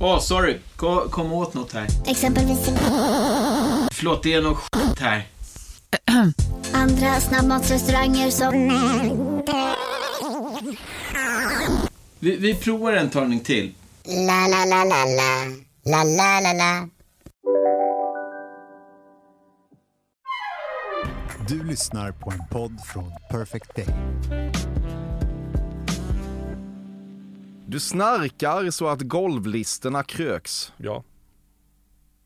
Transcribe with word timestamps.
Åh, 0.00 0.16
oh, 0.16 0.20
sorry. 0.20 0.58
Kom, 0.76 1.10
kom 1.10 1.32
åt 1.32 1.54
något 1.54 1.72
här. 1.72 1.86
Exempelvis... 2.06 2.58
Förlåt, 3.92 4.22
det 4.22 4.32
är 4.32 4.42
något 4.42 4.58
skit 4.58 4.98
här. 5.00 5.26
Andra 6.72 7.20
snabbmatsrestauranger 7.20 8.30
som... 8.30 8.68
Vi, 12.18 12.36
vi 12.36 12.54
provar 12.54 12.92
en 12.92 13.10
talning 13.10 13.40
till. 13.40 13.74
La, 14.04 14.46
la, 14.48 14.64
la, 14.64 14.84
la, 14.84 15.04
la. 15.04 15.44
La, 15.84 16.04
la, 16.04 16.40
la, 16.40 16.52
la. 16.52 16.88
Du 21.48 21.64
lyssnar 21.64 22.12
på 22.12 22.30
en 22.30 22.46
podd 22.50 22.80
från 22.84 23.12
Perfect 23.30 23.76
Day. 23.76 23.86
Du 27.70 27.80
snarkar 27.80 28.70
så 28.70 28.88
att 28.88 29.00
golvlisterna 29.02 30.02
kröks. 30.02 30.72
Ja, 30.76 31.04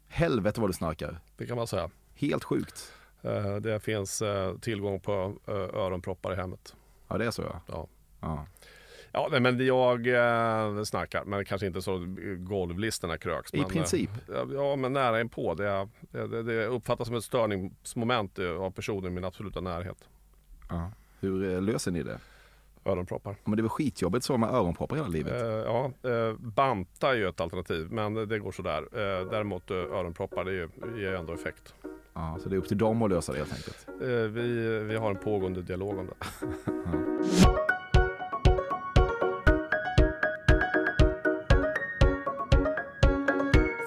Helvete 0.08 0.60
vad 0.60 0.68
du 0.70 0.74
snarkar. 0.74 1.20
det 1.36 1.46
kan 1.46 1.56
man 1.56 1.66
säga. 1.66 1.90
Helt 2.14 2.44
sjukt. 2.44 2.92
Eh, 3.22 3.56
Det 3.56 3.80
finns 3.80 4.22
eh, 4.22 4.58
tillgång 4.58 5.00
på 5.00 5.36
eh, 5.46 5.54
öronproppar 5.54 6.32
i 6.32 6.36
hemmet. 6.36 6.74
Ja, 7.08 7.18
det 7.18 7.26
är 7.26 7.30
så 7.30 7.42
ja. 7.42 7.62
Ja. 7.66 7.88
ja. 8.20 8.46
Ja, 9.12 9.28
nej, 9.30 9.40
men 9.40 9.66
jag 9.66 10.06
eh, 10.06 10.82
snarkar, 10.84 11.24
men 11.24 11.44
kanske 11.44 11.66
inte 11.66 11.82
så 11.82 12.06
golvlisterna 12.38 13.18
kröks. 13.18 13.54
I 13.54 13.58
men, 13.60 13.68
princip. 13.68 14.10
Ja, 14.54 14.76
men 14.76 14.92
nära 14.92 15.20
inpå. 15.20 15.54
Det, 15.54 15.88
det, 16.10 16.42
det, 16.42 16.66
uppfattas 16.66 17.06
som 17.06 17.16
ett 17.16 17.24
störningsmoment 17.24 18.38
av 18.38 18.70
personer 18.70 19.08
i 19.08 19.10
min 19.10 19.24
absoluta 19.24 19.60
närhet. 19.60 20.08
ja. 20.68 20.92
Hur 21.20 21.60
löser 21.60 21.90
ni 21.90 22.02
det? 22.02 22.18
Öronproppar. 22.84 23.36
Men 23.44 23.56
det 23.56 23.62
väl 23.62 23.68
skitjobbigt 23.68 24.24
så 24.24 24.36
med 24.36 24.50
öronproppar 24.50 24.96
hela 24.96 25.08
livet? 25.08 25.64
ja, 25.66 25.92
eh, 26.10 26.34
banta 26.38 27.10
är 27.10 27.14
ju 27.14 27.28
ett 27.28 27.40
alternativ, 27.40 27.88
men 27.90 28.14
det 28.14 28.38
går 28.38 28.52
sådär. 28.52 28.82
Eh, 28.92 29.30
däremot 29.30 29.70
eh, 29.70 29.76
öronproppar, 29.76 30.44
det 30.44 30.52
ger 30.52 31.10
ju 31.10 31.16
ändå 31.16 31.32
effekt. 31.32 31.74
Ja, 32.14 32.38
så 32.42 32.48
det 32.48 32.56
är 32.56 32.58
upp 32.58 32.68
till 32.68 32.78
dem 32.78 33.02
att 33.02 33.10
lösa 33.10 33.32
det 33.32 33.38
helt 33.38 33.52
enkelt. 33.52 33.86
Vi, 34.36 34.78
vi 34.88 34.96
har 34.96 35.10
en 35.10 35.16
pågående 35.16 35.62
dialog 35.62 35.98
om 35.98 36.06
det. 36.06 36.46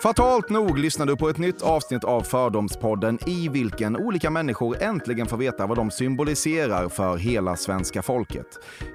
Fatalt 0.05 0.49
nog 0.49 0.77
lyssnar 0.77 1.05
du 1.05 1.17
på 1.17 1.29
ett 1.29 1.37
nytt 1.37 1.61
avsnitt 1.61 2.03
av 2.03 2.21
Fördomspodden 2.21 3.19
i 3.25 3.49
vilken 3.49 3.97
olika 3.97 4.29
människor 4.29 4.83
äntligen 4.83 5.27
får 5.27 5.37
veta 5.37 5.65
vad 5.65 5.77
de 5.77 5.91
symboliserar 5.91 6.89
för 6.89 7.17
hela 7.17 7.55
svenska 7.55 8.01
folket. 8.01 8.45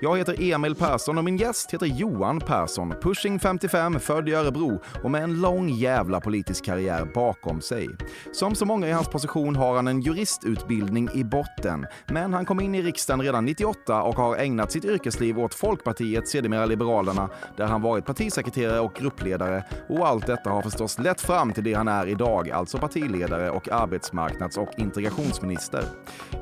Jag 0.01 0.19
heter 0.19 0.53
Emil 0.53 0.75
Persson 0.75 1.19
och 1.19 1.25
min 1.25 1.37
gäst 1.37 1.75
heter 1.75 1.87
Johan 1.87 2.41
Persson, 2.41 2.95
pushing 3.03 3.39
55, 3.39 4.01
född 4.01 4.29
i 4.29 4.33
Örebro 4.33 4.83
och 5.03 5.11
med 5.11 5.23
en 5.23 5.41
lång 5.41 5.69
jävla 5.69 6.21
politisk 6.21 6.65
karriär 6.65 7.05
bakom 7.15 7.61
sig. 7.61 7.89
Som 8.33 8.55
så 8.55 8.65
många 8.65 8.89
i 8.89 8.93
hans 8.93 9.09
position 9.09 9.57
har 9.57 9.77
han 9.77 9.89
en 9.89 10.01
juristutbildning 10.01 11.09
i 11.15 11.25
botten, 11.25 11.87
men 12.07 12.35
han 12.35 12.45
kom 12.45 12.61
in 12.61 12.75
i 12.75 12.83
riksdagen 12.83 13.23
redan 13.23 13.45
98 13.45 14.03
och 14.03 14.17
har 14.17 14.37
ägnat 14.37 14.73
sitt 14.73 14.85
yrkesliv 14.85 15.39
åt 15.39 15.55
Folkpartiet, 15.55 16.29
sedermera 16.29 16.67
Liberalerna, 16.67 17.29
där 17.57 17.67
han 17.67 17.83
varit 17.83 18.07
partisekreterare 18.07 18.81
och 18.81 18.95
gruppledare 18.95 19.65
och 19.89 20.07
allt 20.07 20.27
detta 20.27 20.51
har 20.51 20.63
förstås 20.63 21.00
lett 21.03 21.21
fram 21.21 21.53
till 21.53 21.65
det 21.65 21.75
han 21.75 21.89
är 21.89 22.07
idag, 22.07 22.51
alltså 22.51 22.79
partiledare 22.79 23.51
och 23.51 23.69
arbetsmarknads 23.69 24.59
och 24.59 24.69
integrationsminister. 24.77 25.85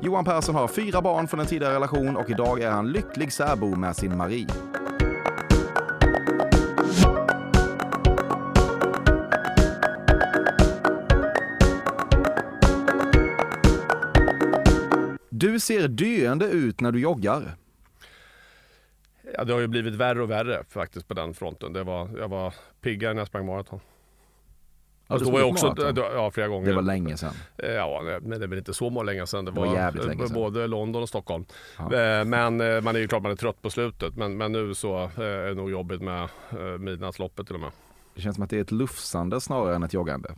Johan 0.01 0.25
Persson 0.25 0.55
har 0.55 0.67
fyra 0.67 1.01
barn 1.01 1.27
från 1.27 1.39
en 1.39 1.45
tidigare 1.45 1.73
relation 1.73 2.17
och 2.17 2.29
idag 2.29 2.61
är 2.61 2.71
han 2.71 2.91
lycklig 2.91 3.33
särbo 3.33 3.75
med 3.75 3.95
sin 3.95 4.17
Marie. 4.17 4.47
Du 15.29 15.59
ser 15.59 15.87
döende 15.87 16.45
ut 16.45 16.81
när 16.81 16.91
du 16.91 16.99
joggar. 16.99 17.55
Ja, 19.33 19.43
det 19.43 19.53
har 19.53 19.59
ju 19.59 19.67
blivit 19.67 19.95
värre 19.95 20.21
och 20.21 20.29
värre 20.29 20.63
faktiskt 20.69 21.07
på 21.07 21.13
den 21.13 21.33
fronten. 21.33 21.73
Det 21.73 21.83
var, 21.83 22.09
jag 22.17 22.27
var 22.27 22.53
piggare 22.81 23.13
när 23.13 23.21
jag 23.21 23.27
sprang 23.27 23.45
maraton. 23.45 23.79
Du 25.17 25.25
Då 25.25 25.31
var 25.31 25.39
jag 25.39 25.49
också, 25.49 25.75
ja, 25.95 26.31
flera 26.31 26.47
gånger. 26.47 26.67
Det 26.67 26.75
var 26.75 26.81
länge 26.81 27.17
sedan. 27.17 27.33
Eh, 27.57 27.71
Ja, 27.71 28.01
men 28.21 28.39
det 28.39 28.45
är 28.45 28.47
väl 28.47 28.57
inte 28.57 28.73
så 28.73 29.03
länge 29.03 29.27
sedan. 29.27 29.45
Det 29.45 29.51
var 29.51 29.65
var, 29.65 29.75
jävligt 29.75 30.05
länge 30.05 30.27
sedan. 30.27 30.33
både 30.33 30.67
London 30.67 31.01
och 31.01 31.09
Stockholm. 31.09 31.45
Ja. 31.77 31.83
Eh, 31.83 32.25
Men 32.25 32.61
eh, 32.61 32.81
man 32.81 32.95
är 32.95 32.99
ju 32.99 33.07
klart 33.07 33.23
man 33.23 33.31
är 33.31 33.35
trött 33.35 33.61
på 33.61 33.69
slutet. 33.69 34.15
Men, 34.15 34.37
men 34.37 34.51
nu 34.51 34.73
så 34.75 35.09
är 35.17 35.47
det 35.47 35.53
nog 35.53 35.71
jobbigt 35.71 36.01
med 36.01 36.29
midnattsloppet 36.79 37.45
till 37.45 37.55
och 37.55 37.61
med. 37.61 37.71
Det 38.15 38.21
känns 38.21 38.35
som 38.35 38.43
att 38.43 38.49
det 38.49 38.57
är 38.57 38.61
ett 38.61 38.71
lufsande 38.71 39.41
snarare 39.41 39.75
än 39.75 39.83
ett 39.83 39.93
joggande. 39.93 40.35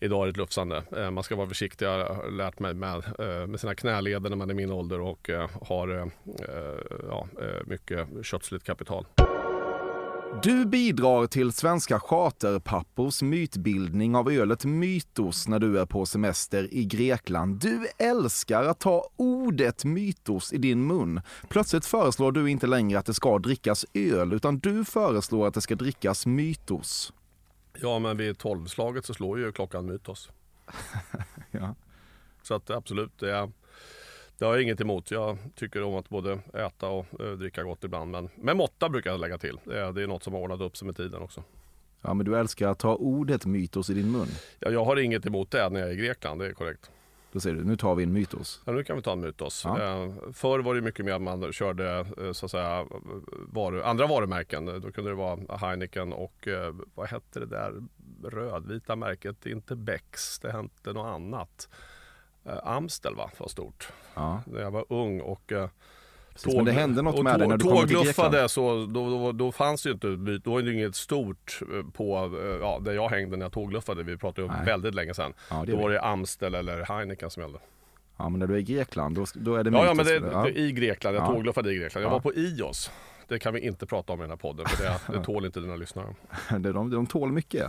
Idag 0.00 0.20
är 0.22 0.24
det 0.26 0.30
ett 0.30 0.36
lufsande. 0.36 0.82
Man 1.10 1.24
ska 1.24 1.36
vara 1.36 1.48
försiktig, 1.48 1.86
jag 1.86 2.14
har 2.14 2.30
lärt 2.30 2.58
mig 2.58 2.74
med, 2.74 3.02
med 3.48 3.60
sina 3.60 3.74
knäleder 3.74 4.30
när 4.30 4.36
man 4.36 4.50
är 4.50 4.54
min 4.54 4.70
ålder 4.70 5.00
och 5.00 5.30
har 5.62 6.10
ja, 7.08 7.26
mycket 7.66 8.08
kötsligt 8.22 8.64
kapital. 8.64 9.06
Du 10.42 10.66
bidrar 10.66 11.26
till 11.26 11.52
svenska 11.52 12.00
charterpappors 12.00 13.22
mytbildning 13.22 14.16
av 14.16 14.30
ölet 14.30 14.64
Mytos 14.64 15.48
när 15.48 15.58
du 15.58 15.78
är 15.80 15.86
på 15.86 16.06
semester 16.06 16.74
i 16.74 16.84
Grekland. 16.84 17.60
Du 17.60 17.86
älskar 17.98 18.64
att 18.64 18.78
ta 18.78 19.08
ordet 19.16 19.84
mytos 19.84 20.52
i 20.52 20.58
din 20.58 20.86
mun. 20.86 21.20
Plötsligt 21.48 21.86
föreslår 21.86 22.32
du 22.32 22.50
inte 22.50 22.66
längre 22.66 22.98
att 22.98 23.06
det 23.06 23.14
ska 23.14 23.38
drickas 23.38 23.86
öl, 23.94 24.32
utan 24.32 24.58
du 24.58 24.84
föreslår 24.84 25.46
att 25.46 25.54
det 25.54 25.60
ska 25.60 25.74
drickas 25.74 26.26
mytos. 26.26 27.12
Ja, 27.80 27.98
men 27.98 28.16
vid 28.16 28.38
tolvslaget 28.38 29.04
så 29.04 29.14
slår 29.14 29.38
ju 29.38 29.52
klockan 29.52 29.86
Mytos. 29.86 30.30
Ja. 31.50 31.74
Så 32.42 32.54
att 32.54 32.70
absolut, 32.70 33.18
det, 33.18 33.36
är, 33.36 33.52
det 34.44 34.48
har 34.48 34.54
jag 34.54 34.62
inget 34.62 34.80
emot. 34.80 35.10
Jag 35.10 35.38
tycker 35.54 35.82
om 35.82 35.94
att 35.94 36.08
både 36.08 36.38
äta 36.54 36.88
och 36.88 37.20
eh, 37.20 37.32
dricka 37.32 37.62
gott 37.62 37.84
ibland. 37.84 38.10
Men 38.10 38.28
med 38.34 38.56
måtta 38.56 38.88
brukar 38.88 39.10
jag 39.10 39.20
lägga 39.20 39.38
till. 39.38 39.58
Det 39.64 39.80
är, 39.80 39.92
det 39.92 40.02
är 40.02 40.06
något 40.06 40.22
som 40.22 40.32
har 40.32 40.40
ordnat 40.40 40.60
upp 40.60 40.76
sig 40.76 40.86
med 40.86 40.96
tiden 40.96 41.22
också. 41.22 41.42
Ja, 42.02 42.14
men 42.14 42.26
du 42.26 42.38
älskar 42.38 42.68
att 42.68 42.78
ta 42.78 42.94
ordet 42.94 43.46
mytos 43.46 43.90
i 43.90 43.94
din 43.94 44.12
mun. 44.12 44.26
Ja, 44.58 44.70
jag 44.70 44.84
har 44.84 44.96
inget 44.96 45.26
emot 45.26 45.50
det 45.50 45.68
när 45.70 45.80
jag 45.80 45.88
är 45.88 45.92
i 45.92 45.96
Grekland, 45.96 46.40
det 46.40 46.46
är 46.46 46.52
korrekt. 46.52 46.90
Då 47.32 47.40
säger 47.40 47.56
du, 47.56 47.64
nu 47.64 47.76
tar 47.76 47.94
vi 47.94 48.02
en 48.02 48.12
mytos. 48.12 48.62
Ja, 48.64 48.72
nu 48.72 48.84
kan 48.84 48.96
vi 48.96 49.02
ta 49.02 49.12
en 49.12 49.20
Mytos. 49.20 49.62
Ja. 49.64 49.82
Eh, 49.82 50.12
förr 50.32 50.58
var 50.58 50.74
det 50.74 50.80
mycket 50.80 51.04
mer 51.04 51.12
att 51.12 51.22
man 51.22 51.52
körde 51.52 52.06
eh, 52.18 52.32
så 52.32 52.46
att 52.46 52.50
säga, 52.50 52.86
varu, 53.52 53.82
andra 53.82 54.06
varumärken. 54.06 54.66
Då 54.66 54.92
kunde 54.92 55.10
det 55.10 55.14
vara 55.14 55.56
Heineken 55.56 56.12
och 56.12 56.48
eh, 56.48 56.74
vad 56.94 57.08
hette 57.08 57.40
det 57.40 57.46
där 57.46 57.72
rödvita 58.24 58.96
märket? 58.96 59.46
Inte 59.46 59.76
Becks, 59.76 60.38
det 60.38 60.52
hette 60.52 60.92
något 60.92 61.14
annat. 61.14 61.68
Eh, 62.46 62.58
Amstel 62.64 63.14
va, 63.14 63.30
var 63.38 63.48
stort. 63.48 63.88
Ja. 64.14 64.42
När 64.46 64.60
jag 64.60 64.70
var 64.70 64.84
ung 64.88 65.20
och 65.20 65.52
eh, 65.52 65.68
Precis, 66.32 66.56
men 66.56 66.64
det 66.64 66.72
hände 66.72 67.02
något 67.02 67.22
med 67.24 67.38
dig 67.38 67.48
när 67.48 67.56
du 67.56 67.64
kom 67.64 67.86
till 67.86 67.96
Grekland. 68.04 68.50
så 68.50 68.86
då, 68.86 69.10
då, 69.10 69.32
då 69.32 69.52
fanns 69.52 69.82
det 69.82 69.88
ju 69.88 69.92
inte, 69.92 70.06
då 70.44 70.52
var 70.52 70.62
det 70.62 70.72
inget 70.72 70.94
stort 70.96 71.60
eh, 71.74 71.90
på, 71.92 72.16
eh, 72.42 72.48
ja, 72.60 72.78
där 72.80 72.92
jag 72.92 73.08
hängde 73.08 73.36
när 73.36 73.44
jag 73.44 73.52
tågluffade. 73.52 74.02
Vi 74.02 74.16
pratade 74.16 74.46
ju 74.48 74.54
om 74.58 74.64
väldigt 74.64 74.94
länge 74.94 75.14
sedan. 75.14 75.32
Ja, 75.50 75.62
det 75.66 75.72
Då 75.72 75.78
var 75.78 75.90
det. 75.90 76.00
Amstel 76.02 76.54
eller 76.54 76.84
Heineken 76.84 77.30
som 77.30 77.42
gällde. 77.42 77.58
Ja, 78.16 78.28
men 78.28 78.40
när 78.40 78.46
du 78.46 78.54
är 78.54 78.58
i 78.58 78.62
Grekland, 78.62 79.14
då, 79.16 79.24
då 79.34 79.54
är 79.54 79.64
det 79.64 79.70
Ja, 79.70 79.84
ja 79.86 79.94
men 79.94 80.06
det, 80.06 80.18
det, 80.20 80.50
i 80.58 80.72
Grekland. 80.72 81.16
Jag 81.16 81.22
Ja. 81.22 81.26
tågluffade 81.26 81.72
i 81.72 81.76
Grekland. 81.78 82.04
Jag 82.04 82.08
Ja. 82.10 82.12
var 82.14 82.20
på 82.20 82.34
Ios. 82.34 82.90
Det 83.28 83.38
kan 83.38 83.54
vi 83.54 83.60
inte 83.60 83.86
prata 83.86 84.12
om 84.12 84.18
i 84.18 84.22
den 84.22 84.30
här 84.30 84.36
podden 84.36 84.66
för 84.66 84.84
det, 84.84 85.00
det 85.18 85.24
tål 85.24 85.44
inte 85.46 85.60
dina 85.60 85.76
lyssnare. 85.76 86.06
Ja. 86.50 86.58
De, 86.58 86.72
de, 86.72 86.90
de 86.90 87.06
tål 87.06 87.32
mycket. 87.32 87.66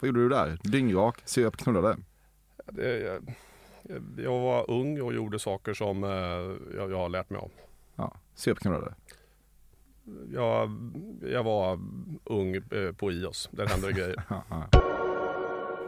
Vad 0.00 0.06
gjorde 0.08 0.20
du 0.20 0.28
där? 0.28 0.58
Dyngrak, 0.62 1.18
söp, 1.24 1.56
knullade? 1.56 1.96
Det, 2.66 3.20
jag, 4.16 4.40
var 4.40 4.70
ung 4.70 5.00
och 5.00 5.14
gjorde 5.14 5.38
saker 5.38 5.74
som 5.74 6.04
eh, 6.04 6.10
jag, 6.76 6.90
jag 6.90 6.96
har 6.98 7.08
lärt 7.08 7.30
mig 7.30 7.40
av. 7.40 7.50
Ja, 7.96 8.14
söp, 8.34 8.58
knullade. 8.58 8.94
Jag, 10.32 10.70
jag 11.22 11.44
var 11.44 11.80
ung 12.24 12.54
eh, 12.56 12.92
på 12.96 13.12
Ios. 13.12 13.48
Där 13.52 13.66
hände 13.66 13.86
det 13.86 13.92
grejer. 13.92 14.22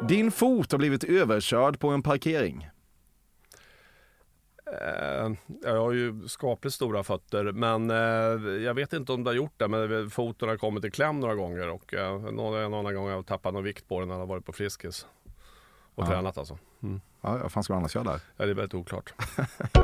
Din 0.09 0.31
fot 0.33 0.73
har 0.73 0.79
blivit 0.79 1.05
överkörd 1.05 1.79
på 1.79 1.89
en 1.89 2.03
parkering. 2.03 2.69
Eh, 4.67 5.33
jag 5.63 5.81
har 5.81 5.93
ju 5.93 6.29
skapligt 6.29 6.75
stora 6.75 7.03
fötter 7.03 7.53
men 7.53 7.91
jag 8.65 8.75
vet 8.75 8.93
inte 8.93 9.13
om 9.13 9.25
det 9.25 9.31
har 9.31 9.35
gjort 9.35 9.55
det. 9.57 9.69
Men 9.69 10.11
foten 10.11 10.49
har 10.49 10.57
kommit 10.57 10.85
i 10.85 10.91
kläm 10.91 11.21
några 11.21 11.35
gånger 11.35 11.69
och 11.69 11.95
någon, 12.33 12.75
annan 12.75 12.95
gång 12.95 13.05
har 13.05 13.11
jag 13.13 13.27
tappat 13.27 13.55
någon 13.55 13.65
vikt 13.65 13.89
på 13.89 13.99
den 14.01 14.09
när 14.09 14.15
jag 14.15 14.21
har 14.21 14.27
varit 14.27 14.45
på 14.47 14.53
Friskis. 14.53 15.07
och 15.95 16.05
Ja. 16.05 16.07
tränat 16.07 16.39
alltså. 16.39 16.59
Mm. 16.83 17.01
Ja, 17.21 17.39
vad 17.43 17.53
fan 17.53 17.63
ska 17.65 17.73
du 17.73 17.77
annars 17.79 17.95
göra 17.95 18.05
där? 18.05 18.21
Ja, 18.37 18.45
det 18.45 18.51
är 18.51 18.55
väldigt 18.55 18.75
oklart. 18.75 19.15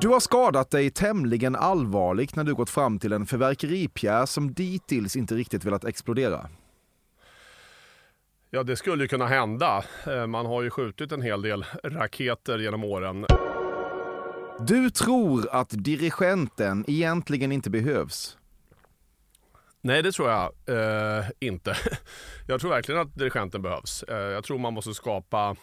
Du 0.00 0.08
har 0.08 0.20
skadat 0.20 0.70
dig 0.70 0.90
tämligen 0.90 1.56
allvarligt 1.56 2.36
när 2.36 2.44
du 2.44 2.54
gått 2.54 2.70
fram 2.70 2.98
till 2.98 3.12
en 3.12 3.26
fyrverkeripjäs 3.26 4.30
som 4.32 4.54
dittills 4.54 5.16
inte 5.16 5.34
riktigt 5.34 5.64
velat 5.64 5.84
explodera. 5.84 6.48
Ja, 8.50 8.62
det 8.62 8.76
skulle 8.76 9.04
ju 9.04 9.08
kunna 9.08 9.26
hända. 9.26 9.84
Eh, 10.06 10.26
Man 10.26 10.46
har 10.46 10.62
ju 10.62 10.70
skjutit 10.70 11.12
en 11.12 11.22
hel 11.22 11.42
del 11.42 11.64
raketer 11.84 12.58
genom 12.58 12.84
åren. 12.84 13.26
Du 14.60 14.90
tror 14.90 15.48
att 15.52 15.70
dirigenten 15.70 16.84
egentligen 16.88 17.52
inte 17.52 17.70
behövs. 17.70 18.38
Nej, 19.80 20.02
det 20.02 20.12
tror 20.12 20.30
jag 20.30 20.52
eh, 20.66 21.24
inte. 21.40 21.76
Jag 22.46 22.60
tror 22.60 22.70
verkligen 22.70 23.00
att 23.00 23.14
dirigenten 23.14 23.62
behövs. 23.62 24.02
Eh, 24.02 24.16
jag 24.16 24.44
tror 24.44 24.58
man 24.58 24.74
måste 24.74 24.94
skapa 24.94 25.56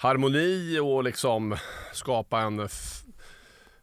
harmoni 0.00 0.78
och 0.78 1.04
liksom 1.04 1.56
skapa 1.92 2.40
en, 2.40 2.68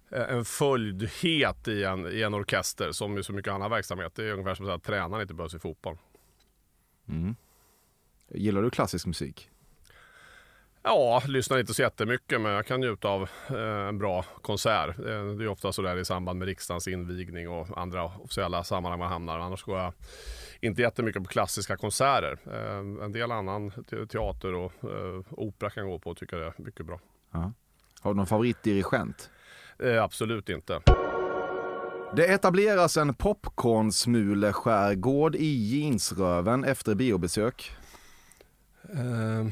en 0.10 0.46
följdhet 0.46 1.68
i 1.68 1.84
en, 1.84 2.08
i 2.08 2.22
en 2.22 2.34
orkester 2.34 2.92
som 2.92 3.18
i 3.18 3.24
så 3.24 3.34
mycket 3.34 3.54
annan 3.54 3.72
verksamhet. 3.72 4.16
Det 4.16 4.24
är 4.24 4.32
ungefär 4.32 4.56
som 4.56 4.66
att 4.66 4.68
säga 4.68 4.76
att 4.76 4.84
tränaren 4.84 5.22
inte 5.22 5.34
behövs 5.34 5.54
i 5.54 5.60
fotboll. 5.60 5.98
Mm. 7.10 7.36
Gillar 8.30 8.62
du 8.62 8.70
klassisk 8.70 9.06
musik? 9.06 9.50
Ja, 10.84 11.22
lyssnar 11.28 11.60
inte 11.60 11.74
så 11.74 11.82
jättemycket 11.82 12.42
men 12.42 12.52
jag 12.52 12.66
kan 12.66 12.80
njuta 12.80 13.08
av 13.08 13.30
eh, 13.50 13.88
en 13.88 13.98
bra 13.98 14.26
konsert. 14.42 15.00
Eh, 15.00 15.06
det 15.06 15.44
är 15.44 15.48
ofta 15.48 15.72
så 15.72 15.82
där 15.82 15.98
i 15.98 16.06
samband 16.06 16.40
med 16.40 16.48
riksdagens 16.48 16.88
invigning 16.88 17.50
och 17.50 17.78
andra 17.78 18.04
officiella 18.06 18.64
sammanhang 18.64 19.00
man 19.00 19.10
hamnar. 19.10 19.40
Annars 19.40 19.64
går 19.64 19.80
jag 19.80 19.94
inte 20.62 20.82
jättemycket 20.82 21.24
på 21.24 21.30
klassiska 21.30 21.78
konserter. 21.78 22.38
Eh, 22.54 22.78
en 23.06 23.12
del 23.12 23.32
annan 23.32 23.72
te- 23.72 24.06
teater 24.06 24.54
och 24.54 24.72
opera 25.30 25.70
kan 25.70 25.84
jag 25.84 25.92
gå 25.92 26.00
på 26.00 26.10
och 26.10 26.18
tycker 26.18 26.38
det 26.38 26.46
är 26.46 26.54
mycket 26.58 26.86
bra. 26.86 27.00
Har 28.02 28.12
du 28.12 28.16
någon 28.18 28.28
favoritdirigent? 28.28 29.30
Absolut 30.02 30.50
inte. 30.50 30.82
Det 32.16 32.26
etableras 32.26 32.98
en 32.98 33.14
popcornsmuleskärgård 33.14 35.36
i 35.36 35.46
jeansröven 35.46 36.64
efter 36.64 36.96
biobesök. 36.96 37.72
Eh, 38.94 39.48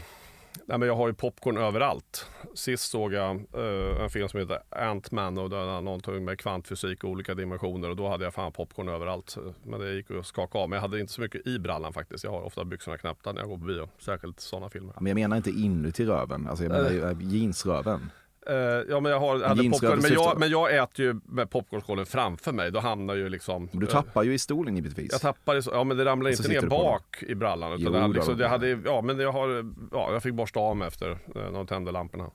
nej, 0.66 0.78
men 0.78 0.88
jag 0.88 0.96
har 0.96 1.08
ju 1.08 1.14
popcorn 1.14 1.58
överallt. 1.58 2.30
Sist 2.54 2.92
såg 2.92 3.14
jag 3.14 3.36
eh, 3.36 4.04
en 4.04 4.10
film 4.10 4.30
som 4.30 4.40
heter 4.40 4.60
Ant-Man 4.70 5.38
och 5.38 5.50
var 5.50 5.82
någonting 5.82 6.26
med 6.26 6.40
kvantfysik 6.40 7.04
och 7.04 7.10
olika 7.10 7.34
dimensioner 7.34 7.90
och 7.90 7.96
då 7.96 8.10
hade 8.10 8.24
jag 8.24 8.34
fan 8.34 8.52
popcorn 8.52 8.90
överallt. 8.90 9.38
Men 9.64 9.80
det 9.80 9.94
gick 9.94 10.12
att 10.12 10.26
skaka 10.26 10.58
av. 10.58 10.70
Men 10.70 10.78
jag 10.78 10.82
hade 10.82 11.00
inte 11.00 11.14
så 11.14 11.22
mycket 11.22 11.48
i 11.48 11.60
brallan 11.60 11.94
faktiskt. 11.94 12.24
Jag 12.24 12.32
har 12.32 12.42
ofta 12.42 12.66
byxorna 12.66 12.98
knäppta 12.98 13.32
när 13.32 13.42
jag 13.42 13.50
går 13.50 13.58
på 13.58 13.66
bio. 13.66 13.90
Särskilt 14.00 14.40
sådana 14.40 14.70
filmer. 14.70 14.94
Men 15.00 15.08
jag 15.08 15.16
menar 15.16 15.38
inte 15.38 15.50
inuti 15.50 16.06
röven, 16.06 16.48
alltså 16.48 16.64
jag 16.64 16.72
menar 16.72 16.92
ju 16.92 17.28
jeansröven. 17.38 18.12
Eh, 18.50 18.56
ja 18.90 19.00
men 19.00 19.12
jag 19.12 19.20
har, 19.20 19.44
hade 19.44 19.70
popcorn, 19.70 20.00
men 20.02 20.14
jag, 20.14 20.40
men 20.40 20.50
jag 20.50 20.76
äter 20.76 21.06
ju 21.06 21.20
med 21.26 21.50
popcornskålen 21.50 22.06
framför 22.06 22.52
mig. 22.52 22.72
Då 22.72 22.80
hamnar 22.80 23.16
ju 23.16 23.30
liksom... 23.30 23.70
Du 23.72 23.86
eh, 23.86 23.92
tappar 23.92 24.24
ju 24.24 24.34
i 24.34 24.40
stolen 24.40 24.76
givetvis. 24.76 25.12
Jag 25.12 25.22
tappar 25.22 25.56
i 25.56 25.62
ja 25.72 25.84
men 25.84 25.98
det 25.98 26.06
ramlar 26.06 26.30
inte 26.30 26.48
ner 26.48 26.62
bak 26.62 27.24
i 27.28 27.36
brallan. 27.36 27.72
Utan 27.74 27.84
Jo, 27.86 27.92
det, 27.92 28.00
hade 28.00 28.14
liksom, 28.14 28.38
det 28.38 28.48
hade, 28.48 28.80
ja 28.86 29.02
men 29.02 29.20
jag 29.20 29.32
har, 29.32 29.74
ja 29.92 30.14
jag 30.14 30.24
fick 30.24 30.34
borsta 30.34 30.60
av 30.60 30.78
mig 30.78 30.88
efter 30.88 31.12
eh, 31.12 31.18
när 31.34 31.52
de 31.52 31.68
tände 31.68 31.92
lamporna. 31.92 32.30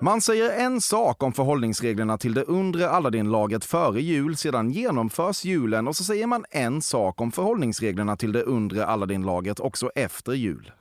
Man 0.00 0.20
säger 0.20 0.50
en 0.50 0.80
sak 0.80 1.22
om 1.22 1.32
förhållningsreglerna 1.32 2.18
till 2.18 2.34
det 2.34 2.42
undre 2.42 2.90
Aladdin-laget 2.90 3.64
före 3.64 4.02
jul, 4.02 4.36
sedan 4.36 4.70
genomförs 4.70 5.44
julen 5.44 5.88
och 5.88 5.96
så 5.96 6.04
säger 6.04 6.26
man 6.26 6.44
en 6.50 6.82
sak 6.82 7.20
om 7.20 7.32
förhållningsreglerna 7.32 8.16
till 8.16 8.32
det 8.32 8.42
undre 8.42 8.86
Aladdin-laget 8.86 9.60
också 9.60 9.90
efter 9.94 10.32
jul. 10.32 10.72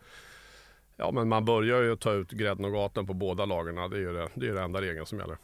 Ja 0.97 1.11
men 1.11 1.27
man 1.29 1.45
börjar 1.45 1.81
ju 1.81 1.95
ta 1.95 2.11
ut 2.13 2.31
grädden 2.31 2.65
och 2.65 2.71
gaten 2.71 3.07
på 3.07 3.13
båda 3.13 3.45
lagen. 3.45 3.75
Det 3.75 3.97
är 3.97 3.99
ju 3.99 4.13
det, 4.13 4.27
det, 4.33 4.47
är 4.47 4.53
det 4.53 4.61
enda 4.61 4.81
regeln 4.81 5.05
som 5.05 5.19
gäller. 5.19 5.37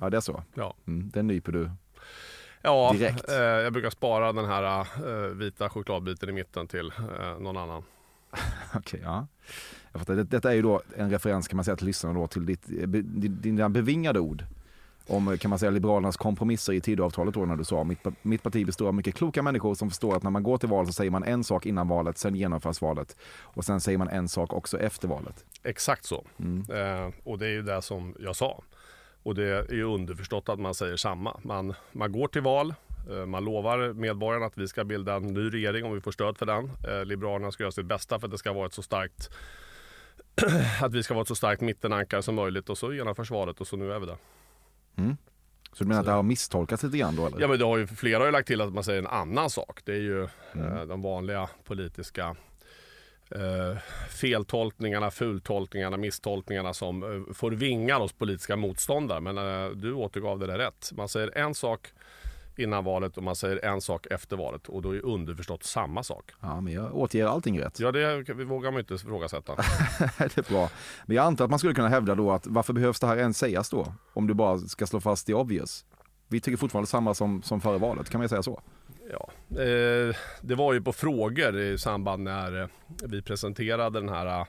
Ja, 0.00 0.10
det 0.10 0.16
är 0.16 0.20
så. 0.20 0.42
Ja, 0.54 0.74
Mm, 0.86 1.10
den 1.14 1.26
nyper 1.26 1.52
du. 1.52 1.70
ja 2.62 2.92
Direkt. 2.92 3.28
eh, 3.28 3.34
jag 3.36 3.72
brukar 3.72 3.90
spara 3.90 4.32
den 4.32 4.44
här 4.44 4.80
eh, 4.80 5.28
vita 5.34 5.68
chokladbiten 5.70 6.28
i 6.28 6.32
mitten 6.32 6.66
till 6.66 6.92
eh, 7.20 7.38
någon 7.38 7.56
annan. 7.56 7.82
Okej, 8.74 9.00
ja. 9.04 9.26
Jag 9.92 10.00
fattar. 10.00 10.14
Det, 10.14 10.22
detta 10.24 10.50
är 10.50 10.54
ju 10.54 10.62
då 10.62 10.82
en 10.96 11.10
referens 11.10 11.48
kan 11.48 11.56
man 11.56 11.64
säga 11.64 11.76
till 11.76 11.86
lyssnarna 11.86 12.18
då 12.20 12.26
till 12.26 12.46
ditt, 12.46 12.68
eh, 12.80 12.88
dina 12.88 13.68
bevingade 13.68 14.20
ord 14.20 14.44
om 15.06 15.38
kan 15.38 15.48
man 15.48 15.58
säga 15.58 15.70
Liberalernas 15.70 16.16
kompromisser 16.16 16.72
i 16.72 16.80
Tidöavtalet 16.80 17.34
då 17.34 17.46
när 17.46 17.56
du 17.56 17.64
sa 17.64 17.84
mitt, 17.84 17.98
mitt 18.22 18.42
parti 18.42 18.66
består 18.66 18.88
av 18.88 18.94
mycket 18.94 19.14
kloka 19.14 19.42
människor 19.42 19.74
som 19.74 19.90
förstår 19.90 20.16
att 20.16 20.22
när 20.22 20.30
man 20.30 20.42
går 20.42 20.58
till 20.58 20.68
val 20.68 20.86
så 20.86 20.92
säger 20.92 21.10
man 21.10 21.24
en 21.24 21.44
sak 21.44 21.66
innan 21.66 21.88
valet, 21.88 22.18
sen 22.18 22.34
genomförs 22.34 22.80
valet 22.80 23.16
och 23.42 23.64
sen 23.64 23.80
säger 23.80 23.98
man 23.98 24.08
en 24.08 24.28
sak 24.28 24.52
också 24.52 24.78
efter 24.78 25.08
valet. 25.08 25.44
Exakt 25.62 26.04
så. 26.04 26.24
Mm. 26.38 26.64
Eh, 26.70 27.14
och 27.24 27.38
det 27.38 27.46
är 27.46 27.50
ju 27.50 27.62
det 27.62 27.82
som 27.82 28.14
jag 28.18 28.36
sa. 28.36 28.62
Och 29.22 29.34
det 29.34 29.44
är 29.44 29.74
ju 29.74 29.84
underförstått 29.84 30.48
att 30.48 30.60
man 30.60 30.74
säger 30.74 30.96
samma. 30.96 31.40
Man, 31.42 31.74
man 31.92 32.12
går 32.12 32.28
till 32.28 32.42
val, 32.42 32.74
eh, 33.10 33.26
man 33.26 33.44
lovar 33.44 33.92
medborgarna 33.92 34.46
att 34.46 34.58
vi 34.58 34.68
ska 34.68 34.84
bilda 34.84 35.14
en 35.14 35.22
ny 35.22 35.50
regering 35.50 35.84
om 35.84 35.94
vi 35.94 36.00
får 36.00 36.12
stöd 36.12 36.38
för 36.38 36.46
den. 36.46 36.70
Eh, 36.88 37.04
Liberalerna 37.04 37.52
ska 37.52 37.62
göra 37.62 37.72
sitt 37.72 37.86
bästa 37.86 38.18
för 38.18 38.26
att 38.26 38.30
det 38.30 38.38
ska 38.38 38.52
vara 38.52 38.66
ett 38.66 38.74
så 38.74 38.82
starkt 38.82 39.30
att 40.82 40.94
vi 40.94 41.02
ska 41.02 41.14
vara 41.14 41.22
ett 41.22 41.28
så 41.28 41.34
starkt 41.34 41.62
mittenankare 41.62 42.22
som 42.22 42.34
möjligt 42.34 42.70
och 42.70 42.78
så 42.78 42.92
genomförs 42.92 43.30
valet 43.30 43.60
och 43.60 43.66
så 43.66 43.76
nu 43.76 43.92
är 43.92 43.98
vi 43.98 44.06
där. 44.06 44.16
Så 45.72 45.84
du 45.84 45.88
menar 45.88 46.00
att 46.00 46.06
det 46.06 46.12
har 46.12 46.22
misstolkats 46.22 46.82
lite 46.82 46.98
grann 46.98 47.16
då 47.16 47.26
eller? 47.26 47.40
Ja 47.40 47.48
men 47.48 47.58
det 47.58 47.64
har 47.64 47.78
ju, 47.78 47.86
flera 47.86 48.18
har 48.18 48.26
ju 48.26 48.32
lagt 48.32 48.46
till 48.46 48.60
att 48.60 48.72
man 48.72 48.84
säger 48.84 48.98
en 48.98 49.06
annan 49.06 49.50
sak. 49.50 49.80
Det 49.84 49.92
är 49.92 50.00
ju 50.00 50.22
eh, 50.22 50.82
de 50.88 51.02
vanliga 51.02 51.48
politiska 51.64 52.36
eh, 53.30 53.76
feltolkningarna, 54.10 55.10
fultolkningarna, 55.10 55.96
misstolkningarna 55.96 56.74
som 56.74 57.02
eh, 57.02 57.34
får 57.34 57.50
vingar 57.50 58.00
hos 58.00 58.12
politiska 58.12 58.56
motståndare. 58.56 59.20
Men 59.20 59.38
eh, 59.38 59.70
du 59.70 59.92
återgav 59.92 60.38
det 60.38 60.46
där 60.46 60.58
rätt. 60.58 60.90
Man 60.92 61.08
säger 61.08 61.38
en 61.38 61.54
sak 61.54 61.92
innan 62.56 62.84
valet 62.84 63.16
och 63.16 63.22
man 63.22 63.36
säger 63.36 63.64
en 63.64 63.80
sak 63.80 64.06
efter 64.06 64.36
valet 64.36 64.68
och 64.68 64.82
då 64.82 64.94
är 64.94 65.04
underförstått 65.04 65.64
samma 65.64 66.02
sak. 66.02 66.30
Ja, 66.40 66.60
men 66.60 66.72
jag 66.72 66.96
återger 66.96 67.26
allting 67.26 67.60
rätt. 67.60 67.80
Ja 67.80 67.92
det 67.92 68.34
vågar 68.44 68.70
man 68.70 68.80
inte 68.80 68.94
ifrågasätta. 68.94 69.56
det 70.18 70.38
är 70.38 70.52
bra. 70.52 70.70
Men 71.06 71.16
jag 71.16 71.24
antar 71.24 71.44
att 71.44 71.50
man 71.50 71.58
skulle 71.58 71.74
kunna 71.74 71.88
hävda 71.88 72.14
då 72.14 72.32
att 72.32 72.46
varför 72.46 72.72
behövs 72.72 73.00
det 73.00 73.06
här 73.06 73.16
ens 73.16 73.38
sägas 73.38 73.70
då? 73.70 73.94
Om 74.12 74.26
du 74.26 74.34
bara 74.34 74.58
ska 74.58 74.86
slå 74.86 75.00
fast 75.00 75.26
det 75.26 75.34
obvious. 75.34 75.84
Vi 76.28 76.40
tycker 76.40 76.56
fortfarande 76.56 76.86
samma 76.86 77.14
som, 77.14 77.42
som 77.42 77.60
före 77.60 77.78
valet, 77.78 78.10
kan 78.10 78.20
man 78.20 78.28
säga 78.28 78.42
så? 78.42 78.62
Ja, 79.10 79.30
eh, 79.62 80.16
det 80.40 80.54
var 80.54 80.72
ju 80.72 80.82
på 80.82 80.92
frågor 80.92 81.58
i 81.58 81.78
samband 81.78 82.22
när 82.22 82.62
eh, 82.62 82.68
vi 83.04 83.22
presenterade 83.22 84.00
den 84.00 84.08
här, 84.08 84.46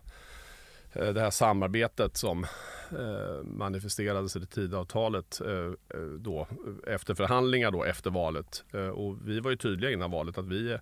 Eh, 0.93 1.13
det 1.13 1.21
här 1.21 1.29
samarbetet 1.29 2.17
som 2.17 2.43
eh, 2.91 3.43
manifesterades 3.43 4.35
i 4.35 4.39
det 4.39 4.45
Tidöavtalet 4.45 5.41
eh, 5.41 5.99
då, 6.19 6.47
efter 6.87 7.15
förhandlingar 7.15 7.71
då 7.71 7.83
efter 7.83 8.11
valet. 8.11 8.63
Och 8.93 9.17
vi 9.27 9.39
var 9.39 9.51
ju 9.51 9.57
tydliga 9.57 9.91
innan 9.91 10.11
valet 10.11 10.37
att 10.37 10.47
vi, 10.47 10.77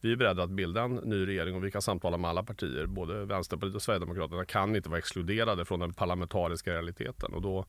vi 0.00 0.12
är 0.12 0.16
beredda 0.16 0.42
att 0.42 0.50
bilda 0.50 0.82
en 0.82 0.94
ny 0.94 1.26
regering 1.26 1.56
och 1.56 1.64
vi 1.64 1.70
kan 1.70 1.82
samtala 1.82 2.16
med 2.16 2.30
alla 2.30 2.42
partier. 2.42 2.86
Både 2.86 3.24
Vänsterpartiet 3.24 3.74
och 3.74 3.82
Sverigedemokraterna 3.82 4.44
kan 4.44 4.76
inte 4.76 4.88
vara 4.88 4.98
exkluderade 4.98 5.64
från 5.64 5.80
den 5.80 5.94
parlamentariska 5.94 6.72
realiteten. 6.72 7.34
Och 7.34 7.42
då, 7.42 7.66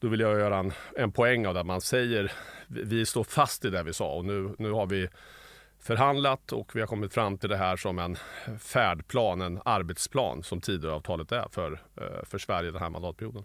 då 0.00 0.08
vill 0.08 0.20
jag 0.20 0.38
göra 0.38 0.58
en, 0.58 0.72
en 0.96 1.12
poäng 1.12 1.46
av 1.46 1.54
det. 1.54 1.64
Man 1.64 1.80
säger 1.80 2.32
vi 2.68 3.06
står 3.06 3.24
fast 3.24 3.64
i 3.64 3.70
det 3.70 3.82
vi 3.82 3.92
sa 3.92 4.14
och 4.14 4.24
nu, 4.24 4.54
nu 4.58 4.70
har 4.70 4.86
vi 4.86 5.08
förhandlat 5.86 6.52
och 6.52 6.76
vi 6.76 6.80
har 6.80 6.86
kommit 6.86 7.14
fram 7.14 7.38
till 7.38 7.48
det 7.48 7.56
här 7.56 7.76
som 7.76 7.98
en 7.98 8.16
färdplan, 8.58 9.40
en 9.40 9.60
arbetsplan 9.64 10.42
som 10.42 10.60
Tidöavtalet 10.60 11.32
är 11.32 11.48
för, 11.50 11.72
eh, 11.72 12.24
för 12.24 12.38
Sverige 12.38 12.70
den 12.70 12.82
här 12.82 12.90
mandatperioden. 12.90 13.44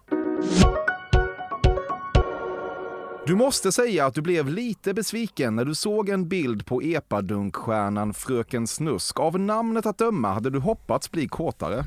Du 3.26 3.36
måste 3.36 3.72
säga 3.72 4.06
att 4.06 4.14
du 4.14 4.22
blev 4.22 4.50
lite 4.50 4.94
besviken 4.94 5.56
när 5.56 5.66
du 5.66 5.76
såg 5.76 6.10
en 6.10 6.30
bild 6.30 6.66
på 6.66 6.82
epadunkstjärnan 6.82 8.14
Fröken 8.14 8.68
Snusk. 8.68 9.20
Av 9.20 9.40
namnet 9.40 9.86
att 9.86 9.98
döma 9.98 10.34
hade 10.34 10.50
du 10.50 10.60
hoppats 10.60 11.12
bli 11.12 11.28
kåtare. 11.28 11.86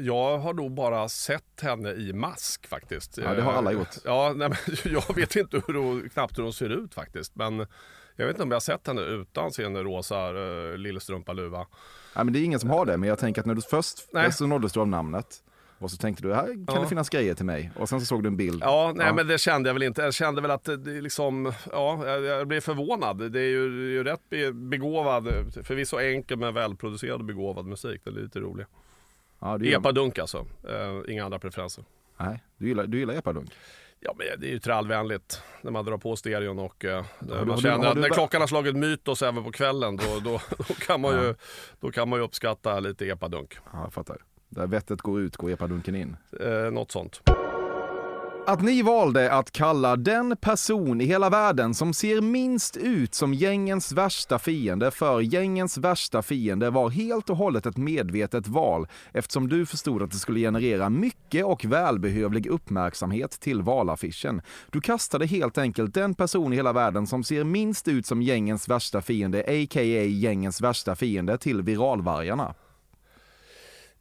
Jag 0.00 0.38
har 0.38 0.52
nog 0.52 0.74
bara 0.74 1.08
sett 1.08 1.60
henne 1.62 1.92
i 1.92 2.12
mask 2.12 2.66
faktiskt. 2.66 3.18
Ja, 3.18 3.34
det 3.34 3.42
har 3.42 3.52
alla 3.52 3.72
gjort. 3.72 3.96
Ja, 4.04 4.32
nej, 4.36 4.48
men 4.48 4.76
jag 4.92 5.16
vet 5.16 5.36
inte 5.36 5.62
hur 5.66 5.74
hon, 5.74 6.08
knappt 6.08 6.38
hur 6.38 6.42
hon 6.42 6.52
ser 6.52 6.68
ut 6.68 6.94
faktiskt. 6.94 7.36
Men 7.36 7.66
jag 8.16 8.26
vet 8.26 8.34
inte 8.34 8.42
om 8.42 8.50
jag 8.50 8.56
har 8.56 8.60
sett 8.60 8.86
henne 8.86 9.00
utan 9.02 9.52
sin 9.52 9.76
rosa 9.76 10.32
uh, 10.32 10.76
lillstrumpaluva. 10.76 11.58
Nej, 12.16 12.24
men 12.24 12.32
det 12.32 12.38
är 12.38 12.44
ingen 12.44 12.60
som 12.60 12.70
har 12.70 12.86
det, 12.86 12.96
men 12.96 13.08
jag 13.08 13.18
tänker 13.18 13.40
att 13.40 13.46
när 13.46 13.54
du 13.54 13.62
först 13.62 14.08
Nej. 14.12 14.32
så 14.32 14.46
nåddes 14.46 14.72
du 14.72 14.80
av 14.80 14.88
namnet 14.88 15.26
och 15.78 15.90
så 15.90 15.96
tänkte 15.96 16.22
du 16.22 16.34
här 16.34 16.46
kan 16.46 16.64
Ja. 16.74 16.80
det 16.82 16.88
finnas 16.88 17.08
grejer 17.08 17.34
till 17.34 17.44
mig 17.44 17.70
och 17.76 17.88
sen 17.88 18.00
så 18.00 18.06
såg 18.06 18.22
du 18.22 18.26
en 18.26 18.36
bild. 18.36 18.62
Ja, 18.62 18.92
nej 18.94 19.06
Ja. 19.06 19.12
men 19.14 19.26
det 19.26 19.38
kände 19.38 19.68
jag 19.68 19.74
väl 19.74 19.82
inte. 19.82 20.02
Jag 20.02 20.14
kände 20.14 20.40
väl 20.40 20.50
att 20.50 20.64
det 20.64 20.76
liksom, 21.00 21.52
ja, 21.72 22.06
jag, 22.08 22.48
blev 22.48 22.60
förvånad. 22.60 23.32
Det 23.32 23.40
är 23.40 23.48
ju, 23.48 23.62
ju 23.92 24.04
rätt 24.04 24.20
be- 24.30 24.52
begåvad, 24.52 25.28
förvisso 25.64 25.98
enkel 26.00 26.38
men 26.38 26.54
välproducerad 26.54 27.20
och 27.20 27.24
begåvad 27.26 27.66
musik. 27.66 28.00
Det 28.04 28.10
är 28.10 28.14
lite 28.14 28.40
rolig. 28.40 28.66
Ja, 29.40 29.64
Epadunk 29.64 30.18
alltså, 30.18 30.46
eh, 30.68 31.12
inga 31.12 31.24
andra 31.24 31.38
preferenser. 31.38 31.84
nej, 32.16 32.42
du 32.56 32.68
gillar, 32.68 32.86
du 32.86 32.98
gillar 32.98 33.14
epadunk. 33.14 33.50
Ja, 34.06 34.14
men 34.18 34.26
det 34.40 34.46
är 34.46 34.50
ju 34.50 34.58
trallvänligt 34.58 35.42
när 35.62 35.70
man 35.70 35.84
drar 35.84 35.98
på 35.98 36.16
stereon 36.16 36.58
och 36.58 36.84
eh, 36.84 37.04
du- 37.20 37.44
man 37.44 37.56
känner 37.60 37.86
att 37.88 37.96
när 37.96 38.08
klockan 38.08 38.40
har 38.40 38.48
slagit 38.48 38.76
mytos 38.76 39.22
även 39.22 39.44
på 39.44 39.52
kvällen 39.52 39.96
då, 39.96 40.20
då, 40.24 40.40
då, 40.68 40.74
kan 40.74 41.00
man 41.00 41.22
ju, 41.22 41.34
då 41.80 41.90
kan 41.90 42.08
man 42.08 42.18
ju 42.18 42.24
uppskatta 42.24 42.80
lite 42.80 43.06
epadunk. 43.06 43.54
Ja, 43.72 43.80
jag 43.82 43.92
fattar. 43.92 44.16
Där 44.48 44.66
vettet 44.66 45.00
går 45.00 45.20
ut 45.20 45.36
går 45.36 45.50
epadunken 45.50 45.94
in. 45.94 46.16
Eh, 46.40 46.70
något 46.72 46.92
sånt. 46.92 47.20
Att 48.46 48.62
ni 48.62 48.82
valde 48.82 49.32
att 49.32 49.50
kalla 49.50 49.96
den 49.96 50.36
person 50.36 51.00
i 51.00 51.04
hela 51.04 51.30
världen 51.30 51.74
som 51.74 51.94
ser 51.94 52.20
minst 52.20 52.76
ut 52.76 53.14
som 53.14 53.34
gängens 53.34 53.92
värsta 53.92 54.38
fiende 54.38 54.90
för 54.90 55.20
gängens 55.20 55.78
värsta 55.78 56.22
fiende 56.22 56.70
var 56.70 56.90
helt 56.90 57.30
och 57.30 57.36
hållet 57.36 57.66
ett 57.66 57.76
medvetet 57.76 58.48
val 58.48 58.86
eftersom 59.12 59.48
du 59.48 59.66
förstod 59.66 60.02
att 60.02 60.10
det 60.10 60.16
skulle 60.16 60.40
generera 60.40 60.90
mycket 60.90 61.44
och 61.44 61.64
välbehövlig 61.64 62.46
uppmärksamhet 62.46 63.30
till 63.30 63.62
valaffischen. 63.62 64.42
Du 64.70 64.80
kastade 64.80 65.26
helt 65.26 65.58
enkelt 65.58 65.94
den 65.94 66.14
person 66.14 66.52
i 66.52 66.56
hela 66.56 66.72
världen 66.72 67.06
som 67.06 67.24
ser 67.24 67.44
minst 67.44 67.88
ut 67.88 68.06
som 68.06 68.22
gängens 68.22 68.68
värsta 68.68 69.02
fiende, 69.02 69.40
a.k.a. 69.40 70.04
gängens 70.04 70.60
värsta 70.60 70.96
fiende, 70.96 71.38
till 71.38 71.62
viralvargarna. 71.62 72.54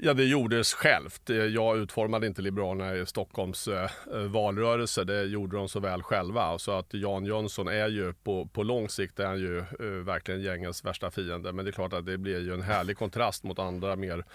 Ja, 0.05 0.13
det 0.13 0.23
gjordes 0.23 0.73
självt. 0.73 1.29
Eh, 1.29 1.35
jag 1.35 1.77
utformade 1.77 2.27
inte 2.27 2.41
Liberalerna 2.41 2.95
i 2.95 3.05
Stockholms 3.05 3.67
eh, 3.67 3.89
eh, 4.13 4.17
valrörelse. 4.17 5.03
Det 5.03 5.23
gjorde 5.23 5.57
de 5.57 5.69
så 5.69 5.79
väl 5.79 6.03
själva. 6.03 6.59
Så 6.59 6.71
att 6.71 6.93
Jan 6.93 7.25
Jönsson 7.25 7.67
är 7.67 7.87
ju 7.87 8.13
på, 8.13 8.45
på 8.45 8.63
lång 8.63 8.89
sikt 8.89 9.19
är 9.19 9.25
han 9.25 9.39
ju 9.39 9.63
verkligen 10.03 10.41
gängens 10.41 10.85
värsta 10.85 11.11
fiende. 11.11 11.53
Men 11.53 11.65
det 11.65 11.69
är 11.69 11.73
klart 11.73 11.93
att 11.93 12.05
det 12.05 12.17
blir 12.17 12.39
ju 12.39 12.53
en 12.53 12.61
härlig 12.61 12.97
kontrast 12.97 13.43
mot 13.43 13.59
andra 13.59 13.95
mer 13.95 14.25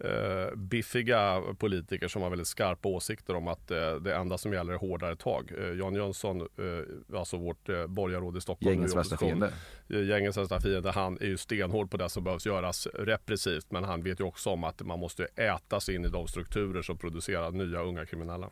eh, 0.00 0.56
biffiga 0.56 1.42
politiker 1.58 2.08
som 2.08 2.22
har 2.22 2.30
väldigt 2.30 2.48
skarpa 2.48 2.88
åsikter 2.88 3.34
om 3.34 3.48
att 3.48 3.70
eh, 3.70 3.94
det 3.94 4.14
enda 4.14 4.38
som 4.38 4.52
gäller 4.52 4.72
är 4.72 4.78
hårdare 4.78 5.16
tag. 5.16 5.52
Eh, 5.58 5.72
Jan 5.72 5.94
Jönsson, 5.94 6.40
eh, 6.40 7.18
alltså 7.18 7.36
vårt 7.36 7.68
eh, 7.68 7.86
borgarråd 7.86 8.36
i 8.36 8.40
Stockholm. 8.40 8.74
Gängens 8.74 8.96
värsta 8.96 9.16
fiende. 9.16 9.52
Gängens 9.88 10.36
värsta 10.36 10.60
fiende, 10.60 10.90
han 10.90 11.18
är 11.20 11.26
ju 11.26 11.36
stenhård 11.36 11.90
på 11.90 11.96
det 11.96 12.08
som 12.08 12.24
behövs 12.24 12.46
göras 12.46 12.86
repressivt. 12.94 13.70
Men 13.70 13.84
han 13.84 14.02
vet 14.02 14.20
ju 14.20 14.24
också 14.24 14.50
om 14.50 14.64
att 14.64 14.82
man 14.82 14.98
måste 14.98 15.24
äta 15.24 15.80
sig 15.80 15.94
in 15.94 16.04
i 16.04 16.08
de 16.08 16.28
strukturer 16.28 16.82
som 16.82 16.98
producerar 16.98 17.50
nya 17.50 17.82
unga 17.82 18.06
kriminella. 18.06 18.50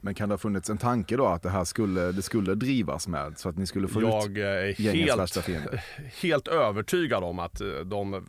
Men 0.00 0.14
kan 0.14 0.28
det 0.28 0.32
ha 0.32 0.38
funnits 0.38 0.70
en 0.70 0.78
tanke 0.78 1.16
då 1.16 1.26
att 1.26 1.42
det 1.42 1.50
här 1.50 1.64
skulle, 1.64 2.12
det 2.12 2.22
skulle 2.22 2.54
drivas 2.54 3.08
med 3.08 3.38
så 3.38 3.48
att 3.48 3.58
ni 3.58 3.66
skulle 3.66 3.88
få 3.88 4.00
ut 4.00 4.06
Jag 4.06 4.38
eh, 4.38 4.44
är 4.44 4.92
helt, 4.92 5.36
helt 6.22 6.48
övertygad 6.48 7.24
om 7.24 7.38
att 7.38 7.60
eh, 7.60 7.68
de, 7.68 8.14
eh, 8.14 8.20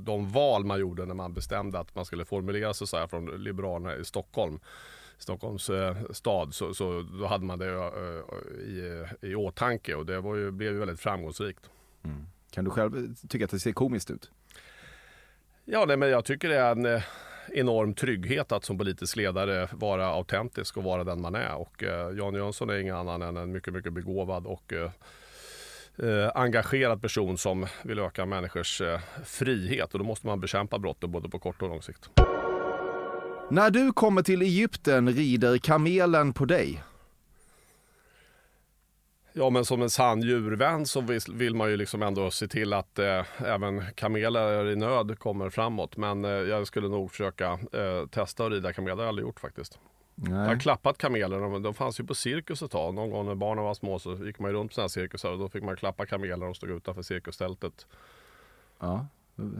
de 0.00 0.32
val 0.32 0.64
man 0.64 0.80
gjorde 0.80 1.06
när 1.06 1.14
man 1.14 1.34
bestämde 1.34 1.78
att 1.78 1.94
man 1.94 2.04
skulle 2.04 2.24
formulera 2.24 2.74
sig 2.74 2.86
så 2.86 2.96
här 2.96 3.06
från 3.06 3.44
Liberalerna 3.44 3.96
i 3.96 4.04
Stockholm 4.04 4.58
Stockholms 5.18 5.70
eh, 5.70 5.96
stad 6.10 6.54
så, 6.54 6.74
så 6.74 7.02
då 7.20 7.26
hade 7.26 7.44
man 7.44 7.58
det 7.58 7.90
i, 8.62 9.06
i 9.20 9.34
åtanke 9.34 9.94
och 9.94 10.06
det 10.06 10.20
var 10.20 10.36
ju, 10.36 10.50
blev 10.50 10.72
ju 10.72 10.78
väldigt 10.78 11.00
framgångsrikt. 11.00 11.70
Kan 12.50 12.64
du 12.64 12.70
själv 12.70 13.14
tycka 13.28 13.44
att 13.44 13.50
det 13.50 13.60
ser 13.60 13.72
komiskt 13.72 14.10
ut? 14.10 14.30
Ja, 15.64 15.84
nej, 15.84 15.96
men 15.96 16.08
jag 16.08 16.24
tycker 16.24 16.48
det 16.48 16.56
är 16.56 16.72
en 16.72 17.02
enorm 17.52 17.94
trygghet 17.94 18.52
att 18.52 18.64
som 18.64 18.78
politisk 18.78 19.16
ledare 19.16 19.68
vara 19.72 20.06
autentisk 20.06 20.76
och 20.76 20.84
vara 20.84 21.04
den 21.04 21.20
man 21.20 21.34
är. 21.34 21.54
Och 21.54 21.82
eh, 21.82 22.16
Jan 22.16 22.34
Jönsson 22.34 22.70
är 22.70 22.78
ingen 22.78 22.96
annan 22.96 23.22
än 23.22 23.36
en 23.36 23.52
mycket, 23.52 23.74
mycket 23.74 23.92
begåvad 23.92 24.46
och 24.46 24.72
eh, 24.72 24.90
eh, 26.08 26.30
engagerad 26.34 27.02
person 27.02 27.38
som 27.38 27.66
vill 27.82 27.98
öka 27.98 28.26
människors 28.26 28.80
eh, 28.80 29.00
frihet. 29.24 29.92
Och 29.92 29.98
då 29.98 30.04
måste 30.04 30.26
man 30.26 30.40
bekämpa 30.40 30.78
brotten 30.78 31.10
både 31.10 31.28
på 31.28 31.38
kort 31.38 31.62
och 31.62 31.68
lång 31.68 31.82
sikt. 31.82 32.10
När 33.50 33.70
du 33.70 33.92
kommer 33.92 34.22
till 34.22 34.42
Egypten 34.42 35.08
rider 35.08 35.58
kamelen 35.58 36.32
på 36.32 36.44
dig. 36.44 36.82
Ja, 39.38 39.50
men 39.50 39.64
som 39.64 39.82
en 39.82 39.90
sann 39.90 40.22
djurvän 40.22 40.86
så 40.86 41.00
vill, 41.32 41.54
man 41.54 41.70
ju 41.70 41.76
liksom 41.76 42.02
ändå 42.02 42.30
se 42.30 42.48
till 42.48 42.72
att 42.72 42.98
eh, 42.98 43.24
även 43.38 43.82
kameler 43.94 44.70
i 44.70 44.76
nöd 44.76 45.18
kommer 45.18 45.50
framåt. 45.50 45.96
Men 45.96 46.24
eh, 46.24 46.30
jag 46.30 46.66
skulle 46.66 46.88
nog 46.88 47.10
försöka 47.10 47.52
eh, 47.52 48.06
testa 48.10 48.46
att 48.46 48.52
rida 48.52 48.72
kamel. 48.72 48.96
Det 48.96 49.02
har 49.02 49.04
jag 49.04 49.08
aldrig 49.08 49.26
gjort 49.26 49.40
faktiskt. 49.40 49.78
Jag 50.14 50.30
har 50.30 50.46
Nej. 50.46 50.58
klappat 50.58 50.98
kameler. 50.98 51.40
De, 51.40 51.62
de 51.62 51.74
fanns 51.74 52.00
ju 52.00 52.04
på 52.04 52.14
cirkus 52.14 52.62
ett 52.62 52.70
tag. 52.70 52.94
Någon 52.94 53.10
gång 53.10 53.26
när 53.26 53.34
barnen 53.34 53.64
var 53.64 53.74
små 53.74 53.98
så 53.98 54.14
gick 54.14 54.38
man 54.38 54.50
ju 54.50 54.56
runt 54.56 54.70
på 54.70 54.74
sådana 54.74 54.84
här 54.84 54.88
cirkusar 54.88 55.30
och 55.30 55.38
då 55.38 55.48
fick 55.48 55.62
man 55.62 55.76
klappa 55.76 56.06
kameler 56.06 56.48
och 56.48 56.56
stod 56.56 56.70
utanför 56.70 57.02
cirkustältet. 57.02 57.86
Ja, 58.80 59.06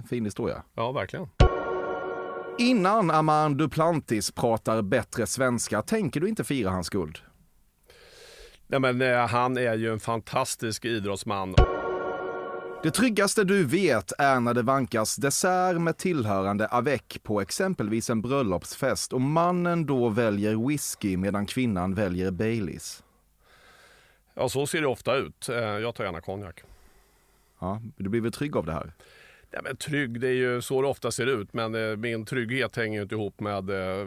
fin 0.08 0.24
historia. 0.24 0.62
Ja, 0.74 0.92
verkligen. 0.92 1.28
Innan 2.58 3.10
Aman 3.10 3.56
Duplantis 3.56 4.30
pratar 4.30 4.82
bättre 4.82 5.26
svenska 5.26 5.82
tänker 5.82 6.20
du 6.20 6.28
inte 6.28 6.44
fira 6.44 6.70
hans 6.70 6.88
guld. 6.88 7.18
Nej, 8.66 8.80
men, 8.80 9.02
eh, 9.02 9.26
han 9.26 9.56
är 9.58 9.74
ju 9.74 9.92
en 9.92 10.00
fantastisk 10.00 10.84
idrottsman. 10.84 11.54
Det 12.82 12.90
tryggaste 12.90 13.44
du 13.44 13.64
vet 13.64 14.12
är 14.18 14.40
när 14.40 14.54
det 14.54 14.62
vankas 14.62 15.16
dessert 15.16 15.76
med 15.80 15.96
tillhörande 15.96 16.66
avec 16.66 17.22
på 17.22 17.40
exempelvis 17.40 18.10
en 18.10 18.22
bröllopsfest 18.22 19.12
och 19.12 19.20
mannen 19.20 19.86
då 19.86 20.08
väljer 20.08 20.68
whisky 20.68 21.16
medan 21.16 21.46
kvinnan 21.46 21.94
väljer 21.94 22.30
Baileys. 22.30 23.02
Ja, 24.34 24.48
så 24.48 24.66
ser 24.66 24.80
det 24.80 24.86
ofta 24.86 25.14
ut. 25.16 25.48
Eh, 25.48 25.56
Jag 25.56 25.94
tar 25.94 26.04
gärna 26.04 26.20
konjak. 26.20 26.62
Ja, 27.58 27.80
du 27.96 28.08
blir 28.08 28.20
väl 28.20 28.32
trygg 28.32 28.56
av 28.56 28.66
det 28.66 28.72
här? 28.72 28.92
Ja, 29.56 29.62
men 29.62 29.76
trygg, 29.76 30.20
det 30.20 30.28
är 30.28 30.32
ju 30.32 30.62
så 30.62 30.82
det 30.82 30.88
ofta 30.88 31.10
ser 31.10 31.26
ut. 31.26 31.52
Men 31.52 31.74
eh, 31.74 31.96
min 31.96 32.24
trygghet 32.24 32.76
hänger 32.76 32.96
ju 32.96 33.02
inte 33.02 33.14
ihop 33.14 33.40
med 33.40 33.70
eh, 33.70 34.06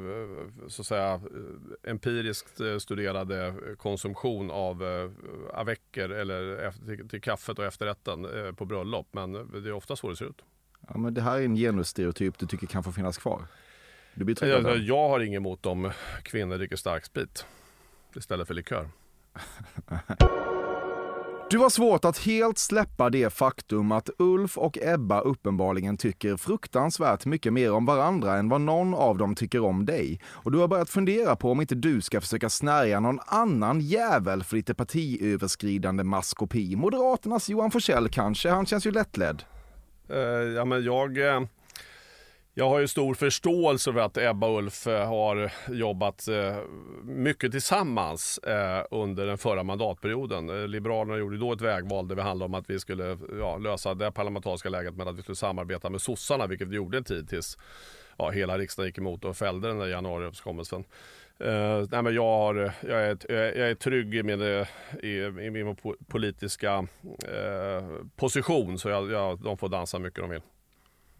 så 0.67 0.81
att 0.81 0.85
säga, 0.85 1.13
eh, 1.13 1.91
empiriskt 1.91 2.61
studerade 2.79 3.53
konsumtion 3.77 4.51
av 4.51 4.83
eh, 4.83 5.09
avecker 5.53 6.09
eller 6.09 6.71
till, 6.85 7.09
till 7.09 7.21
kaffet 7.21 7.59
och 7.59 7.65
efterrätten 7.65 8.27
på 8.55 8.65
bröllop. 8.65 9.07
Men 9.11 9.31
det 9.33 9.69
är 9.69 9.71
ofta 9.71 9.95
så 9.95 10.09
det 10.09 10.15
ser 10.15 10.25
ut. 10.25 10.41
Ja, 10.87 10.97
men 10.97 11.13
det 11.13 11.21
här 11.21 11.39
är 11.39 11.45
en 11.45 11.55
genusstereotyp 11.55 12.37
du 12.37 12.45
tycker 12.45 12.67
kan 12.67 12.83
få 12.83 12.91
finnas 12.91 13.17
kvar. 13.17 13.41
Du 14.13 14.25
blir 14.25 14.45
Jag, 14.45 14.77
jag 14.77 15.09
har 15.09 15.19
inget 15.19 15.37
emot 15.37 15.65
om 15.65 15.91
kvinnor 16.23 16.57
dricker 16.57 16.75
starksprit 16.75 17.45
istället 18.15 18.47
för 18.47 18.53
likör. 18.53 18.89
Du 21.51 21.57
har 21.57 21.69
svårt 21.69 22.05
att 22.05 22.17
helt 22.17 22.57
släppa 22.57 23.09
det 23.09 23.33
faktum 23.33 23.91
att 23.91 24.09
Ulf 24.17 24.57
och 24.57 24.77
Ebba 24.81 25.21
uppenbarligen 25.21 25.97
tycker 25.97 26.37
fruktansvärt 26.37 27.25
mycket 27.25 27.53
mer 27.53 27.71
om 27.71 27.85
varandra 27.85 28.35
än 28.37 28.49
vad 28.49 28.61
någon 28.61 28.93
av 28.93 29.17
dem 29.17 29.35
tycker 29.35 29.63
om 29.63 29.85
dig. 29.85 30.21
Och 30.27 30.51
du 30.51 30.57
har 30.57 30.67
börjat 30.67 30.89
fundera 30.89 31.35
på 31.35 31.51
om 31.51 31.61
inte 31.61 31.75
du 31.75 32.01
ska 32.01 32.21
försöka 32.21 32.49
snärja 32.49 32.99
någon 32.99 33.19
annan 33.25 33.81
jävel 33.81 34.43
för 34.43 34.55
lite 34.55 34.73
partiöverskridande 34.73 36.03
maskopi. 36.03 36.75
Moderaternas 36.75 37.49
Johan 37.49 37.71
Forssell 37.71 38.09
kanske, 38.09 38.49
han 38.49 38.65
känns 38.65 38.85
ju 38.85 38.91
lättledd. 38.91 39.43
Uh, 40.11 40.17
ja, 40.55 40.65
men 40.65 40.83
jag, 40.83 41.17
Uh 41.17 41.47
jag 42.59 42.69
har 42.69 42.79
ju 42.79 42.87
stor 42.87 43.13
förståelse 43.13 43.93
för 43.93 43.99
att 43.99 44.17
Ebba 44.17 44.47
och 44.47 44.57
Ulf 44.57 44.87
eh, 44.87 45.07
har 45.07 45.51
jobbat 45.69 46.27
eh, 46.27 46.57
mycket 47.03 47.51
tillsammans 47.51 48.37
eh, 48.37 48.85
under 48.91 49.25
den 49.25 49.37
förra 49.37 49.63
mandatperioden. 49.63 50.71
Liberalerna 50.71 51.17
gjorde 51.17 51.37
då 51.37 51.53
ett 51.53 51.61
vägval 51.61 52.07
där 52.07 52.15
det 52.15 52.21
handlade 52.21 52.45
om 52.45 52.53
att 52.53 52.69
vi 52.69 52.79
skulle 52.79 53.17
ja, 53.39 53.57
lösa 53.57 53.93
det 53.93 54.11
parlamentariska 54.11 54.69
läget 54.69 54.95
med 54.95 55.07
att 55.07 55.17
vi 55.17 55.21
skulle 55.21 55.35
samarbeta 55.35 55.89
med 55.89 56.01
sossarna, 56.01 56.47
vilket 56.47 56.67
vi 56.67 56.75
gjorde 56.75 56.97
en 56.97 57.03
tid 57.03 57.29
tills 57.29 57.57
ja, 58.17 58.29
hela 58.29 58.57
riksdagen 58.57 58.87
gick 58.87 58.97
emot 58.97 59.25
och 59.25 59.37
fällde 59.37 59.67
den 59.67 59.79
där 59.79 59.87
januariöverenskommelsen. 59.87 60.83
Uh, 61.43 61.87
nej, 61.91 62.01
men 62.03 62.15
jag, 62.15 62.23
har, 62.23 62.55
jag, 62.81 63.01
är, 63.01 63.17
jag 63.29 63.69
är- 63.69 63.75
trygg 63.75 64.15
i 64.15 64.23
min, 64.23 64.41
i, 65.03 65.17
i 65.41 65.51
min 65.51 65.75
politiska 66.07 66.79
uh, 66.79 68.05
position 68.15 68.79
så 68.79 68.89
jag, 68.89 69.11
jag, 69.11 69.43
de 69.43 69.57
får 69.57 69.69
dansa 69.69 69.99
mycket 69.99 70.19
de 70.19 70.29
vill. 70.29 70.41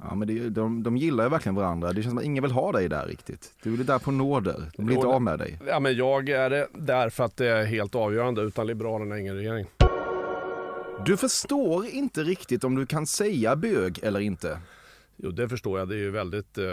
Ja, 0.01 0.15
men 0.15 0.27
det, 0.27 0.49
de, 0.49 0.83
de 0.83 0.97
gillar 0.97 1.23
ju 1.23 1.29
verkligen 1.29 1.55
varandra. 1.55 1.93
Det 1.93 2.03
känns 2.03 2.11
som 2.11 2.17
att 2.17 2.23
ingen 2.23 2.43
vill 2.43 2.51
ha 2.51 2.71
dig 2.71 2.89
där 2.89 3.05
riktigt. 3.05 3.53
Du 3.63 3.73
är 3.73 3.77
där 3.77 3.99
på 3.99 4.11
nåder. 4.11 4.71
De 4.77 4.85
blir 4.85 4.95
inte 4.95 5.07
av 5.07 5.21
med 5.21 5.39
dig. 5.39 5.59
Ja, 5.67 5.79
men 5.79 5.95
jag 5.95 6.29
är 6.29 6.49
det 6.49 6.67
därför 6.73 7.23
att 7.23 7.37
det 7.37 7.47
är 7.47 7.65
helt 7.65 7.95
avgörande. 7.95 8.41
Utan 8.41 8.67
Liberalerna 8.67 9.19
ingen 9.19 9.35
regering. 9.35 9.65
Du 11.05 11.17
förstår 11.17 11.85
inte 11.85 12.23
riktigt 12.23 12.63
om 12.63 12.75
du 12.75 12.85
kan 12.85 13.07
säga 13.07 13.55
bög 13.55 13.99
eller 14.03 14.19
inte. 14.19 14.59
Jo, 15.17 15.31
det 15.31 15.49
förstår 15.49 15.79
jag. 15.79 15.89
Det 15.89 15.95
är 15.95 15.99
ju 15.99 16.11
väldigt 16.11 16.57
eh, 16.57 16.63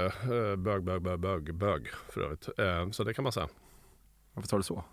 bög, 0.56 0.82
bög, 0.82 1.02
bög, 1.02 1.20
bög, 1.20 1.54
bög 1.54 1.88
för 2.08 2.20
övrigt. 2.20 2.48
Eh, 2.58 2.90
så 2.90 3.04
det 3.04 3.14
kan 3.14 3.22
man 3.22 3.32
säga. 3.32 3.48
Varför 4.34 4.48
tar 4.48 4.56
du 4.56 4.62
så? 4.62 4.84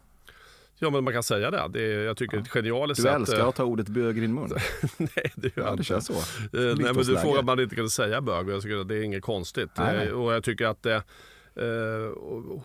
Ja, 0.83 0.89
men 0.89 1.03
man 1.03 1.13
kan 1.13 1.23
säga 1.23 1.51
det. 1.51 1.67
det 1.69 1.81
är, 1.93 2.03
jag 2.03 2.17
tycker 2.17 2.37
det 2.37 2.41
är 2.41 2.43
ett 2.43 2.49
genialiskt 2.49 2.97
Du 3.03 3.09
sätt. 3.09 3.15
älskar 3.15 3.39
eh, 3.39 3.47
att 3.47 3.55
ta 3.55 3.63
ordet 3.63 3.87
bög 3.89 4.17
i 4.17 4.21
din 4.21 4.33
mun. 4.33 4.49
Nej, 4.97 5.31
det 5.35 5.47
gör 5.47 5.51
Ja, 5.55 5.61
jag 5.63 5.67
det 5.67 5.71
inte. 5.71 5.83
känns 5.83 6.05
så. 6.05 6.13
Eh, 6.13 6.19
Nej, 6.53 6.75
men 6.75 6.95
du 6.95 7.17
frågar 7.17 7.39
om 7.39 7.45
man 7.45 7.59
inte 7.59 7.75
kan 7.75 7.89
säga 7.89 8.21
bög. 8.21 8.49
Jag 8.49 8.61
tycker 8.61 8.77
att 8.77 8.87
det 8.87 8.95
är 8.95 9.01
inget 9.03 9.23
konstigt. 9.23 9.69
Nej, 9.77 9.97
nej. 9.97 10.07
Eh, 10.07 10.13
Och 10.13 10.33
jag 10.33 10.43
tycker 10.43 10.65
att 10.65 10.85
eh, 10.85 11.01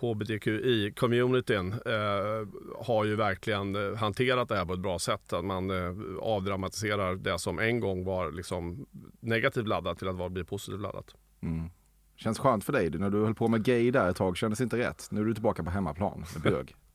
hbtqi-communityn 0.01 1.71
eh, 1.85 2.47
har 2.85 3.05
ju 3.05 3.15
verkligen 3.15 3.97
hanterat 3.97 4.49
det 4.49 4.55
här 4.55 4.65
på 4.65 4.73
ett 4.73 4.79
bra 4.79 4.99
sätt. 4.99 5.33
Att 5.33 5.45
man 5.45 5.69
eh, 5.69 5.93
avdramatiserar 6.19 7.15
det 7.15 7.39
som 7.39 7.59
en 7.59 7.79
gång 7.79 8.03
var 8.05 8.31
liksom 8.31 8.85
negativt 9.19 9.67
laddat 9.67 9.99
till 9.99 10.07
att 10.07 10.15
vara, 10.15 10.29
bli 10.29 10.43
positivt 10.43 10.79
laddat. 10.81 11.15
Mm. 11.43 11.69
Känns 12.15 12.39
skönt 12.39 12.63
för 12.63 12.73
dig. 12.73 12.89
När 12.89 13.09
du 13.09 13.23
höll 13.23 13.35
på 13.35 13.47
med 13.47 13.63
gay 13.63 13.91
där 13.91 14.09
ett 14.09 14.15
tag 14.17 14.37
kändes 14.37 14.61
inte 14.61 14.77
rätt. 14.77 15.07
Nu 15.11 15.21
är 15.21 15.25
du 15.25 15.33
tillbaka 15.33 15.63
på 15.63 15.69
hemmaplan 15.69 16.25
med 16.33 16.53
bög. 16.53 16.75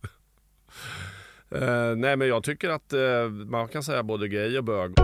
Eh, 1.50 1.96
nej 1.96 2.16
men 2.16 2.28
jag 2.28 2.44
tycker 2.44 2.70
att 2.70 2.92
eh, 2.92 3.28
man 3.28 3.68
kan 3.68 3.82
säga 3.82 4.02
både 4.02 4.28
gay 4.28 4.58
och 4.58 4.64
bög. 4.64 4.94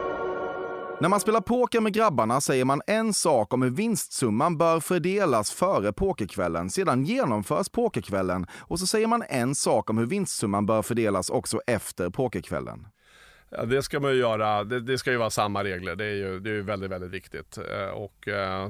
När 1.01 1.09
man 1.09 1.21
spelar 1.21 1.41
poker 1.41 1.81
med 1.81 1.93
grabbarna 1.93 2.41
säger 2.41 2.65
man 2.65 2.83
en 2.87 3.15
sak 3.15 3.55
om 3.55 3.63
hur 3.63 3.71
vinstsumman 3.71 4.59
bör 4.59 4.81
fördelas 4.81 5.51
före 5.53 5.93
pokerkvällen. 5.93 6.71
Sedan 6.71 7.05
genomförs 7.05 7.69
pokerkvällen 7.69 8.47
och 8.59 8.79
så 8.79 8.87
säger 8.87 9.07
man 9.07 9.23
en 9.29 9.55
sak 9.55 9.91
om 9.91 9.99
hur 9.99 10.07
vinstsumman 10.07 10.67
bör 10.67 10.83
fördelas 10.83 11.31
också 11.31 11.61
efter 11.67 12.11
pokerkvällen. 12.11 12.87
Ja, 13.51 13.65
det 13.65 13.83
ska 13.83 14.01
man 14.01 14.11
ju 14.11 14.19
göra. 14.19 14.65
Det, 14.65 14.81
det, 14.81 14.99
ska 14.99 15.11
ju 15.11 15.17
vara 15.17 15.31
samma 15.31 15.65
regler. 15.65 15.97
Det 15.97 16.05
är 16.05 16.15
ju, 16.15 16.41
det 16.41 16.51
är 16.51 16.55
ju 16.55 16.63
väldigt, 16.63 16.91
väldigt 16.91 17.11
viktigt. 17.11 17.59
Eh, 17.59 17.89
och 17.89 18.15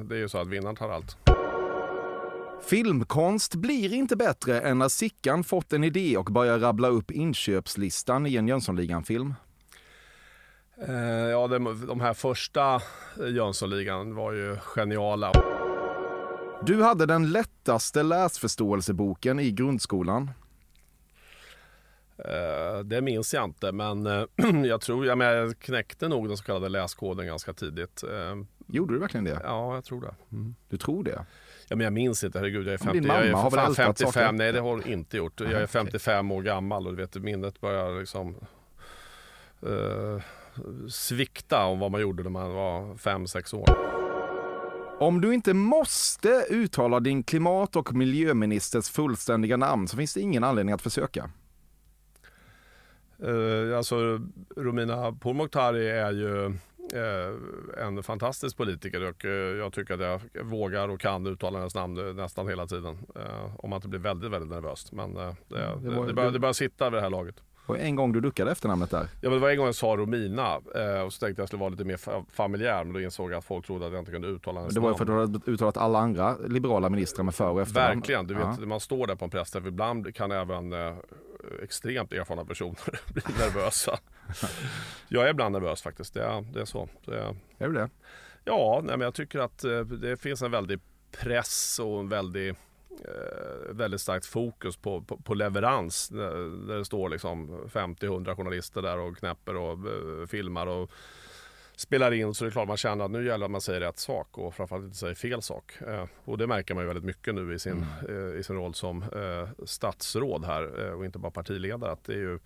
det 0.04 0.14
är 0.14 0.18
ju 0.18 0.28
så 0.28 0.38
att 0.38 0.48
vinnaren 0.48 0.76
tar 0.76 0.90
allt. 0.90 1.39
Filmkonst 2.62 3.54
blir 3.54 3.94
inte 3.94 4.16
bättre 4.16 4.60
än 4.60 4.78
när 4.78 4.88
Sickan 4.88 5.44
fått 5.44 5.72
en 5.72 5.84
idé 5.84 6.16
och 6.16 6.24
börjar 6.24 6.58
rabbla 6.58 6.88
upp 6.88 7.10
inköpslistan 7.10 8.26
i 8.26 8.36
en 8.36 8.48
Jönssonligan-film. 8.48 9.34
Eh, 10.88 10.94
ja, 11.30 11.46
de, 11.48 12.00
här 12.00 12.14
första 12.14 12.82
Jönssonligan 13.28 14.14
var 14.14 14.32
ju 14.32 14.56
geniala. 14.56 15.32
Du 16.62 16.82
hade 16.82 17.06
den 17.06 17.32
lättaste 17.32 18.02
läsförståelseboken 18.02 19.40
i 19.40 19.50
grundskolan. 19.50 20.30
Uh, 22.18 22.84
det 22.84 23.00
minns 23.00 23.34
jag 23.34 23.44
inte, 23.44 23.72
men 23.72 24.06
uh, 24.06 24.24
jag 24.64 24.80
tror 24.80 25.06
jag, 25.06 25.58
knäckte 25.58 26.08
nog 26.08 26.28
den 26.28 26.36
så 26.36 26.44
kallade 26.44 26.68
läskoden 26.68 27.26
ganska 27.26 27.52
tidigt. 27.52 28.04
Gjorde 28.66 28.94
du 28.94 28.98
verkligen 28.98 29.24
det? 29.24 29.40
Ja, 29.44 29.74
jag 29.74 29.84
tror 29.84 30.00
det. 30.00 30.14
Mm. 30.32 30.54
Du 30.68 30.76
tror 30.76 31.04
det? 31.04 31.26
Ja, 31.70 31.76
men 31.76 31.84
jag 31.84 31.92
minns 31.92 32.24
inte. 32.24 32.38
Herregud, 32.38 32.66
jag 32.66 32.74
är, 32.74 32.78
50, 32.78 33.08
jag 33.08 33.26
är 33.26 33.32
har 33.32 33.50
fan 33.50 33.74
55. 33.74 34.12
Saker? 34.12 34.32
Nej, 34.32 34.52
det 34.52 34.60
har 34.60 34.70
hon 34.70 34.86
inte 34.86 35.16
gjort. 35.16 35.40
Jag 35.40 35.52
är 35.52 35.66
55 35.66 36.30
år 36.30 36.42
gammal 36.42 36.86
och 36.86 36.96
du 36.96 37.02
vet, 37.02 37.14
minnet 37.14 37.60
börjar 37.60 38.00
liksom 38.00 38.34
svikta 40.88 41.64
om 41.64 41.78
vad 41.78 41.90
man 41.90 42.00
gjorde 42.00 42.22
när 42.22 42.30
man 42.30 42.52
var 42.52 42.94
5-6 42.94 43.54
år. 43.54 43.90
Om 45.00 45.20
du 45.20 45.34
inte 45.34 45.54
måste 45.54 46.46
uttala 46.48 47.00
din 47.00 47.22
klimat 47.22 47.76
och 47.76 47.92
miljöministers 47.92 48.90
fullständiga 48.90 49.56
namn 49.56 49.88
så 49.88 49.96
finns 49.96 50.14
det 50.14 50.20
ingen 50.20 50.44
anledning 50.44 50.74
att 50.74 50.82
försöka. 50.82 51.30
Uh, 53.24 53.76
alltså, 53.76 54.20
Romina 54.56 55.12
Pourmokhtari 55.12 55.88
är 55.88 56.12
ju 56.12 56.52
en 57.78 58.02
fantastisk 58.02 58.56
politiker 58.56 59.08
och 59.08 59.24
uh, 59.24 59.30
jag 59.30 59.72
tycker 59.72 59.94
att 59.94 60.00
jag 60.34 60.44
vågar 60.44 60.88
och 60.88 61.00
kan 61.00 61.26
uttala 61.26 61.58
hennes 61.58 61.74
namn 61.74 62.16
nästan 62.16 62.48
hela 62.48 62.66
tiden. 62.66 62.98
om 63.56 63.70
man 63.70 63.76
inte 63.76 63.88
blir 63.88 64.00
väldigt, 64.00 64.30
väldigt 64.30 64.50
nervös. 64.50 64.92
Men 64.92 65.14
det, 65.14 65.36
det, 65.48 65.90
var, 65.90 66.06
det, 66.06 66.12
börjar, 66.12 66.30
det 66.30 66.38
börjar 66.38 66.52
sitta 66.52 66.90
vid 66.90 66.96
det 66.96 67.02
här 67.02 67.10
laget. 67.10 67.42
Och 67.70 67.78
en 67.78 67.96
gång 67.96 68.12
du 68.12 68.20
duckade 68.20 68.50
efternamnet 68.50 68.90
där? 68.90 69.08
Ja, 69.20 69.30
men 69.30 69.32
det 69.32 69.38
var 69.38 69.50
en 69.50 69.56
gång 69.56 69.66
jag 69.66 69.74
sa 69.74 69.86
Romina 69.86 70.60
eh, 70.74 71.00
och 71.00 71.12
så 71.12 71.18
tänkte 71.18 71.26
jag 71.26 71.30
att 71.30 71.38
jag 71.38 71.48
skulle 71.48 71.60
vara 71.60 71.70
lite 71.70 71.84
mer 71.84 72.24
familjär 72.32 72.84
men 72.84 72.92
då 72.92 73.00
insåg 73.00 73.32
jag 73.32 73.38
att 73.38 73.44
folk 73.44 73.66
trodde 73.66 73.86
att 73.86 73.92
jag 73.92 74.00
inte 74.00 74.12
kunde 74.12 74.28
uttala 74.28 74.60
hennes 74.60 74.74
Det 74.74 74.80
var 74.80 74.90
ju 74.90 74.96
för 74.96 75.02
att 75.02 75.06
du 75.06 75.12
hade 75.12 75.52
uttalat 75.52 75.76
alla 75.76 75.98
andra 75.98 76.36
liberala 76.48 76.88
ministrar 76.88 77.24
med 77.24 77.34
för 77.34 77.48
och 77.48 77.60
efternamn. 77.60 77.98
Verkligen, 77.98 78.26
du 78.26 78.34
vet 78.34 78.46
ja. 78.60 78.66
man 78.66 78.80
står 78.80 79.06
där 79.06 79.14
på 79.14 79.24
en 79.24 79.30
pressträff 79.30 79.66
ibland 79.66 80.14
kan 80.14 80.30
även 80.32 80.72
eh, 80.72 80.94
extremt 81.62 82.12
erfarna 82.12 82.44
personer 82.44 83.00
bli 83.12 83.22
nervösa. 83.38 83.98
jag 85.08 85.24
är 85.26 85.30
ibland 85.30 85.52
nervös 85.52 85.82
faktiskt, 85.82 86.14
det 86.14 86.22
är, 86.22 86.44
det 86.52 86.60
är 86.60 86.64
så. 86.64 86.88
Det 87.04 87.18
är, 87.18 87.36
är 87.58 87.68
du 87.68 87.72
det? 87.72 87.90
Ja, 88.44 88.80
nej, 88.84 88.96
men 88.96 89.04
jag 89.04 89.14
tycker 89.14 89.38
att 89.38 89.64
eh, 89.64 89.80
det 89.80 90.16
finns 90.16 90.42
en 90.42 90.50
väldig 90.50 90.80
press 91.10 91.78
och 91.78 92.00
en 92.00 92.08
väldig 92.08 92.48
eh, 92.48 93.70
väldigt 93.70 94.00
starkt 94.00 94.26
fokus 94.26 94.76
på, 94.76 95.02
på, 95.02 95.16
på 95.16 95.34
leverans. 95.34 96.08
Där 96.08 96.78
det 96.78 96.84
står 96.84 97.08
liksom 97.08 97.60
50-100 97.72 98.36
journalister 98.36 98.82
där 98.82 98.98
och 98.98 99.16
knäpper 99.16 99.56
och 99.56 99.72
eh, 99.72 100.26
filmar 100.26 100.66
och 100.66 100.90
spelar 101.76 102.12
in 102.12 102.34
så 102.34 102.44
det 102.44 102.48
är 102.48 102.52
klart 102.52 102.68
man 102.68 102.76
känner 102.76 103.04
att 103.04 103.10
nu 103.10 103.26
gäller 103.26 103.38
det 103.38 103.44
att 103.44 103.50
man 103.50 103.60
säger 103.60 103.80
rätt 103.80 103.98
sak 103.98 104.38
och 104.38 104.54
framförallt 104.54 104.84
inte 104.84 104.96
säger 104.96 105.14
fel 105.14 105.42
sak. 105.42 105.72
Och 106.24 106.38
det 106.38 106.46
märker 106.46 106.74
man 106.74 106.84
ju 106.84 106.86
väldigt 106.86 107.04
mycket 107.04 107.34
nu 107.34 107.54
i 107.54 107.58
sin, 107.58 107.86
mm. 108.08 108.38
i 108.38 108.42
sin 108.42 108.56
roll 108.56 108.74
som 108.74 109.04
statsråd 109.66 110.44
här 110.44 110.92
och 110.92 111.04
inte 111.04 111.18
bara 111.18 111.30
partiledare. 111.30 111.92
Att 111.92 112.04
det 112.04 112.12
är 112.12 112.18
ju 112.18 112.38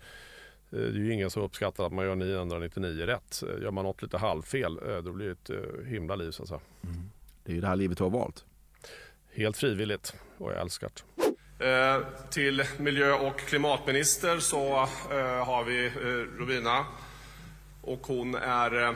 det 0.75 0.87
är 0.87 0.91
ju 0.91 1.13
ingen 1.13 1.29
som 1.29 1.43
uppskattar 1.43 1.85
att 1.85 1.93
man 1.93 2.05
gör 2.05 2.15
999 2.15 3.05
rätt. 3.05 3.43
Gör 3.61 3.71
man 3.71 3.85
något 3.85 4.01
lite 4.01 4.17
halvfel 4.17 4.79
då 5.03 5.11
blir 5.11 5.25
det 5.25 5.31
ett 5.31 5.49
himla 5.87 6.15
liv 6.15 6.31
så 6.31 6.43
att 6.43 6.49
säga. 6.49 6.61
Mm. 6.83 6.95
Det 7.43 7.51
är 7.51 7.55
ju 7.55 7.61
det 7.61 7.67
här 7.67 7.75
livet 7.75 7.97
du 7.97 8.03
har 8.03 8.11
valt. 8.11 8.45
Helt 9.31 9.57
frivilligt 9.57 10.15
och 10.37 10.51
jag 10.51 10.61
älskar 10.61 10.89
det. 10.93 11.01
Eh, 11.59 11.97
till 12.29 12.63
miljö 12.77 13.13
och 13.13 13.39
klimatminister 13.39 14.39
så 14.39 14.87
eh, 15.11 15.45
har 15.45 15.63
vi 15.63 15.85
eh, 15.85 15.91
Robina 16.39 16.85
och 17.81 18.07
hon 18.07 18.35
är 18.35 18.83
eh, 18.83 18.93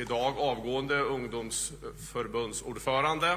idag 0.00 0.34
avgående 0.38 1.00
ungdomsförbundsordförande. 1.00 3.36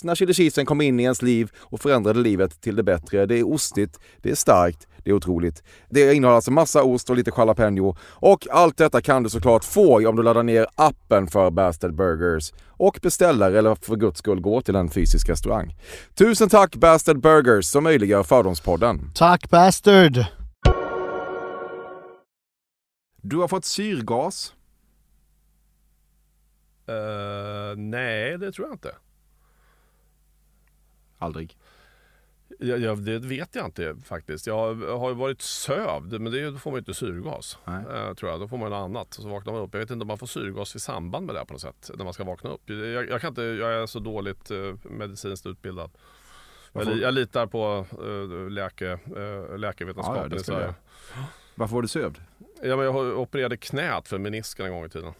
när 0.03 0.15
chili 0.15 0.33
cheesen 0.33 0.65
kom 0.65 0.81
in 0.81 0.99
i 0.99 1.03
ens 1.03 1.21
liv 1.21 1.51
och 1.57 1.81
förändrade 1.81 2.19
livet 2.19 2.61
till 2.61 2.75
det 2.75 2.83
bättre. 2.83 3.25
Det 3.25 3.39
är 3.39 3.53
ostigt, 3.53 3.99
det 4.21 4.31
är 4.31 4.35
starkt, 4.35 4.87
det 5.03 5.09
är 5.09 5.13
otroligt. 5.13 5.63
Det 5.89 6.13
innehåller 6.13 6.35
alltså 6.35 6.51
massa 6.51 6.83
ost 6.83 7.09
och 7.09 7.15
lite 7.15 7.31
jalapeno. 7.37 7.95
Och 8.01 8.47
allt 8.51 8.77
detta 8.77 9.01
kan 9.01 9.23
du 9.23 9.29
såklart 9.29 9.63
få 9.63 10.09
om 10.09 10.15
du 10.15 10.23
laddar 10.23 10.43
ner 10.43 10.67
appen 10.75 11.27
för 11.27 11.51
Bastard 11.51 11.95
Burgers 11.95 12.53
och 12.67 12.99
beställer 13.01 13.51
eller 13.51 13.75
för 13.75 13.95
guds 13.95 14.19
skull 14.19 14.41
går 14.41 14.61
till 14.61 14.75
en 14.75 14.89
fysisk 14.89 15.29
restaurang. 15.29 15.75
Tusen 16.15 16.49
tack 16.49 16.75
Bastard 16.75 17.21
Burgers 17.21 17.65
som 17.65 17.83
möjliggör 17.83 18.23
Fördomspodden. 18.23 19.11
Tack 19.15 19.49
Bastard! 19.49 20.25
Du 23.21 23.37
har 23.37 23.47
fått 23.47 23.65
syrgas. 23.65 24.53
Eh, 26.87 27.77
nej, 27.77 28.37
det 28.37 28.51
tror 28.51 28.67
jag 28.67 28.75
inte. 28.75 28.95
Aldrig. 31.21 31.57
Jag, 32.59 32.79
jag, 32.79 32.97
det 33.05 33.19
vet 33.19 33.55
jag 33.55 33.65
inte 33.65 33.95
faktiskt. 34.05 34.47
Jag 34.47 34.75
har 34.97 35.09
ju 35.09 35.15
varit 35.15 35.41
sövd, 35.41 36.21
men 36.21 36.31
det, 36.31 36.49
då 36.51 36.57
får 36.57 36.71
man 36.71 36.75
ju 36.77 36.79
inte 36.79 36.93
syrgas. 36.93 37.57
Eh, 37.67 38.13
tror 38.13 38.31
jag. 38.31 38.39
Då 38.39 38.47
får 38.47 38.57
man 38.57 38.69
något 38.69 38.77
annat. 38.85 39.13
Så 39.13 39.29
vaknar 39.29 39.53
man 39.53 39.61
upp. 39.61 39.69
Jag 39.73 39.79
vet 39.79 39.89
inte 39.91 40.01
om 40.01 40.07
man 40.07 40.17
får 40.17 40.27
syrgas 40.27 40.75
i 40.75 40.79
samband 40.79 41.25
med 41.25 41.35
det 41.35 41.45
på 41.45 41.53
något 41.53 41.61
sätt. 41.61 41.91
När 41.95 42.03
man 42.03 42.13
ska 42.13 42.23
vakna 42.23 42.49
upp. 42.49 42.61
Jag, 42.69 43.09
jag, 43.09 43.21
kan 43.21 43.27
inte, 43.27 43.41
jag 43.41 43.73
är 43.73 43.85
så 43.85 43.99
dåligt 43.99 44.51
eh, 44.51 44.57
medicinskt 44.83 45.45
utbildad. 45.45 45.91
Jag, 46.73 46.79
Varför- 46.79 46.91
li- 46.95 47.01
jag 47.01 47.13
litar 47.13 47.45
på 47.47 47.85
uh, 48.03 48.49
läke, 48.49 48.99
uh, 49.17 49.57
läkevetenskapen 49.57 50.31
Ja, 50.47 50.61
ja, 50.61 50.69
i. 50.69 50.73
Varför 51.55 51.75
var 51.75 51.81
du 51.81 51.87
sövd? 51.87 52.17
Ja, 52.63 52.75
men 52.75 52.85
jag 52.85 53.19
opererade 53.19 53.57
knät 53.57 54.07
för 54.07 54.17
menisken 54.17 54.65
en 54.65 54.71
gång 54.71 54.85
i 54.85 54.89
tiden. 54.89 55.13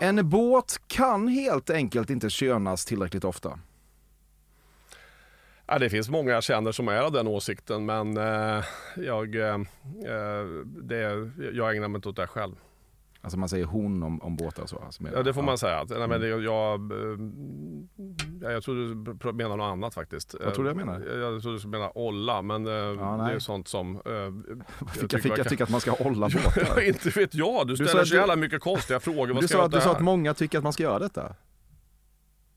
En 0.00 0.28
båt 0.30 0.80
kan 0.86 1.28
helt 1.28 1.70
enkelt 1.70 2.10
inte 2.10 2.30
könas 2.30 2.84
tillräckligt 2.84 3.24
ofta. 3.24 3.58
Ja, 5.68 5.78
det 5.78 5.90
finns 5.90 6.10
många 6.10 6.30
jag 6.32 6.42
känner 6.42 6.72
som 6.72 6.88
är 6.88 6.98
av 7.02 7.12
den 7.12 7.26
åsikten 7.26 7.86
men 7.86 8.16
eh, 8.16 8.64
jag, 8.96 9.34
eh, 9.36 9.58
det, 10.82 11.30
jag 11.52 11.76
ägnar 11.76 11.88
mig 11.88 11.96
inte 11.98 12.08
åt 12.08 12.16
det 12.16 12.26
själv. 12.26 12.54
Alltså 13.20 13.38
man 13.38 13.48
säger 13.48 13.64
hon 13.64 14.02
om, 14.02 14.22
om 14.22 14.36
båtar 14.36 14.62
och 14.62 14.68
så. 14.68 14.78
Alltså 14.78 15.02
Ja, 15.14 15.22
det 15.22 15.34
får 15.34 15.42
man 15.42 15.58
säga. 15.58 15.84
Nej, 15.88 16.08
men 16.08 16.20
det, 16.20 16.28
jag, 16.28 16.92
eh, 16.92 17.18
ja, 18.42 18.50
jag 18.50 18.62
tror 18.62 18.74
du 19.24 19.32
menar 19.32 19.56
något 19.56 19.72
annat 19.72 19.94
faktiskt. 19.94 20.34
Vad 20.44 20.54
tror 20.54 20.64
du 20.64 20.70
jag 20.70 20.76
menar? 20.76 20.94
Eh, 21.14 21.18
Jag 21.18 21.42
tror 21.42 21.52
du 21.52 21.58
skulle 21.58 21.78
mena 21.78 21.90
olla, 21.94 22.42
men 22.42 22.66
eh, 22.66 22.72
det 22.72 23.16
nej. 23.16 23.34
är 23.34 23.38
sånt 23.38 23.68
som... 23.68 24.00
Jag 24.04 24.44
Fick 24.92 25.00
tycker 25.00 25.16
jag, 25.16 25.22
fick, 25.22 25.38
jag 25.38 25.48
tycker 25.48 25.64
att 25.64 25.70
man 25.70 25.80
ska 25.80 25.90
hålla 25.90 26.28
båtar. 26.44 26.80
inte 26.80 27.08
vet 27.10 27.34
jag. 27.34 27.66
Du 27.66 27.74
Du 27.74 27.76
ställer 27.76 27.90
sa- 28.04 28.06
så 28.08 28.14
du- 28.14 28.18
jävla 28.20 28.36
mycket 28.36 28.60
konstiga 28.60 29.00
frågor. 29.00 29.34
Vad 29.34 29.42
Du 29.42 29.48
sa, 29.48 29.58
jag 29.58 29.64
att, 29.64 29.72
du 29.72 29.80
sa 29.80 29.90
det 29.90 29.96
att 29.96 30.02
många 30.02 30.34
tycker 30.34 30.58
att 30.58 30.64
man 30.64 30.72
ska 30.72 30.82
göra 30.82 30.98
detta. 30.98 31.34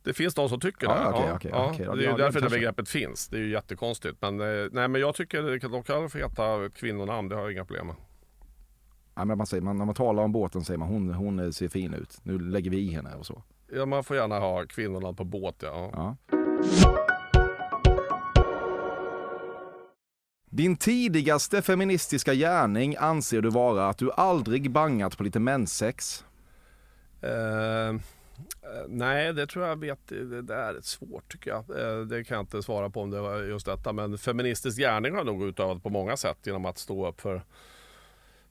Det 0.03 0.13
finns 0.13 0.33
de 0.35 0.49
som 0.49 0.59
tycker 0.59 0.88
Ja, 0.88 0.93
det. 0.93 1.09
okej, 1.09 1.25
ja, 1.27 1.35
okej, 1.35 1.51
ja. 1.53 1.69
okej. 1.69 1.85
Det 1.85 1.91
är 1.91 2.05
Ja, 2.05 2.12
ju 2.12 2.17
därför 2.17 2.41
det 2.41 2.49
begreppet 2.49 2.89
finns. 2.89 3.27
Det 3.27 3.38
är 3.38 3.41
ju 3.41 3.51
jättekonstigt. 3.51 4.17
Men, 4.21 4.39
eh, 4.39 4.67
nej, 4.71 4.88
men 4.88 5.01
jag 5.01 5.15
tycker 5.15 5.69
de 5.69 5.83
kan 5.83 6.09
få 6.09 6.17
heta 6.17 6.69
kvinnonamn. 6.75 7.29
Det 7.29 7.35
har 7.35 7.41
jag 7.41 7.51
inga 7.51 7.65
problem 7.65 7.88
med. 7.88 7.95
Ja, 9.15 9.25
men 9.25 9.38
man 9.38 9.47
säger, 9.47 9.62
man, 9.63 9.77
när 9.77 9.85
man 9.85 9.95
talar 9.95 10.23
om 10.23 10.31
båten 10.31 10.63
säger 10.63 10.77
man 10.77 10.88
hon, 10.88 11.13
hon 11.13 11.53
ser 11.53 11.67
fin 11.67 11.93
ut. 11.93 12.17
Nu 12.23 12.39
lägger 12.39 12.71
vi 12.71 12.77
i 12.79 12.91
henne 12.93 13.15
och 13.15 13.25
så. 13.25 13.43
Ja, 13.73 13.85
man 13.85 14.03
får 14.03 14.15
gärna 14.17 14.39
ha 14.39 14.65
kvinnorna 14.65 15.13
på 15.13 15.23
båt. 15.23 15.55
Ja. 15.59 15.89
Ja. 15.93 16.15
Din 20.51 20.77
tidigaste 20.77 21.62
feministiska 21.62 22.33
gärning 22.33 22.95
anser 22.99 23.41
du 23.41 23.49
vara 23.49 23.89
att 23.89 23.97
du 23.97 24.12
aldrig 24.12 24.71
bangat 24.71 25.17
på 25.17 25.23
lite 25.23 25.39
menssex. 25.39 26.25
Eh, 27.21 27.99
nej, 28.88 29.34
det 29.34 29.47
tror 29.47 29.65
jag 29.65 29.80
vet. 29.80 30.08
Det, 30.08 30.41
det 30.41 30.56
är 30.56 30.82
svårt 30.82 31.32
tycker 31.32 31.52
jag. 31.52 31.80
Eh, 31.80 32.02
det 32.02 32.23
kan 32.23 32.36
jag 32.36 32.41
inte 32.43 32.63
svara 32.63 32.89
på 32.89 33.02
om 33.02 33.12
det 33.12 33.21
var 33.21 33.38
just 33.41 33.65
detta. 33.65 33.93
Men 33.93 34.17
feministisk 34.17 34.78
gärning 34.78 35.12
har 35.12 35.19
jag 35.19 35.25
nog 35.25 35.43
utövat 35.43 35.84
på 35.84 35.89
många 35.89 36.17
sätt 36.17 36.38
genom 36.43 36.65
att 36.65 36.78
stå 36.78 37.08
upp 37.08 37.21
för 37.21 37.43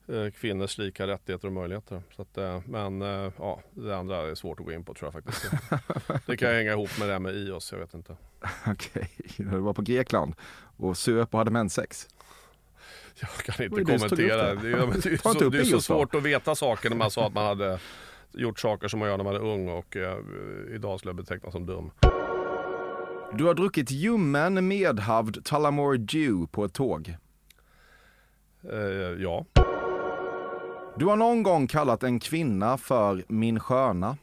eh, 0.08 0.30
kvinnors 0.30 0.78
lika 0.78 1.06
rättigheter 1.06 1.46
och 1.46 1.52
möjligheter. 1.52 2.02
Så 2.16 2.22
att, 2.22 2.38
eh, 2.38 2.60
men 2.66 3.02
eh, 3.02 3.32
ja, 3.38 3.60
det 3.70 3.96
andra 3.96 4.30
är 4.30 4.34
svårt 4.34 4.60
att 4.60 4.66
gå 4.66 4.72
in 4.72 4.84
på 4.84 4.94
tror 4.94 5.12
jag 5.12 5.24
faktiskt. 5.24 5.52
Det 6.26 6.36
kan 6.36 6.54
hänga 6.54 6.72
ihop 6.72 6.98
med 6.98 7.08
det 7.08 7.12
här 7.12 7.20
med 7.20 7.34
IOS, 7.34 7.72
jag 7.72 7.78
vet 7.78 7.94
inte. 7.94 8.16
Okej, 8.66 9.10
när 9.36 9.52
du 9.52 9.60
var 9.60 9.74
på 9.74 9.82
Grekland 9.82 10.34
och 10.76 10.98
söp 10.98 11.34
och 11.34 11.38
hade 11.38 11.50
menssex. 11.50 12.08
Jag 13.20 13.30
kan 13.30 13.64
inte 13.64 13.84
kommentera. 13.84 14.54
Det 14.54 14.70
där. 14.70 14.78
är, 14.78 15.10
det 15.10 15.18
så, 15.22 15.48
det 15.48 15.58
är 15.58 15.78
svårt 15.78 16.14
att 16.14 16.22
veta 16.22 16.54
saker 16.54 16.90
när 16.90 16.96
man 16.96 17.10
sa 17.10 17.26
att 17.26 17.34
man 17.34 17.46
hade 17.46 17.78
gjort 18.32 18.58
saker 18.58 18.88
som 18.88 19.00
man 19.00 19.08
gör 19.08 19.16
när 19.16 19.24
man 19.24 19.34
är 19.34 19.44
ung 19.44 19.68
och 19.68 19.96
eh, 19.96 20.18
idag 20.74 20.98
skulle 20.98 21.10
jag 21.10 21.16
betecknas 21.16 21.52
som 21.52 21.66
dum. 21.66 21.90
Du 23.32 23.44
har 23.44 23.54
druckit 23.54 23.90
ljummen 23.90 24.68
medhavd 24.68 25.44
Tullamore 25.44 25.98
Dew 25.98 26.46
på 26.50 26.64
ett 26.64 26.74
tåg. 26.74 27.16
Eh, 28.62 28.78
ja. 29.22 29.44
Du 30.96 31.06
har 31.06 31.16
någon 31.16 31.42
gång 31.42 31.66
kallat 31.66 32.02
en 32.02 32.20
kvinna 32.20 32.78
för 32.78 33.24
min 33.28 33.60
sköna. 33.60 34.16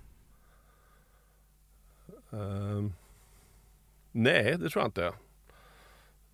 Eh, 2.32 2.90
nej, 4.12 4.58
det 4.58 4.70
tror 4.70 4.84
jag 4.84 4.88
inte. 4.88 5.14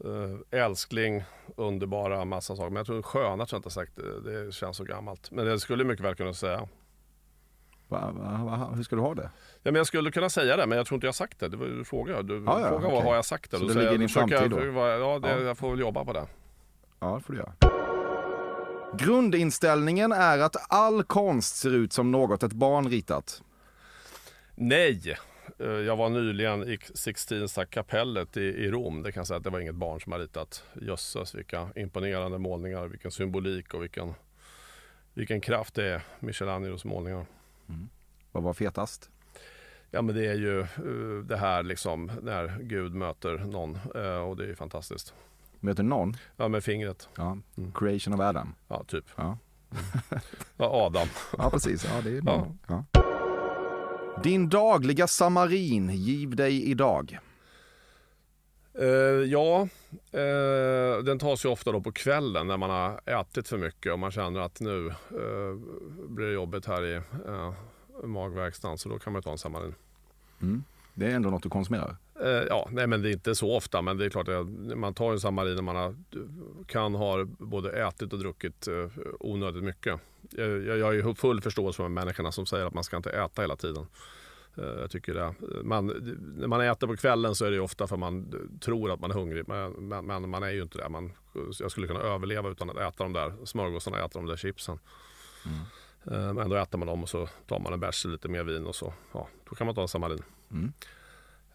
Eh, 0.05 0.61
älskling, 0.65 1.23
underbara, 1.55 2.25
massa 2.25 2.55
saker. 2.55 2.69
Men 2.69 2.77
jag 2.77 2.85
tror 2.85 3.01
sköna 3.01 3.45
tror 3.45 3.57
jag 3.57 3.59
inte 3.59 3.69
sagt. 3.69 3.95
Det, 3.95 4.45
det 4.45 4.51
känns 4.51 4.77
så 4.77 4.83
gammalt. 4.83 5.31
Men 5.31 5.45
det 5.45 5.59
skulle 5.59 5.83
mycket 5.83 6.05
väl 6.05 6.15
kunna 6.15 6.33
säga. 6.33 6.67
Va, 7.91 8.11
va, 8.45 8.71
hur 8.75 8.83
ska 8.83 8.95
du 8.95 9.01
ha 9.01 9.13
det? 9.15 9.29
Ja, 9.63 9.71
men 9.71 9.75
jag 9.75 9.87
skulle 9.87 10.11
kunna 10.11 10.29
säga 10.29 10.57
det, 10.57 10.67
men 10.67 10.77
jag 10.77 10.87
tror 10.87 10.95
inte 10.97 11.05
jag 11.07 11.09
har 11.11 11.13
sagt 11.13 11.39
det. 11.39 11.47
Det 11.47 11.57
var 11.57 11.65
ju 11.65 11.77
du 11.77 11.83
frågade. 11.85 12.23
Du 12.23 12.33
Ja, 12.45 12.59
ja, 12.59 12.67
frågade 12.67 12.71
vad 12.87 12.93
okej. 12.93 13.07
har 13.09 13.15
jag 13.15 13.25
sagt 13.25 13.51
det? 13.51 13.57
Så 13.57 13.65
det 13.65 13.73
ligger 13.73 13.93
i 13.93 13.97
din 13.97 14.07
försöker 14.09 14.31
jag- 14.31 14.39
framtid 14.41 14.73
då? 14.73 14.79
Ja, 14.87 15.19
det, 15.19 15.29
Ja. 15.29 15.39
jag 15.39 15.57
får 15.57 15.69
väl 15.71 15.79
jobba 15.79 16.05
på 16.05 16.13
det. 16.13 16.27
Ja, 16.99 17.15
det 17.15 17.21
får 17.21 17.33
du 17.33 17.39
göra. 17.39 17.53
Grundinställningen 18.97 20.11
är 20.11 20.39
att 20.39 20.55
all 20.73 21.03
konst 21.03 21.55
ser 21.55 21.69
ut 21.75 21.93
som 21.93 22.11
något 22.11 22.43
ett 22.43 22.53
barn 22.53 22.89
ritat. 22.89 23.41
Nej! 24.55 25.17
Eh, 25.59 25.67
Jag 25.67 25.95
var 25.95 26.09
nyligen 26.09 26.63
i 26.63 26.77
Sixtinska 26.93 27.65
kapellet 27.65 28.37
i, 28.37 28.41
i 28.41 28.71
Rom. 28.71 29.03
Det 29.03 29.11
kan 29.11 29.19
jag 29.19 29.27
säga 29.27 29.37
att 29.37 29.43
det 29.43 29.49
var 29.49 29.59
inget 29.59 29.75
barn 29.75 30.01
som 30.01 30.11
har 30.11 30.19
ritat. 30.19 30.63
Jösses 30.81 31.35
vilka 31.35 31.67
imponerande 31.75 32.37
målningar, 32.37 32.87
vilken 32.87 33.11
symbolik 33.11 33.73
och 33.73 33.83
vilken, 33.83 34.13
vilken 35.13 35.41
kraft 35.41 35.73
det 35.75 35.85
är. 35.85 36.01
Michelangelos 36.19 36.85
målningar. 36.85 37.25
Vad 38.31 38.43
var 38.43 38.53
fetast? 38.53 39.09
Ja 39.91 40.01
men 40.01 40.15
det 40.15 40.25
är 40.27 40.35
ju 40.35 40.59
eh, 40.61 41.23
det 41.25 41.37
här 41.37 41.63
liksom 41.63 42.11
när 42.21 42.59
Gud 42.61 42.93
möter 42.95 43.37
någon 43.37 43.75
eh, 43.95 44.17
och 44.17 44.37
det 44.37 44.43
är 44.43 44.47
ju 44.47 44.55
fantastiskt. 44.55 45.13
Möter 45.59 45.83
någon? 45.83 46.17
Ja 46.37 46.47
med 46.47 46.63
fingret. 46.63 47.09
Ja. 47.17 47.37
Mm. 47.57 47.71
Creation 47.71 48.13
of 48.13 48.19
Adam. 48.19 48.55
Ja 48.67 48.83
typ. 48.87 49.05
Ja, 49.15 49.37
Ja, 50.57 50.65
Adam. 50.85 51.07
ja 51.37 51.49
precis. 51.49 51.85
Ja, 51.85 52.01
det 52.03 52.17
är 52.17 52.21
någon. 52.21 52.59
Ja. 52.67 52.83
Din 54.23 54.49
dagliga 54.49 55.07
samarin, 55.07 55.89
giv 55.89 56.35
dig 56.35 56.63
idag. 56.71 57.19
Eh, 58.73 58.87
ja, 59.31 59.67
eh, 60.11 61.03
den 61.03 61.19
tas 61.19 61.45
ju 61.45 61.49
ofta 61.49 61.71
då 61.71 61.81
på 61.81 61.91
kvällen 61.91 62.47
när 62.47 62.57
man 62.57 62.69
har 62.69 63.01
ätit 63.05 63.47
för 63.47 63.57
mycket 63.57 63.93
och 63.93 63.99
man 63.99 64.11
känner 64.11 64.39
att 64.39 64.59
nu 64.59 64.87
eh, 64.87 65.55
blir 66.07 66.25
det 66.25 66.33
jobbigt 66.33 66.65
här 66.65 66.85
i 66.85 67.01
magverkstan. 68.03 68.77
Så 68.77 68.89
då 68.89 68.99
kan 68.99 69.13
man 69.13 69.21
ta 69.21 69.31
en 69.31 69.37
samarin. 69.37 69.75
Mm. 70.41 70.63
Det 70.93 71.05
är 71.05 71.15
ändå 71.15 71.29
något 71.29 71.43
du 71.43 71.49
konsumerar. 71.49 71.95
Ja, 72.49 72.67
nej 72.71 72.87
men 72.87 73.01
det 73.01 73.09
är 73.09 73.11
inte 73.11 73.35
så 73.35 73.55
ofta 73.55 73.81
men 73.81 73.97
det 73.97 74.05
är 74.05 74.09
klart 74.09 74.27
att 74.27 74.47
man 74.77 74.93
tar 74.93 75.11
en 75.11 75.19
samarin 75.19 75.55
när 75.55 75.61
man 75.61 75.75
har, 75.75 75.95
kan 76.65 76.95
ha 76.95 77.25
både 77.25 77.71
ätit 77.71 78.13
och 78.13 78.19
druckit 78.19 78.67
eh, 78.67 78.87
onödigt 79.19 79.63
mycket. 79.63 79.99
Jag, 80.29 80.47
jag, 80.49 80.77
jag 80.77 80.85
har 80.85 80.93
ju 80.93 81.15
full 81.15 81.41
förståelse 81.41 81.77
för 81.77 81.87
människorna 81.87 82.31
som 82.31 82.45
säger 82.45 82.65
att 82.65 82.73
man 82.73 82.83
ska 82.83 82.97
inte 82.97 83.09
äta 83.09 83.41
hela 83.41 83.55
tiden. 83.55 83.85
Eh, 84.57 84.63
Jag 84.63 84.91
tycker 84.91 85.13
det. 85.13 85.33
Man, 85.63 85.87
när 86.37 86.47
man 86.47 86.61
äter 86.61 86.87
på 86.87 86.95
kvällen 86.95 87.35
så 87.35 87.45
är 87.45 87.51
det 87.51 87.59
ofta 87.59 87.87
för 87.87 87.97
man 87.97 88.33
tror 88.61 88.91
att 88.91 88.99
man 88.99 89.11
är 89.11 89.15
hungrig 89.15 89.47
men, 89.47 89.71
men, 90.05 90.29
man 90.29 90.43
är 90.43 90.49
ju 90.49 90.61
inte 90.61 90.77
det. 90.77 90.89
Man, 90.89 91.11
jag 91.59 91.71
skulle 91.71 91.87
kunna 91.87 91.99
överleva 91.99 92.49
utan 92.49 92.69
att 92.69 92.77
äta 92.77 93.03
de 93.03 93.13
där 93.13 93.45
smörgåsarna 93.45 93.97
och 93.97 94.03
äta 94.03 94.19
de 94.19 94.25
där 94.25 94.35
chipsen. 94.35 94.79
Eh, 96.11 96.33
Men 96.33 96.49
då 96.49 96.55
äter 96.55 96.77
man 96.77 96.87
dem 96.87 97.03
och 97.03 97.09
så 97.09 97.27
tar 97.47 97.59
man 97.59 97.73
en 97.73 97.79
bärs 97.79 98.05
lite 98.05 98.27
mer 98.27 98.43
vin 98.43 98.65
och 98.65 98.75
så, 98.75 98.93
ja, 99.13 99.27
då 99.49 99.55
kan 99.55 99.65
man 99.67 99.75
ta 99.75 99.81
en 99.81 99.87
samarin. 99.87 100.23
Mm. 100.51 100.73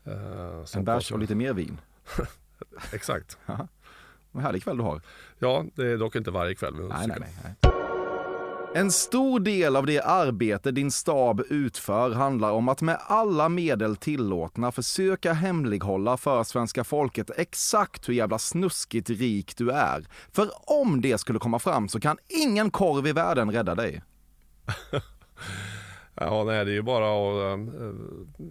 Eh, 0.04 0.64
En 0.76 0.84
bärs 0.84 1.12
och 1.12 1.18
lite 1.18 1.34
mer 1.34 1.52
vin. 1.52 1.80
Exakt. 2.92 3.38
Vad 4.30 4.42
härlig 4.42 4.62
kväll 4.64 4.76
du 4.76 4.82
har. 4.82 5.00
Ja, 5.38 5.64
det 5.74 5.86
är 5.86 5.96
dock 5.98 6.16
inte 6.16 6.30
varje 6.30 6.54
kväll. 6.54 6.74
Nej, 6.74 7.06
nej, 7.08 7.16
nej, 7.20 7.34
nej. 7.44 7.72
En 8.76 8.90
stor 8.92 9.40
del 9.40 9.76
av 9.76 9.86
det 9.86 10.00
arbete 10.00 10.70
din 10.70 10.90
stab 10.90 11.42
utför 11.48 12.10
handlar 12.10 12.50
om 12.50 12.68
att 12.68 12.82
med 12.82 12.98
alla 13.00 13.48
medel 13.48 13.96
tillåtna 13.96 14.72
försöka 14.72 15.32
hemlighålla 15.32 16.16
för 16.16 16.44
svenska 16.44 16.84
folket 16.84 17.30
exakt 17.36 18.08
hur 18.08 18.14
jävla 18.14 18.38
snuskigt 18.38 19.10
rik 19.10 19.56
du 19.56 19.70
är. 19.70 20.06
För 20.32 20.48
om 20.82 21.00
det 21.00 21.18
skulle 21.18 21.38
komma 21.38 21.58
fram 21.58 21.88
så 21.88 22.00
kan 22.00 22.18
ingen 22.28 22.70
korv 22.70 23.06
i 23.06 23.12
världen 23.12 23.52
rädda 23.52 23.74
dig. 23.74 24.02
Ja, 26.20 26.44
nej, 26.44 26.64
det 26.64 26.70
är 26.70 26.74
ju 26.74 26.82
bara 26.82 27.06
att, 27.06 27.44
eh, 27.44 27.58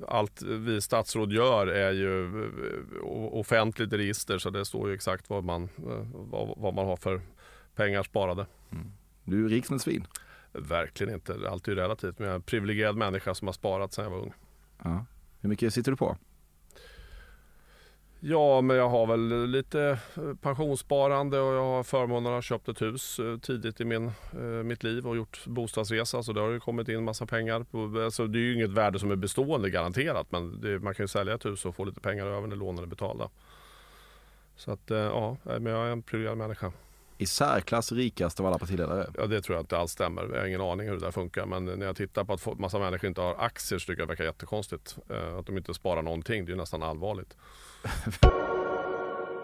allt 0.07 0.41
vi 0.41 0.81
statsråd 0.81 1.31
gör 1.33 1.67
är 1.67 1.91
ju 1.91 2.43
eh, 2.45 3.13
offentligt 3.31 3.93
register 3.93 4.37
så 4.37 4.49
det 4.49 4.65
står 4.65 4.89
ju 4.89 4.95
exakt 4.95 5.29
vad 5.29 5.43
man, 5.43 5.63
eh, 5.63 6.07
vad, 6.13 6.53
vad 6.57 6.73
man 6.73 6.85
har 6.85 6.97
för 6.97 7.21
pengar 7.75 8.03
sparade. 8.03 8.45
Du 9.25 9.45
är 9.45 9.49
rik 9.49 9.65
som 9.65 9.75
ett 9.75 9.81
svin. 9.81 10.07
Verkligen 10.51 11.13
inte. 11.13 11.37
Allt 11.49 11.67
är 11.67 11.71
ju 11.71 11.77
relativt. 11.77 12.19
Men 12.19 12.25
jag 12.25 12.31
är 12.31 12.35
en 12.35 12.41
privilegierad 12.41 12.97
människa 12.97 13.33
som 13.33 13.47
har 13.47 13.53
sparat 13.53 13.93
sedan 13.93 14.03
jag 14.03 14.11
var 14.11 14.19
ung. 14.19 14.33
Ja. 14.83 15.05
Hur 15.41 15.49
mycket 15.49 15.73
sitter 15.73 15.91
du 15.91 15.97
på? 15.97 16.17
Ja, 18.27 18.61
men 18.61 18.77
jag 18.77 18.89
har 18.89 19.07
väl 19.07 19.47
lite 19.47 19.99
eh, 20.15 20.33
pensionssparande 20.41 21.39
och 21.39 21.53
jag 21.53 21.63
har 21.63 21.83
förmånen 21.83 22.25
att 22.25 22.37
ha 22.37 22.41
köpt 22.41 22.69
ett 22.69 22.81
hus 22.81 23.19
eh, 23.19 23.37
tidigt 23.37 23.81
i 23.81 23.85
min, 23.85 24.11
eh, 24.33 24.41
mitt 24.41 24.83
liv 24.83 25.07
och 25.07 25.15
gjort 25.15 25.45
bostadsresa. 25.45 26.23
Så 26.23 26.33
det 26.33 26.41
har 26.41 26.49
ju 26.49 26.59
kommit 26.59 26.89
in 26.89 27.03
massa 27.03 27.25
pengar. 27.25 27.63
På, 27.63 28.03
alltså 28.03 28.27
det 28.27 28.39
är 28.39 28.41
ju 28.41 28.53
inget 28.53 28.69
värde 28.69 28.99
som 28.99 29.11
är 29.11 29.15
bestående 29.15 29.69
garanterat 29.69 30.31
men 30.31 30.61
det, 30.61 30.79
man 30.79 30.95
kan 30.95 31.03
ju 31.03 31.07
sälja 31.07 31.33
ett 31.33 31.45
hus 31.45 31.65
och 31.65 31.75
få 31.75 31.85
lite 31.85 31.99
pengar 31.99 32.25
över 32.25 32.47
när 32.47 32.55
lånen 32.55 32.83
är 32.83 32.87
betalda. 32.87 33.29
Så 34.55 34.71
att 34.71 34.83
ja, 34.87 35.37
men 35.43 35.65
jag 35.65 35.87
är 35.87 35.91
en 35.91 36.01
privilegierad 36.01 36.37
människa. 36.37 36.71
I 37.17 37.25
särklass 37.25 37.91
rikast 37.91 38.39
av 38.39 38.45
alla 38.45 38.57
partiledare. 38.59 39.07
Ja, 39.17 39.25
det 39.27 39.41
tror 39.41 39.55
jag 39.55 39.63
inte 39.63 39.77
alls 39.77 39.91
stämmer. 39.91 40.29
Jag 40.33 40.39
har 40.39 40.47
ingen 40.47 40.61
aning 40.61 40.87
hur 40.87 40.93
det 40.95 41.05
där 41.05 41.11
funkar. 41.11 41.45
Men 41.45 41.65
när 41.65 41.85
jag 41.85 41.95
tittar 41.95 42.23
på 42.23 42.33
att 42.33 42.59
massa 42.59 42.79
människor 42.79 43.07
inte 43.07 43.21
har 43.21 43.35
aktier 43.39 43.79
så 43.79 43.85
tycker 43.85 44.01
jag 44.01 44.07
det 44.07 44.11
verkar 44.11 44.23
jättekonstigt. 44.23 44.97
Eh, 45.09 45.37
Att 45.37 45.45
de 45.45 45.57
inte 45.57 45.73
sparar 45.73 46.01
någonting, 46.01 46.45
det 46.45 46.49
är 46.49 46.53
ju 46.53 46.57
nästan 46.59 46.83
allvarligt. 46.83 47.37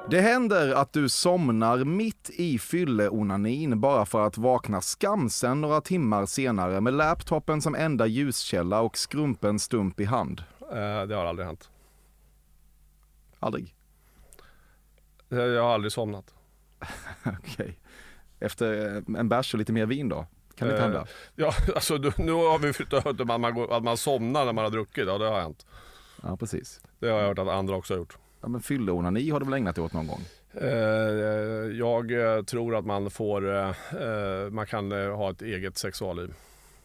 Det 0.09 0.21
händer 0.21 0.73
att 0.73 0.93
du 0.93 1.09
somnar 1.09 1.77
mitt 1.83 2.29
i 2.33 2.59
fylleonanin 2.59 3.79
bara 3.81 4.05
för 4.05 4.27
att 4.27 4.37
vakna 4.37 4.81
skamsen 4.81 5.61
några 5.61 5.81
timmar 5.81 6.25
senare 6.25 6.81
med 6.81 6.93
laptopen 6.93 7.61
som 7.61 7.75
enda 7.75 8.05
ljuskälla 8.07 8.81
och 8.81 8.97
skrumpen 8.97 9.59
stump 9.59 9.99
i 9.99 10.05
hand. 10.05 10.43
Eh, 10.61 11.01
Det 11.07 11.15
har 11.15 11.25
aldrig 11.25 11.45
hänt. 11.47 11.69
Aldrig. 13.39 13.75
Eh, 15.29 15.37
Jag 15.37 15.63
har 15.63 15.73
aldrig 15.73 15.91
somnat. 15.91 16.33
Okej. 17.39 17.79
Efter 18.39 18.95
eh, 18.95 19.19
en 19.19 19.29
bärs 19.29 19.53
och 19.53 19.57
lite 19.59 19.73
mer 19.73 19.85
vin 19.85 20.09
då? 20.09 20.27
Kan 20.55 20.67
det 20.67 20.73
inte 20.73 20.83
Eh, 20.83 20.89
hända? 20.91 21.05
Ja, 21.35 21.53
alltså 21.75 21.97
nu 22.17 22.31
har 22.31 22.59
vi 22.59 22.73
till 22.73 22.95
att 22.95 23.27
man, 23.41 23.71
att 23.71 23.83
man 23.83 23.97
somnar 23.97 24.45
när 24.45 24.53
man 24.53 24.63
har 24.63 24.71
druckit. 24.71 25.07
Ja, 25.07 25.17
det 25.17 25.25
har 25.29 25.41
hänt. 25.41 25.65
Ja, 26.23 26.37
precis. 26.37 26.81
Det 26.99 27.09
har 27.09 27.19
jag 27.19 27.27
hört 27.27 27.39
att 27.39 27.47
andra 27.47 27.75
också 27.75 27.93
har 27.93 27.99
gjort. 27.99 28.17
Ja, 28.41 28.47
men 28.47 28.61
fylleonani 28.61 29.29
har 29.29 29.39
du 29.39 29.45
väl 29.45 29.53
ägnat 29.53 29.75
dig 29.75 29.83
åt 29.83 29.93
någon 29.93 30.07
gång? 30.07 30.21
Eh, 30.53 30.69
jag 31.77 32.11
tror 32.47 32.75
att 32.75 32.85
man 32.85 33.11
får, 33.11 34.49
man 34.49 34.65
kan 34.65 34.91
ha 34.91 35.31
ett 35.31 35.41
eget 35.41 35.77
sexualliv. 35.77 36.33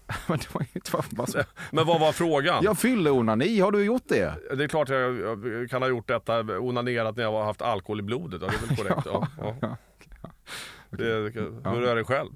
Men 0.27 0.39
det 0.39 0.55
var 0.55 0.67
inte 0.75 0.91
bara 1.17 1.27
så. 1.27 1.43
Men 1.73 1.87
vad 1.87 2.01
var 2.01 2.13
frågan? 2.13 2.65
Ja, 2.65 2.75
fylleonani, 2.75 3.61
har 3.61 3.73
du 3.73 3.85
gjort 3.85 4.09
det? 4.09 4.35
Det 4.57 4.65
är 4.65 4.69
klart 4.69 4.89
jag, 4.89 5.19
jag 5.47 5.71
kan 5.71 5.83
ha 5.83 5.89
gjort 5.89 6.09
detta, 6.09 6.41
onanerat 6.41 7.17
när 7.17 7.23
jag 7.23 7.33
har 7.33 7.45
haft 7.45 7.63
alkohol 7.63 8.01
i 8.01 8.03
blodet. 8.03 8.43
Ja, 8.43 8.49
det 8.49 8.55
är 8.55 8.67
väl 8.69 8.77
korrekt. 8.77 9.07
Ja, 9.41 9.57
ja. 9.61 9.77
Det, 10.91 11.05
hur 11.71 11.83
är 11.83 11.97
det 11.97 12.05
själv? 12.05 12.31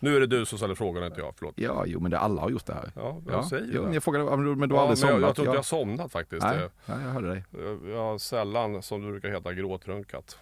Nu 0.00 0.16
är 0.16 0.20
det 0.20 0.26
du 0.26 0.46
som 0.46 0.58
ställer 0.58 0.74
frågorna, 0.74 1.06
inte 1.06 1.20
jag. 1.20 1.34
Förlåt. 1.38 1.54
Ja, 1.56 1.84
jo 1.86 2.00
men 2.00 2.10
det, 2.10 2.18
alla 2.18 2.40
har 2.40 2.50
gjort 2.50 2.66
det 2.66 2.74
här. 2.74 2.90
Ja, 2.96 3.22
jag 3.26 3.44
säger 3.44 3.70
jo, 3.74 3.86
det. 3.86 3.94
Jag 3.94 4.02
frågade, 4.02 4.24
ja, 4.24 4.36
men 4.36 4.68
du 4.68 4.74
har 4.74 4.82
Ja, 4.82 4.88
aldrig 4.90 5.04
men 5.04 5.20
jag, 5.20 5.20
somnat? 5.20 5.20
jag 5.20 5.34
tror 5.36 5.46
inte 5.46 5.50
ja. 5.50 5.52
jag 5.54 5.58
har 5.58 5.62
somnat 5.62 6.12
faktiskt. 6.12 6.42
Nej, 6.42 6.68
ja, 6.86 6.94
jag 7.00 7.10
hörde 7.10 7.28
dig. 7.28 7.44
Jag, 7.50 7.90
jag 7.94 7.98
har 8.04 8.18
sällan, 8.18 8.82
som 8.82 9.02
det 9.06 9.10
brukar 9.10 9.28
heta, 9.28 9.52
gråtrunkat. 9.52 10.38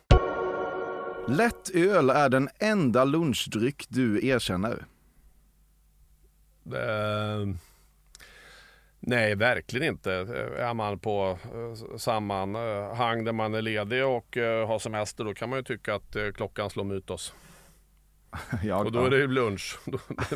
Lättöl 1.28 2.11
är 2.11 2.28
den 2.28 2.48
enda 2.58 3.04
lunchdryck 3.04 3.87
du 3.88 4.26
erkänner. 4.26 4.87
Eh, 6.66 7.55
nej, 9.01 9.35
verkligen 9.35 9.87
inte. 9.88 10.12
Är 10.59 10.75
man 10.75 10.98
på 10.98 11.38
eh, 11.44 11.96
sammanhang 11.96 13.25
där 13.25 13.33
man 13.33 13.55
är 13.55 13.62
ledig 13.62 14.05
och 14.05 14.37
eh, 14.37 14.66
har 14.66 14.79
semester 14.79 15.25
då 15.25 15.35
kan 15.35 15.48
man 15.51 15.59
ju 15.59 15.62
tycka 15.62 15.94
att 15.94 16.16
eh, 16.16 16.31
klockan 16.35 16.70
slår 16.70 16.85
mytos. 16.85 17.35
Ja, 18.62 18.77
Och 18.77 18.92
då 18.92 19.05
är 19.05 19.11
det 19.11 19.16
ju 19.16 19.27
lunch. 19.27 19.79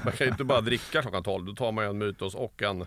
Man 0.04 0.12
kan 0.12 0.26
ju 0.26 0.30
inte 0.30 0.44
bara 0.44 0.60
dricka 0.60 1.02
klockan 1.02 1.22
12. 1.22 1.46
Då 1.46 1.54
tar 1.54 1.72
man 1.72 1.84
ju 1.84 1.90
en 1.90 1.98
mytos 1.98 2.34
och 2.34 2.62
en... 2.62 2.86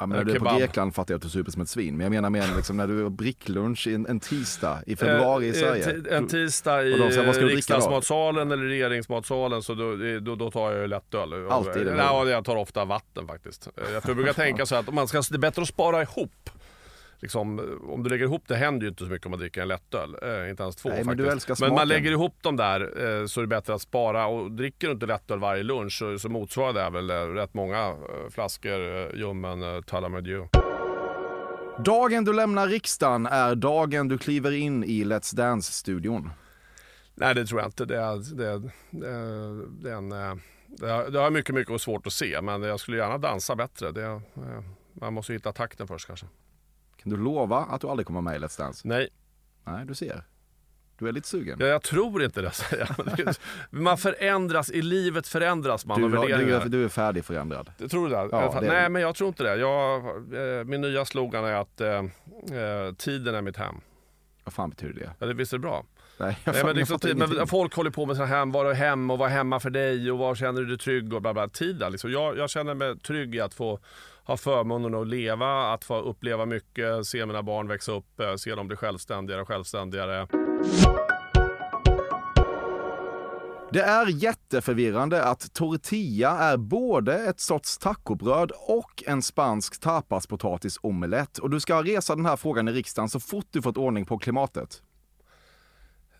Ja, 0.00 0.06
men 0.06 0.18
när 0.18 0.24
du 0.24 0.32
är 0.34 0.38
på. 0.38 0.58
Grekland 0.58 0.94
fattar 0.94 1.14
jag 1.14 1.18
att 1.18 1.22
du 1.22 1.28
super 1.28 1.52
som 1.52 1.62
ett 1.62 1.68
svin. 1.68 1.96
Men 1.96 2.04
jag 2.04 2.10
menar 2.10 2.30
mer 2.30 2.56
liksom 2.56 2.76
när 2.76 2.86
du 2.86 3.06
är 3.06 3.10
bricklunch 3.10 3.86
en, 3.86 4.06
en 4.06 4.20
tisdag 4.20 4.78
i 4.86 4.96
februari 4.96 5.46
i 5.46 5.48
Eh, 5.48 5.54
Sverige. 5.54 6.16
En 6.16 6.26
tisdag 6.26 6.82
i 6.82 6.92
riksdagsmatsalen 6.94 8.52
eller 8.52 8.64
regeringsmatsalen 8.64 9.62
så 9.62 9.74
då, 9.74 9.96
då, 10.20 10.34
då 10.34 10.50
tar 10.50 10.72
jag 10.72 10.80
ju 10.80 10.86
lättöl. 10.86 11.50
Alltid? 11.50 11.88
Ja, 11.98 12.28
jag 12.28 12.44
tar 12.44 12.56
ofta 12.56 12.84
vatten 12.84 13.26
faktiskt. 13.26 13.68
Eh, 13.76 14.00
jag 14.06 14.16
brukar 14.16 14.32
tänka 14.32 14.66
så 14.66 14.74
att 14.74 14.94
man 14.94 15.08
ska, 15.08 15.22
det 15.30 15.36
är 15.36 15.38
bättre 15.38 15.62
att 15.62 15.68
spara 15.68 16.02
ihop. 16.02 16.50
Liksom, 17.22 17.58
eh, 17.58 17.90
om 17.90 18.02
du 18.02 18.10
lägger 18.10 18.24
ihop 18.24 18.42
det 18.46 18.56
händer 18.56 18.84
ju 18.84 18.88
inte 18.88 19.04
så 19.04 19.10
mycket 19.10 19.26
om 19.26 19.30
man 19.30 19.40
dricker 19.40 19.62
en 19.62 19.68
lättöl. 19.68 20.16
Eh, 20.22 20.50
inte 20.50 20.62
ens 20.62 20.76
två 20.76 20.88
Nej, 20.88 20.98
men 20.98 21.04
faktiskt. 21.04 21.26
du 21.26 21.32
älskar 21.32 21.56
men 21.60 21.68
man 21.68 21.76
smaken. 21.78 21.88
lägger 21.88 22.10
ihop 22.10 22.42
dem 22.42 22.56
där 22.56 22.80
eh, 23.20 23.26
så 23.26 23.40
är 23.40 23.42
det 23.42 23.48
bättre 23.48 23.74
att 23.74 23.82
spara. 23.82 24.26
Och 24.26 24.50
dricker 24.52 24.86
du 24.86 24.92
inte 24.92 25.06
lättöl 25.06 25.38
varje 25.40 25.62
lunch 25.62 25.98
så, 25.98 26.18
så 26.18 26.28
motsvarar 26.28 26.72
det 26.72 26.90
väl 26.90 27.10
eh, 27.10 27.14
rätt 27.14 27.54
många 27.54 27.86
eh, 27.88 28.30
flaskor 28.30 28.80
ljummen 29.16 29.62
eh, 29.62 29.80
Talamadieu. 29.82 30.46
Dagen 31.84 32.24
du 32.24 32.32
lämnar 32.32 32.66
riksdagen 32.66 33.26
är 33.26 33.54
dagen 33.54 34.08
du 34.08 34.18
kliver 34.18 34.52
in 34.52 34.84
i 34.84 35.04
Let's 35.04 35.36
Dance-studion. 35.36 36.30
Nej 37.14 37.34
det 37.34 37.46
tror 37.46 37.60
jag 37.60 37.68
inte. 37.68 37.84
Det 37.84 37.96
är, 37.96 38.36
det 38.36 38.46
är, 38.46 38.70
det 39.82 39.90
är, 39.90 39.94
en, 39.94 40.08
det 40.68 40.90
har, 40.90 41.10
det 41.10 41.18
har 41.18 41.30
mycket, 41.30 41.54
mycket 41.54 41.80
svårt 41.80 42.06
att 42.06 42.12
se 42.12 42.40
men 42.42 42.62
jag 42.62 42.80
skulle 42.80 42.96
gärna 42.96 43.18
dansa 43.18 43.56
bättre. 43.56 43.92
Det, 43.92 44.20
man 44.92 45.12
måste 45.14 45.32
hitta 45.32 45.52
takten 45.52 45.86
först 45.86 46.06
kanske. 46.06 46.26
Kan 47.02 47.10
du 47.10 47.16
lova 47.16 47.56
att 47.56 47.80
du 47.80 47.86
aldrig 47.86 48.06
kommer 48.06 48.20
med 48.20 48.36
i 48.36 48.38
Let's 48.38 48.58
Dance? 48.58 48.88
Nej, 48.88 49.08
Nej, 49.64 49.86
du 49.86 49.94
ser. 49.94 50.22
Du 50.98 51.08
är 51.08 51.12
lite 51.12 51.28
sugen. 51.28 51.56
jag, 51.60 51.68
jag 51.68 51.82
tror 51.82 52.22
inte 52.22 52.40
det. 52.42 52.52
Man 53.70 53.98
förändras, 53.98 54.70
i 54.70 54.82
livet 54.82 55.26
förändras 55.26 55.86
man 55.86 55.98
Du, 56.00 56.04
av 56.04 56.10
värderingar. 56.10 56.60
du, 56.64 56.68
du 56.68 56.84
är 56.84 56.88
färdigförändrad. 56.88 57.70
Tror 57.90 58.08
du 58.08 58.14
det? 58.14 58.28
Ja, 58.32 58.58
det 58.60 58.66
Nej 58.66 58.88
men 58.88 59.02
jag 59.02 59.14
tror 59.14 59.28
inte 59.28 59.42
det. 59.42 59.56
Jag, 59.56 59.98
eh, 60.58 60.64
min 60.64 60.80
nya 60.80 61.04
slogan 61.04 61.44
är 61.44 61.52
att 61.54 61.80
eh, 61.80 61.88
eh, 61.88 62.94
tiden 62.96 63.34
är 63.34 63.42
mitt 63.42 63.56
hem. 63.56 63.74
Vad 64.44 64.54
fan 64.54 64.70
betyder 64.70 64.94
det? 64.94 65.10
Ja, 65.18 65.26
det 65.26 65.34
visst 65.34 65.52
är 65.52 65.56
det 65.58 65.62
bra? 65.62 65.84
Nej, 66.18 66.38
jag, 66.44 66.54
Nej, 66.54 66.64
men 66.64 66.76
liksom, 66.76 66.98
men 67.36 67.46
folk 67.46 67.74
håller 67.74 67.90
på 67.90 68.06
med 68.06 68.16
sådana 68.16 68.34
här, 68.34 68.46
var 68.46 68.66
är 68.66 68.74
hem 68.74 69.10
och 69.10 69.18
var 69.18 69.28
hemma 69.28 69.60
för 69.60 69.70
dig 69.70 70.10
och 70.10 70.18
var 70.18 70.34
känner 70.34 70.60
du 70.60 70.66
dig 70.66 70.78
trygg 70.78 71.14
och 71.14 71.22
bla 71.22 71.32
bla. 71.32 71.48
Tid 71.48 71.82
liksom. 71.90 72.12
jag, 72.12 72.38
jag 72.38 72.50
känner 72.50 72.74
mig 72.74 72.98
trygg 72.98 73.34
i 73.34 73.40
att 73.40 73.54
få 73.54 73.78
ha 74.30 74.36
förmånen 74.36 74.94
att 74.94 75.08
leva, 75.08 75.72
att 75.72 75.84
få 75.84 76.00
uppleva 76.00 76.46
mycket, 76.46 77.06
se 77.06 77.26
mina 77.26 77.42
barn 77.42 77.68
växa 77.68 77.92
upp, 77.92 78.20
eh, 78.20 78.34
se 78.34 78.54
dem 78.54 78.68
bli 78.68 78.76
självständigare 78.76 79.42
och 79.42 79.48
självständigare. 79.48 80.26
Det 83.72 83.80
är 83.82 84.06
jätteförvirrande 84.06 85.24
att 85.24 85.54
tortilla 85.54 86.38
är 86.38 86.56
både 86.56 87.14
ett 87.14 87.40
sorts 87.40 87.78
tacobröd 87.78 88.52
och 88.68 89.02
en 89.06 89.22
spansk 89.22 89.80
tapaspotatisi-omelett. 89.80 91.38
Och 91.38 91.50
du 91.50 91.60
ska 91.60 91.82
resa 91.82 92.16
den 92.16 92.26
här 92.26 92.36
frågan 92.36 92.68
i 92.68 92.72
riksdagen 92.72 93.08
så 93.08 93.20
fort 93.20 93.46
du 93.50 93.62
fått 93.62 93.76
ordning 93.76 94.06
på 94.06 94.18
klimatet. 94.18 94.82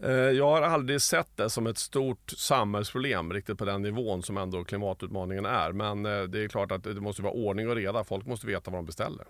Eh, 0.02 0.10
Jag 0.10 0.50
har 0.50 0.62
aldrig 0.62 1.02
sett 1.02 1.36
det 1.36 1.50
som 1.50 1.66
ett 1.66 1.78
stort 1.78 2.30
samhällsproblem 2.36 3.32
riktigt 3.32 3.58
på 3.58 3.64
den 3.64 3.82
nivån 3.82 4.22
som 4.22 4.36
ändå 4.36 4.64
klimatutmaningen 4.64 5.46
är. 5.46 5.72
Men 5.72 6.06
eh, 6.06 6.22
det 6.22 6.44
är 6.44 6.48
klart 6.48 6.72
att 6.72 6.82
det 6.84 6.94
måste 7.00 7.22
vara 7.22 7.32
ordning 7.32 7.68
och 7.68 7.76
reda. 7.76 8.04
Folk 8.04 8.26
måste 8.26 8.46
veta 8.46 8.70
vad 8.70 8.78
de 8.78 8.86
beställer. 8.86 9.24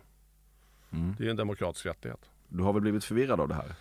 Det 1.18 1.26
är 1.26 1.30
en 1.30 1.37
demokratisk 1.37 1.87
rättighet. 1.87 2.20
Du 2.48 2.62
har 2.62 2.72
väl 2.72 2.83
blivit 2.83 3.04
förvirrad 3.04 3.40
av 3.40 3.48
det 3.48 3.54
här? 3.54 3.72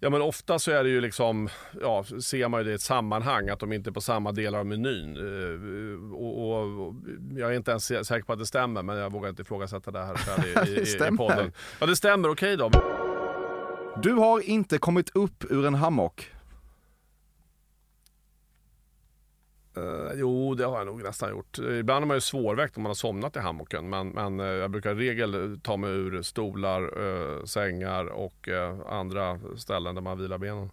Ja 0.00 0.10
men 0.10 0.22
ofta 0.22 0.58
så 0.58 0.70
är 0.70 0.84
det 0.84 0.90
ju 0.90 1.00
liksom, 1.00 1.48
ja, 1.80 2.04
ser 2.22 2.48
man 2.48 2.60
ju 2.60 2.64
det 2.64 2.70
i 2.70 2.74
ett 2.74 2.80
sammanhang 2.80 3.48
att 3.48 3.58
de 3.58 3.72
inte 3.72 3.90
är 3.90 3.92
på 3.92 4.00
samma 4.00 4.32
delar 4.32 4.58
av 4.58 4.66
menyn. 4.66 5.16
Eh, 5.16 6.14
Och, 6.14 6.38
och, 6.50 6.86
och 6.86 6.94
jag 7.36 7.50
är 7.52 7.56
inte 7.56 7.70
ens 7.70 7.90
sä- 7.90 8.02
säker 8.04 8.24
på 8.26 8.32
att 8.32 8.38
det 8.38 8.46
stämmer 8.46 8.82
men 8.82 8.96
jag 8.96 9.12
vågar 9.12 9.28
inte 9.28 9.42
ifrågasätta 9.42 9.90
det 9.90 10.04
här 10.04 10.14
i, 10.68 10.70
i, 10.70 10.78
i, 10.80 10.82
i 11.14 11.16
podden. 11.16 11.52
Ja 11.80 11.86
det 11.86 11.96
stämmer, 11.96 12.30
okej 12.30 12.56
då. 12.56 12.70
Du 14.02 14.12
har 14.12 14.40
inte 14.50 14.78
kommit 14.78 15.16
upp 15.16 15.44
ur 15.50 15.66
en 15.66 15.74
hammock. 15.74 16.30
Eh, 19.76 20.12
jo, 20.14 20.54
det 20.54 20.64
har 20.64 20.78
jag 20.78 20.86
nog 20.86 21.02
nästan 21.02 21.30
gjort. 21.30 21.58
Eh, 21.58 21.78
Ibland 21.78 22.02
är 22.02 22.06
man 22.06 22.16
ju 22.16 22.20
svårväckt 22.20 22.76
om 22.76 22.82
man 22.82 22.90
har 22.90 22.94
somnat 22.94 23.36
i 23.36 23.38
hammocken. 23.38 23.88
Men, 23.88 24.08
men 24.08 24.40
eh, 24.40 24.46
jag 24.46 24.70
brukar 24.70 24.90
i 24.90 24.94
regel 24.94 25.60
ta 25.62 25.76
mig 25.76 25.90
ur 25.90 26.22
stolar, 26.22 26.82
eh, 26.82 27.44
sängar 27.44 28.06
och 28.06 28.48
eh, 28.48 28.78
andra 28.88 29.40
ställen 29.56 29.94
där 29.94 30.02
man 30.02 30.18
vilar 30.18 30.38
benen. 30.38 30.70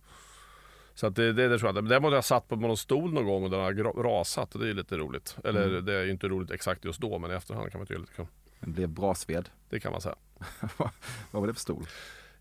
Så 0.96 1.08
att 1.08 1.16
det, 1.16 1.34
det, 1.34 1.48
det 1.48 1.60
tror 1.60 1.76
jag. 1.76 1.90
Däremot 1.90 2.10
har 2.10 2.18
jag 2.18 2.26
satt 2.26 2.48
på 2.48 2.56
någon 2.56 2.78
stol 2.78 3.14
någon 3.14 3.26
gång 3.26 3.44
och 3.44 3.50
den 3.50 3.60
har 3.60 4.04
rasat 4.04 4.56
och 4.56 4.62
det 4.62 4.70
är 4.70 4.74
lite 4.74 4.98
roligt. 4.98 5.38
Eller 5.44 5.82
det 5.82 5.94
är 5.94 6.04
ju 6.04 6.12
inte 6.12 6.28
roligt 6.28 6.52
exakt 6.52 6.86
just 6.86 7.02
då 7.02 7.20
men 7.20 7.32
i 7.32 7.34
efterhand 7.34 7.72
kan 7.72 7.80
man 7.80 7.88
tycka 7.88 8.00
lite 8.00 8.14
kul. 8.14 8.26
Det 8.60 8.70
blev 8.70 8.90
bra 8.90 9.16
sved. 9.16 9.50
Det 9.70 9.80
kan 9.80 9.92
man 9.92 10.02
säga. 10.02 10.16
Vad 10.78 11.42
var 11.42 11.48
det 11.48 11.54
för 11.54 11.62
stol? 11.62 11.86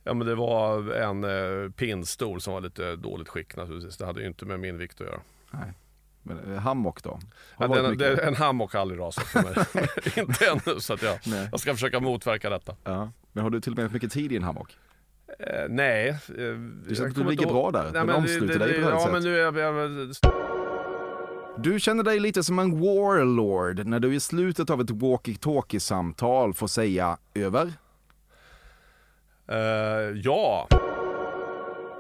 Ja 0.05 0.15
men 0.15 0.27
det 0.27 0.35
var 0.35 0.93
en 0.93 1.25
eh, 1.25 1.71
pinnstol 1.71 2.41
som 2.41 2.55
var 2.55 2.61
lite 2.61 2.97
dåligt 2.97 3.29
skick 3.29 3.57
naturligtvis. 3.57 3.97
Det 3.97 4.07
hade 4.07 4.21
ju 4.21 4.27
inte 4.27 4.45
med 4.45 4.61
min 4.61 4.79
vikt 4.79 5.01
att 5.01 5.07
göra. 5.07 5.21
Men, 6.23 6.53
eh, 6.55 6.59
hammock 6.61 7.03
då? 7.03 7.19
Ja, 7.59 7.69
den, 7.69 7.91
mycket? 7.91 8.17
det, 8.17 8.23
en 8.27 8.35
hammock 8.35 8.73
har 8.73 8.81
aldrig 8.81 9.01
rasat 9.01 9.25
för 9.25 9.43
mig. 9.43 9.55
inte 10.17 10.47
ännu 10.47 10.81
så 10.81 10.95
att 10.95 11.03
jag, 11.03 11.19
Nej. 11.27 11.49
jag 11.51 11.61
ska 11.61 11.75
försöka 11.75 12.01
motverka 12.01 12.51
detta. 12.51 12.77
Ja. 12.85 13.11
Men 13.33 13.43
har 13.45 13.51
du 13.51 13.61
tillbringat 13.61 13.93
mycket 13.93 14.13
tid 14.13 14.33
i 14.33 14.37
en 14.37 14.43
hammock? 14.43 14.77
Eh, 15.39 15.47
nej. 15.69 16.09
Eh, 16.09 16.15
Det 16.29 16.87
känns 16.87 16.99
jag 16.99 17.09
att 17.09 17.15
du 17.15 17.21
ligger 17.25 17.43
inte 17.43 17.53
bra 17.55 17.71
där. 17.71 17.83
Nej, 17.83 17.93
Den 17.93 18.11
omsluter 18.11 18.59
dig 18.59 18.73
på 18.73 18.89
ett 18.89 18.95
Ja 18.95 18.99
härligt 18.99 19.13
men 19.13 19.23
sätt. 19.23 19.29
nu 19.31 19.39
är 19.39 19.43
jag... 19.43 19.57
jag 19.59 20.15
Du 21.59 21.81
känner 21.81 22.05
dig 22.05 22.21
lite 22.21 22.43
som 22.43 22.59
en 22.59 22.81
warlord 22.81 23.87
när 23.87 24.01
du 24.01 24.15
i 24.15 24.21
slutet 24.21 24.71
av 24.71 24.81
ett 24.81 24.91
walkie-talkie-samtal 24.91 26.55
får 26.55 26.67
säga 26.67 27.17
över. 27.35 27.73
eh, 29.49 29.57
ja. 30.25 30.69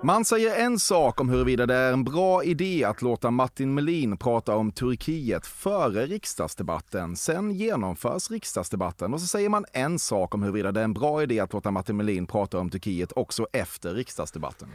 Man 0.05 0.25
säger 0.25 0.65
en 0.65 0.79
sak 0.79 1.21
om 1.21 1.29
huruvida 1.29 1.67
det 1.67 1.75
är 1.75 1.93
en 1.93 2.05
bra 2.05 2.45
idé 2.45 2.85
att 2.85 3.03
låta 3.03 3.31
Martin 3.31 3.75
Melin 3.75 4.17
prata 4.17 4.57
om 4.57 4.73
Turkiet 4.73 5.47
före 5.47 6.07
riksdagsdebatten. 6.07 7.17
Sen 7.17 7.51
genomförs 7.51 8.31
riksdagsdebatten 8.31 9.15
och 9.15 9.21
så 9.21 9.27
säger 9.27 9.49
man 9.49 9.65
en 9.73 9.99
sak 9.99 10.35
om 10.35 10.43
huruvida 10.43 10.73
det 10.73 10.81
är 10.81 10.85
en 10.85 10.95
bra 10.95 11.23
idé 11.23 11.41
att 11.41 11.53
låta 11.53 11.71
Martin 11.71 11.97
Melin 11.97 12.27
prata 12.27 12.59
om 12.59 12.71
Turkiet 12.71 13.13
också 13.17 13.47
efter 13.53 13.95
riksdagsdebatten. 13.95 14.69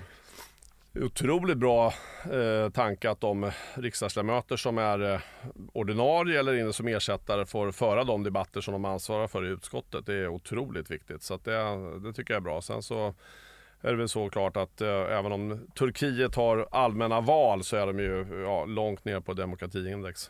Otroligt 0.96 1.58
bra 1.58 1.94
eh, 2.32 2.72
tanke 2.72 3.10
att 3.10 3.22
de 3.22 3.52
riksdagsledamöter 3.74 4.58
som 4.58 4.78
är 4.78 5.14
eh, 5.14 5.20
ordinarie 5.74 6.40
eller 6.40 6.54
inne 6.54 6.74
som 6.74 6.88
ersättare 6.88 7.46
får 7.46 7.72
föra 7.72 8.04
de 8.04 8.24
debatter 8.24 8.62
som 8.62 8.72
de 8.72 8.86
ansvarar 8.86 9.28
för 9.28 9.46
i 9.46 9.50
utskottet. 9.50 10.06
Det 10.06 10.14
är 10.14 10.28
otroligt 10.28 10.92
viktigt. 10.92 11.24
Så 11.24 11.34
att 11.34 11.44
det, 11.44 12.00
det 12.00 12.14
tycker 12.14 12.34
jag 12.34 12.40
är 12.40 12.44
bra. 12.44 12.62
Sen 12.62 12.84
så 12.84 13.14
är 13.82 13.92
det 13.92 13.98
väl 13.98 14.10
så 14.10 14.30
klart 14.30 14.58
att 14.58 14.82
eh, 14.82 14.90
även 14.90 15.32
om 15.32 15.68
Turkiet 15.76 16.36
har 16.36 16.68
allmänna 16.72 17.22
val 17.22 17.64
så 17.64 17.76
är 17.76 17.88
de 17.88 18.00
ju 18.00 18.44
ja, 18.44 18.66
långt 18.66 19.06
ner 19.06 19.20
på 19.20 19.34
demokratiindex. 19.34 20.30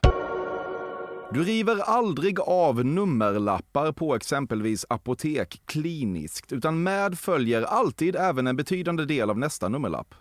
Du 1.33 1.43
river 1.43 1.77
aldrig 1.79 2.39
av 2.39 2.85
nummerlappar 2.85 3.91
på 3.91 4.15
exempelvis 4.15 4.85
apotek 4.89 5.61
kliniskt, 5.65 6.53
utan 6.53 6.83
med 6.83 7.19
följer 7.19 7.61
alltid 7.61 8.15
även 8.15 8.47
en 8.47 8.55
betydande 8.55 9.05
del 9.05 9.29
av 9.29 9.39
nästa 9.39 9.69
nummerlapp. 9.69 10.15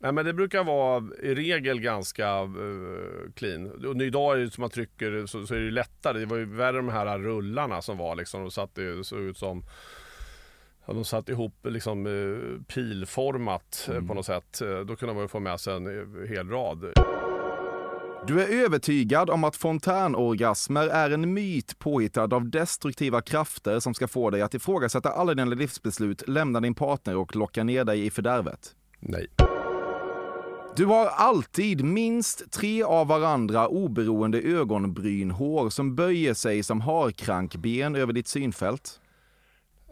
Nej, 0.00 0.12
men 0.12 0.26
det 0.26 0.32
brukar 0.32 0.64
vara 0.64 1.04
i 1.22 1.34
regel 1.34 1.80
ganska 1.80 2.42
uh, 2.42 3.32
clean. 3.34 3.86
Och 3.86 4.02
idag 4.02 4.34
är 4.34 4.38
det 4.38 4.50
som 4.50 4.60
man 4.60 4.70
trycker 4.70 5.26
så, 5.26 5.46
så 5.46 5.54
är 5.54 5.60
det 5.60 5.70
lättare. 5.70 6.18
Det 6.18 6.26
var 6.26 6.36
ju 6.36 6.44
värre 6.44 6.76
de 6.76 6.88
här 6.88 7.18
rullarna 7.18 7.82
som 7.82 7.98
var 7.98 8.16
liksom. 8.16 8.40
De 8.40 8.50
satt, 8.50 8.74
det 8.74 9.04
såg 9.04 9.20
ut 9.20 9.38
som 9.38 9.64
de 10.94 11.04
satt 11.04 11.28
ihop 11.28 11.54
liksom 11.64 12.06
eh, 12.06 12.62
pilformat 12.74 13.88
eh, 13.92 14.06
på 14.06 14.14
något 14.14 14.26
sätt. 14.26 14.60
Eh, 14.60 14.78
Då 14.78 14.96
kunde 14.96 15.14
man 15.14 15.22
ju 15.22 15.28
få 15.28 15.40
med 15.40 15.60
sig 15.60 15.76
en 15.76 15.86
hel 16.28 16.48
rad. 16.48 16.84
Du 18.26 18.42
är 18.42 18.64
övertygad 18.64 19.30
om 19.30 19.44
att 19.44 19.56
fontänorgasmer 19.56 20.88
är 20.88 21.10
en 21.10 21.34
myt 21.34 21.78
påhittad 21.78 22.34
av 22.34 22.50
destruktiva 22.50 23.20
krafter 23.20 23.80
som 23.80 23.94
ska 23.94 24.08
få 24.08 24.30
dig 24.30 24.42
att 24.42 24.54
ifrågasätta 24.54 25.10
alla 25.10 25.34
dina 25.34 25.54
livsbeslut, 25.54 26.28
lämna 26.28 26.60
din 26.60 26.74
partner 26.74 27.16
och 27.16 27.36
locka 27.36 27.64
ner 27.64 27.84
dig 27.84 28.06
i 28.06 28.10
fördärvet. 28.10 28.74
Nej. 29.00 29.26
Du 30.76 30.84
har 30.84 31.06
alltid 31.06 31.84
minst 31.84 32.52
tre 32.52 32.82
av 32.82 33.06
varandra 33.06 33.68
oberoende 33.68 34.40
ögonbrynhår 34.40 35.70
som 35.70 35.94
böjer 35.94 36.34
sig 36.34 36.62
som 36.62 36.80
harkrankben 36.80 37.96
över 37.96 38.12
ditt 38.12 38.28
synfält. 38.28 39.00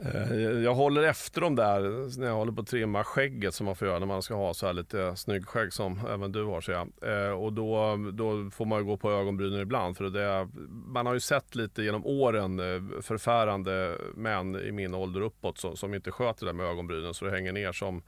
Eh, 0.04 0.32
Jag 0.62 0.74
håller 0.74 1.02
efter 1.02 1.40
dem 1.40 1.54
där 1.56 1.80
när 2.20 2.26
jag 2.26 2.34
håller 2.34 2.52
på 2.52 2.60
att 2.60 2.66
trimma 2.66 3.04
skägget 3.04 3.54
som 3.54 3.66
man 3.66 3.76
får 3.76 3.88
göra 3.88 3.98
när 3.98 4.06
man 4.06 4.22
ska 4.22 4.34
ha 4.34 4.54
så 4.54 4.66
här 4.66 4.72
lite 4.72 5.16
snyggskägg 5.16 5.72
som 5.72 6.00
även 6.10 6.32
du 6.32 6.44
har 6.44 6.60
ser 6.60 6.72
jag. 6.72 6.88
Eh, 7.26 7.32
Och 7.32 7.52
då, 7.52 7.96
då 8.12 8.50
får 8.50 8.64
man 8.64 8.78
ju 8.78 8.84
gå 8.84 8.96
på 8.96 9.10
ögonbrynen 9.12 9.60
ibland 9.60 9.96
för 9.96 10.04
det, 10.04 10.48
man 10.86 11.06
har 11.06 11.14
ju 11.14 11.20
sett 11.20 11.54
lite 11.54 11.82
genom 11.82 12.06
åren 12.06 12.60
eh, 12.60 13.00
förfärande 13.02 13.98
män 14.14 14.56
i 14.56 14.72
min 14.72 14.94
ålder 14.94 15.20
uppåt 15.20 15.58
som, 15.58 15.76
som 15.76 15.94
inte 15.94 16.10
sköter 16.10 16.46
det 16.46 16.52
där 16.52 16.56
med 16.56 16.66
ögonbrynen 16.66 17.14
så 17.14 17.24
det 17.24 17.30
hänger 17.30 17.52
ner 17.52 17.72
som 17.72 18.02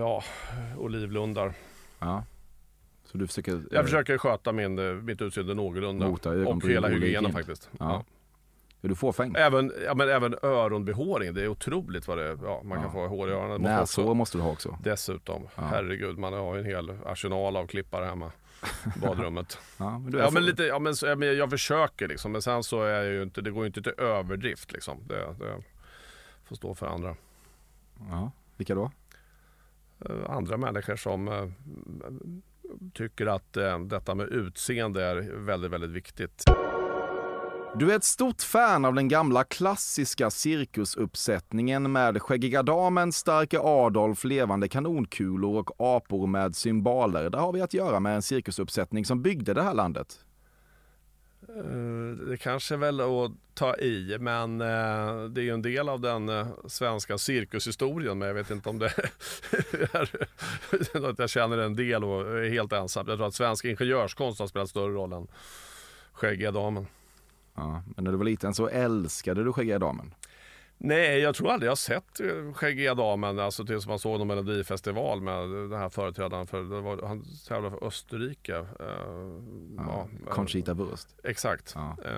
ja, 0.00 0.22
olivlundar. 0.78 1.52
Ja. 1.98 2.24
Så 3.04 3.18
du 3.18 3.26
försöker... 3.26 3.62
Jag 3.70 3.84
försöker 3.84 4.18
sköta 4.18 4.52
min, 4.52 5.04
mitt 5.04 5.22
utseende 5.22 5.54
någorlunda 5.54 6.06
och 6.06 6.64
hela 6.68 6.88
hygienen 6.88 7.32
faktiskt. 7.32 7.70
Ja. 7.78 7.84
Ja. 7.92 8.04
Är 8.82 8.88
du 8.88 8.94
fåfäng? 8.94 9.34
Även, 9.38 9.72
ja, 9.84 9.94
men 9.94 10.08
även 10.08 10.34
öronbehåring, 10.42 11.34
det 11.34 11.42
är 11.42 11.48
otroligt 11.48 12.08
vad 12.08 12.18
det, 12.18 12.38
ja, 12.42 12.60
man 12.64 12.78
kan 12.78 12.86
Ja. 12.86 12.92
få 12.92 13.06
hår 13.06 13.28
i 13.28 13.32
öronen. 13.32 13.62
Måste 13.62 13.80
också- 13.82 14.14
måste 14.14 14.38
du 14.38 14.42
ha 14.42 14.50
också. 14.50 14.78
Dessutom, 14.82 15.48
herregud, 15.54 16.18
man 16.18 16.32
har 16.32 16.54
ju 16.54 16.60
en 16.60 16.66
hel 16.66 16.90
arsenal 17.06 17.56
av 17.56 17.66
klippare 17.66 18.04
hemma 18.04 18.32
badrummet. 19.02 19.58
Ja, 19.78 19.98
men 19.98 20.18
ja, 20.20 20.30
men 20.30 20.44
lite, 20.44 20.62
ja, 20.64 20.78
men, 20.78 20.96
så- 20.96 21.06
ja, 21.06 21.16
men 21.16 21.36
jag 21.36 21.50
försöker 21.50 22.08
liksom, 22.08 22.32
men 22.32 22.42
sen 22.42 22.62
så 22.62 22.82
är 22.82 23.02
jag 23.02 23.12
ju 23.12 23.22
inte, 23.22 23.40
det 23.40 23.50
går 23.50 23.62
ju 23.62 23.66
inte 23.66 23.82
till 23.82 23.94
överdrift 23.98 24.72
liksom. 24.72 24.98
Det, 25.08 25.14
det 25.38 25.62
får 26.44 26.56
stå 26.56 26.74
för 26.74 26.86
andra. 26.86 27.16
Ja. 28.10 28.30
Vilka 28.56 28.74
då? 28.74 28.90
Eh, 30.04 30.30
Andra 30.30 30.56
människor 30.56 30.96
som 30.96 31.28
eh, 31.28 31.46
tycker 32.94 33.26
att 33.26 33.56
eh, 33.56 33.78
detta 33.78 34.14
med 34.14 34.26
utseende 34.28 35.04
är 35.04 35.16
väldigt, 35.36 35.70
väldigt 35.70 35.90
viktigt. 35.90 36.44
Du 37.74 37.92
är 37.92 37.96
ett 37.96 38.04
stort 38.04 38.42
fan 38.42 38.84
av 38.84 38.94
den 38.94 39.08
gamla 39.08 39.44
klassiska 39.44 40.30
cirkusuppsättningen 40.30 41.92
med 41.92 42.22
Skäggiga 42.22 42.62
Damen, 42.62 43.12
Starke 43.12 43.58
Adolf, 43.60 44.24
levande 44.24 44.68
kanonkulor 44.68 45.58
och 45.58 45.74
apor 45.78 46.26
med 46.26 46.56
symboler. 46.56 47.30
Där 47.30 47.38
har 47.38 47.52
vi 47.52 47.60
att 47.60 47.74
göra 47.74 48.00
med 48.00 48.14
en 48.14 48.22
cirkusuppsättning 48.22 49.04
som 49.04 49.22
byggde 49.22 49.54
det 49.54 49.62
här 49.62 49.74
landet. 49.74 50.24
Eh, 51.48 52.26
det 52.28 52.36
kanske 52.36 52.74
är 52.74 52.78
väl 52.78 53.00
att 53.00 53.32
ta 53.54 53.76
i, 53.76 54.16
men 54.20 54.60
eh, 54.60 55.24
det 55.24 55.40
är 55.40 55.44
ju 55.44 55.54
en 55.54 55.62
del 55.62 55.88
av 55.88 56.00
den 56.00 56.28
eh, 56.28 56.46
svenska 56.66 57.18
cirkushistorien. 57.18 58.18
Men 58.18 58.28
jag 58.28 58.34
vet 58.34 58.50
inte 58.50 58.68
om 58.68 58.78
det 58.78 58.86
är 59.92 61.06
att 61.10 61.18
jag 61.18 61.30
känner 61.30 61.58
en 61.58 61.76
del 61.76 62.04
och 62.04 62.38
är 62.38 62.50
helt 62.50 62.72
ensam. 62.72 63.08
Jag 63.08 63.18
tror 63.18 63.28
att 63.28 63.34
svensk 63.34 63.64
ingenjörskonst 63.64 64.40
har 64.40 64.46
spelat 64.46 64.70
större 64.70 64.92
roll 64.92 65.12
än 65.12 65.26
Skäggiga 66.12 66.50
damen. 66.50 66.86
Ja, 67.54 67.82
men 67.96 68.04
när 68.04 68.10
du 68.12 68.18
var 68.18 68.24
liten 68.24 68.54
så 68.54 68.68
älskade 68.68 69.44
du 69.44 69.52
Skäggiga 69.52 69.78
Damen. 69.78 70.14
Nej, 70.82 71.18
jag 71.18 71.34
tror 71.34 71.50
aldrig 71.50 71.70
jag 71.70 71.78
sett 71.78 72.20
eh, 72.20 72.52
Skäggiga 72.54 72.94
damen, 72.94 73.38
alltså 73.38 73.66
tills 73.66 73.86
man 73.86 73.98
såg 73.98 74.18
någon 74.18 74.26
melodifestival 74.28 75.20
med 75.20 75.48
den 75.48 75.72
här 75.80 75.88
företrädaren 75.88 76.46
för, 76.46 76.62
det 76.62 76.80
var, 76.80 77.06
han 77.08 77.24
tävlade 77.48 77.76
för 77.78 77.86
Österrike. 77.86 78.56
Eh, 78.56 78.64
Ja, 79.76 80.08
ja, 80.26 80.32
Conchita 80.32 80.74
Wurst. 80.74 81.08
Exakt. 81.24 81.72
Ja. 81.74 81.96
Eh, 82.04 82.10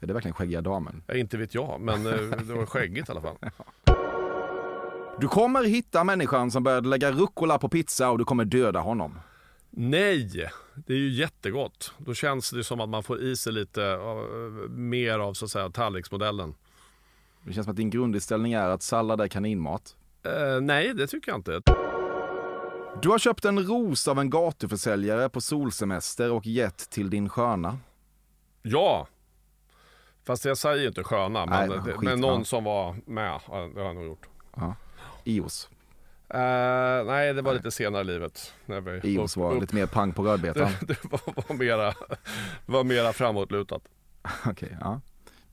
Är 0.00 0.06
det 0.06 0.12
verkligen 0.12 0.34
Skäggiga 0.34 0.60
Damen? 0.60 1.02
Inte 1.14 1.36
vet 1.36 1.54
jag, 1.54 1.80
men 1.80 2.06
eh, 2.06 2.12
det 2.42 2.54
var 2.54 2.66
skäggigt 2.66 3.08
i 3.08 3.12
alla 3.12 3.20
fall. 3.20 3.36
Du 5.20 5.28
kommer 5.28 5.64
hitta 5.64 6.04
människan 6.04 6.50
som 6.50 6.62
började 6.62 6.88
lägga 6.88 7.12
rucola 7.12 7.58
på 7.58 7.68
pizza 7.68 8.10
och 8.10 8.18
du 8.18 8.24
kommer 8.24 8.44
döda 8.44 8.80
honom. 8.80 9.18
Nej, 9.70 10.50
det 10.86 10.92
är 10.92 10.98
ju 10.98 11.10
jättegott. 11.10 11.92
Då 11.98 12.14
känns 12.14 12.50
det 12.50 12.64
som 12.64 12.80
att 12.80 12.88
man 12.88 13.02
får 13.02 13.20
i 13.20 13.36
sig 13.36 13.52
lite 13.52 13.98
mer 14.68 15.18
av 15.18 15.34
så 15.34 15.44
att 15.44 15.50
säga 15.50 15.70
tallriksmodellen. 15.70 16.54
Det 17.42 17.52
känns 17.52 17.64
som 17.64 17.70
att 17.70 17.76
din 17.76 17.90
grundinställning 17.90 18.52
är 18.52 18.68
att 18.68 18.82
sallad 18.82 19.20
är 19.20 19.28
kaninmat. 19.28 19.96
Eh, 20.22 20.60
nej, 20.60 20.94
det 20.94 21.06
tycker 21.06 21.32
jag 21.32 21.38
inte. 21.38 21.62
Du 23.02 23.08
har 23.08 23.18
köpt 23.18 23.44
en 23.44 23.58
ros 23.66 24.08
av 24.08 24.18
en 24.18 24.30
gatuförsäljare 24.30 25.28
på 25.28 25.40
solsemester 25.40 26.32
och 26.32 26.46
gett 26.46 26.90
till 26.90 27.10
din 27.10 27.28
sköna. 27.28 27.78
Ja, 28.62 29.06
fast 30.24 30.44
jag 30.44 30.58
säger 30.58 30.82
ju 30.82 30.88
inte 30.88 31.04
sköna, 31.04 31.44
Nej, 31.44 31.68
men, 31.68 31.84
det, 31.84 31.92
skit, 31.92 32.02
men 32.02 32.20
någon 32.20 32.38
ja. 32.38 32.44
som 32.44 32.64
var 32.64 32.96
med, 33.06 33.40
ja, 33.48 33.70
det 33.74 33.80
har 33.80 33.86
jag 33.86 33.94
nog 33.94 34.04
gjort. 34.04 34.28
Ios. 35.24 35.68
Eh, 36.34 37.06
nej, 37.06 37.34
det 37.34 37.42
var 37.42 37.54
lite 37.54 37.70
senare 37.70 38.02
i 38.02 38.04
livet. 38.04 38.54
När 38.66 38.80
vi 38.80 39.08
Ios 39.14 39.36
var 39.36 39.60
lite 39.60 39.74
mer 39.74 39.86
pang 39.86 40.12
på 40.12 40.22
rödbetan. 40.22 40.70
det, 40.80 40.86
det 41.02 41.04
var, 41.10 41.20
var, 41.48 41.54
mera, 41.56 41.94
var 42.66 42.84
mera 42.84 43.12
framåtlutat. 43.12 43.82
Okej, 44.46 44.76
ja. 44.80 45.00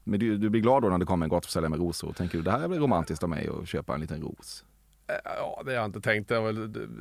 Men 0.03 0.19
du, 0.19 0.37
du 0.37 0.49
blir 0.49 0.61
glad 0.61 0.83
då 0.83 0.89
när 0.89 0.97
det 0.97 1.05
kommer 1.05 1.25
en 1.25 1.29
gatuförsäljare 1.29 1.69
med 1.69 1.79
rosor? 1.79 2.13
Tänker 2.13 2.37
du 2.37 2.43
det 2.43 2.51
här 2.51 2.59
är 2.63 2.67
väl 2.67 2.79
romantiskt 2.79 3.23
av 3.23 3.29
mig 3.29 3.49
att 3.61 3.67
köpa 3.67 3.93
en 3.93 4.01
liten 4.01 4.21
ros? 4.21 4.65
Eh, 5.07 5.15
Ja, 5.25 5.61
det 5.65 5.71
har 5.71 5.75
jag 5.75 5.85
inte 5.85 6.01
tänkt. 6.01 6.31
Var 6.31 6.41
väl, 6.41 6.57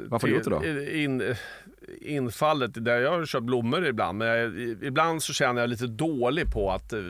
Varför 0.09 0.29
har 0.29 0.33
du 0.33 0.35
gjort 0.35 0.63
det 0.63 0.85
då? 0.85 0.91
In, 0.91 1.35
infallet, 2.01 2.85
där 2.85 3.01
jag 3.01 3.11
har 3.11 3.27
köpt 3.27 3.45
blommor 3.45 3.87
ibland, 3.87 4.19
men 4.19 4.29
jag, 4.29 4.59
ibland 4.83 5.23
så 5.23 5.33
känner 5.33 5.61
jag 5.61 5.71
lite 5.71 5.87
dålig 5.87 6.53
på 6.53 6.71
att 6.71 6.93
eh, 6.93 7.01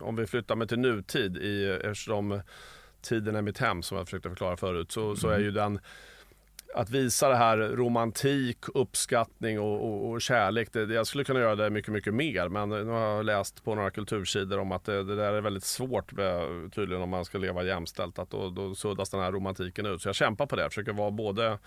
om 0.00 0.16
vi 0.16 0.26
flyttar 0.26 0.56
mig 0.56 0.68
till 0.68 0.78
nutid, 0.78 1.36
i, 1.36 1.78
eftersom 1.84 2.40
tiden 3.02 3.36
är 3.36 3.42
mitt 3.42 3.58
hem 3.58 3.82
som 3.82 3.96
jag 3.96 4.06
försökte 4.06 4.28
förklara 4.28 4.56
förut, 4.56 4.92
så, 4.92 5.16
så 5.16 5.28
är 5.28 5.32
Mm. 5.34 5.44
ju 5.44 5.50
den 5.50 5.80
att 6.74 6.90
visa 6.90 7.28
det 7.28 7.36
här 7.36 7.56
romantik, 7.58 8.58
uppskattning 8.74 9.60
och, 9.60 9.84
och, 9.84 10.10
och 10.10 10.20
kärlek. 10.20 10.72
Det, 10.72 10.80
jag 10.94 11.06
skulle 11.06 11.24
kunna 11.24 11.40
göra 11.40 11.56
det 11.56 11.70
mycket, 11.70 11.92
mycket 11.92 12.14
mer. 12.14 12.48
Men 12.48 12.68
nu 12.68 12.84
har 12.84 13.00
jag 13.00 13.24
läst 13.24 13.64
på 13.64 13.74
några 13.74 13.90
kultursidor 13.90 14.58
om 14.58 14.72
att 14.72 14.84
det, 14.84 15.04
det 15.04 15.16
där 15.16 15.32
är 15.32 15.40
väldigt 15.40 15.64
svårt 15.64 16.12
tydligen 16.74 17.02
om 17.02 17.08
man 17.10 17.24
ska 17.24 17.38
leva 17.38 17.62
jämställt. 17.62 18.18
Att 18.18 18.30
då, 18.30 18.50
då 18.50 18.74
suddas 18.74 19.10
den 19.10 19.20
här 19.20 19.32
romantiken 19.32 19.86
ut. 19.86 20.02
Så 20.02 20.08
jag 20.08 20.16
kämpar 20.16 20.46
på 20.46 20.56
det. 20.56 20.62
Jag 20.62 20.70
försöker 20.70 20.92
vara 20.92 21.10
både... 21.10 21.58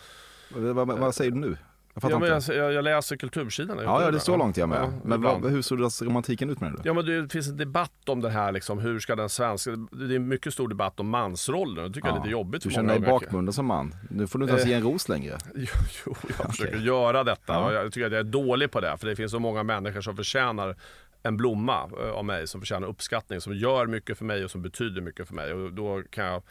Vad, 0.50 0.88
vad 1.00 1.16
säger 1.16 1.32
du 1.32 1.38
nu? 1.38 1.58
Jag 2.02 2.12
Ja, 2.12 2.20
men 2.20 2.30
jag, 2.30 2.42
jag, 2.48 2.74
jag 2.74 2.84
läser 2.84 3.16
kultursidorna. 3.18 3.84
Ja, 3.84 4.02
ja, 4.02 4.12
det 4.12 4.18
är 4.18 4.20
så 4.20 4.38
långt 4.38 4.58
jag 4.58 4.70
med. 4.70 4.94
men 5.04 5.18
ibland. 5.18 5.44
vad, 5.44 5.52
hur 5.52 5.62
suddas 5.62 6.02
romantiken 6.02 6.50
ut 6.50 6.62
med 6.62 6.72
det? 6.72 6.80
Ja 6.84 6.94
men 6.94 7.06
det 7.06 7.30
finns 7.32 7.48
en 7.48 7.58
debatt 7.58 8.10
om 8.10 8.22
det 8.22 8.30
här 8.30 8.52
liksom, 8.52 8.80
hur 8.80 9.00
ska 9.00 9.16
den 9.16 9.30
svenska, 9.30 9.72
det 9.92 10.14
är 10.14 10.16
en 10.16 10.28
mycket 10.28 10.54
stor 10.54 10.68
debatt 10.68 11.00
om 11.00 11.10
mansrollen. 11.10 11.88
Det 11.88 11.94
tycker 11.94 12.08
jag 12.08 12.16
är 12.18 12.20
lite 12.20 12.30
jobbigt 12.32 12.64
Du 12.64 12.70
känner 12.70 13.00
dig 13.00 13.10
bakbunden 13.10 13.54
som 13.54 13.66
man. 13.66 13.96
Nu 14.10 14.28
får 14.28 14.40
du 14.40 14.46
inte 14.46 14.52
ens 14.54 14.64
Eh. 14.66 14.70
ge 14.70 14.76
en 14.76 14.84
ros 14.84 15.10
längre. 15.10 15.38
Jo, 15.56 15.68
jo 16.06 16.16
jag 16.38 16.50
försöker 16.52 16.78
göra 16.78 17.24
detta 17.24 17.54
Ja. 17.54 17.74
jag 17.74 17.92
tycker 17.94 18.06
att 18.08 18.12
jag 18.14 18.20
är 18.20 18.24
dålig 18.24 18.72
på 18.72 18.82
det. 18.82 18.98
För 18.98 19.08
det 19.08 19.16
finns 19.16 19.32
så 19.32 19.40
många 19.40 19.64
människor 19.64 20.02
som 20.02 20.16
förtjänar 20.16 20.76
en 21.24 21.38
blomma 21.38 21.90
eh, 22.04 22.10
av 22.12 22.26
mig, 22.26 22.48
som 22.48 22.62
förtjänar 22.62 22.88
uppskattning, 22.88 23.42
som 23.42 23.56
gör 23.56 23.86
mycket 23.88 24.18
för 24.18 24.26
mig 24.26 24.44
och 24.44 24.52
som 24.52 24.62
betyder 24.62 25.02
mycket 25.02 25.28
för 25.28 25.36
mig. 25.36 25.54
Och 25.54 25.74
då 25.74 26.02
kan 26.10 26.26
jag, 26.26 26.44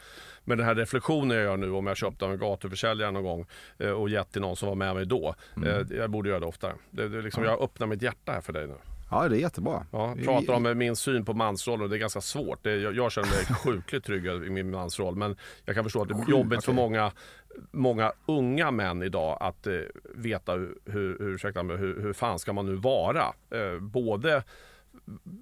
med 0.43 0.57
den 0.57 0.67
här 0.67 0.75
reflektionen 0.75 1.37
jag 1.37 1.43
gör 1.45 1.57
nu, 1.57 1.71
om 1.71 1.87
jag 1.87 1.97
köpt 1.97 2.21
av 2.21 2.31
en 2.31 2.37
gatuförsäljare 2.39 3.11
någon 3.11 3.23
gång 3.23 3.45
eh, 3.77 3.89
och 3.91 4.09
gett 4.09 4.31
till 4.31 4.41
någon 4.41 4.55
som 4.55 4.67
var 4.67 4.75
med 4.75 4.95
mig 4.95 5.05
då. 5.05 5.35
Mm. 5.57 5.69
eh, 5.69 5.97
Jag 5.97 6.09
borde 6.09 6.29
göra 6.29 6.39
det 6.39 6.45
oftare. 6.45 6.73
Det, 6.91 7.09
det 7.09 7.21
liksom, 7.21 7.43
Jag 7.43 7.61
öppnar 7.61 7.87
mitt 7.87 8.01
hjärta 8.01 8.31
här 8.31 8.41
för 8.41 8.53
dig 8.53 8.67
nu. 8.67 8.75
Ja, 9.11 9.29
det 9.29 9.37
är 9.37 9.39
jättebra. 9.39 9.85
Ja, 9.91 10.15
pratar 10.25 10.53
om 10.53 10.77
min 10.77 10.95
syn 10.95 11.25
på 11.25 11.33
mansrollen 11.33 11.83
och 11.83 11.89
det 11.89 11.95
är 11.95 11.99
ganska 11.99 12.21
svårt. 12.21 12.63
Det, 12.63 12.75
jag, 12.75 12.95
jag 12.95 13.11
känner 13.11 13.27
mig 13.27 13.55
sjukligt 13.63 14.05
trygg 14.05 14.25
i 14.25 14.49
min 14.49 14.71
mansroll. 14.71 15.15
Men 15.15 15.35
jag 15.65 15.75
kan 15.75 15.83
förstå 15.83 16.01
att 16.01 16.07
det 16.07 16.13
är 16.13 16.29
jobbigt 16.29 16.65
för 16.65 16.71
okej. 16.71 16.83
många, 16.83 17.11
många 17.71 18.13
unga 18.25 18.71
män 18.71 19.03
idag 19.03 19.37
att 19.41 19.67
eh, 19.67 19.73
veta 20.15 20.53
hur, 20.53 20.75
hur, 20.85 21.19
hur, 21.19 21.29
ursäkta 21.35 21.63
mig, 21.63 21.77
hur, 21.77 22.01
hur 22.01 22.13
fan 22.13 22.39
ska 22.39 22.53
man 22.53 22.65
nu 22.65 22.75
vara? 22.75 23.33
Eh, 23.49 23.79
både 23.79 24.43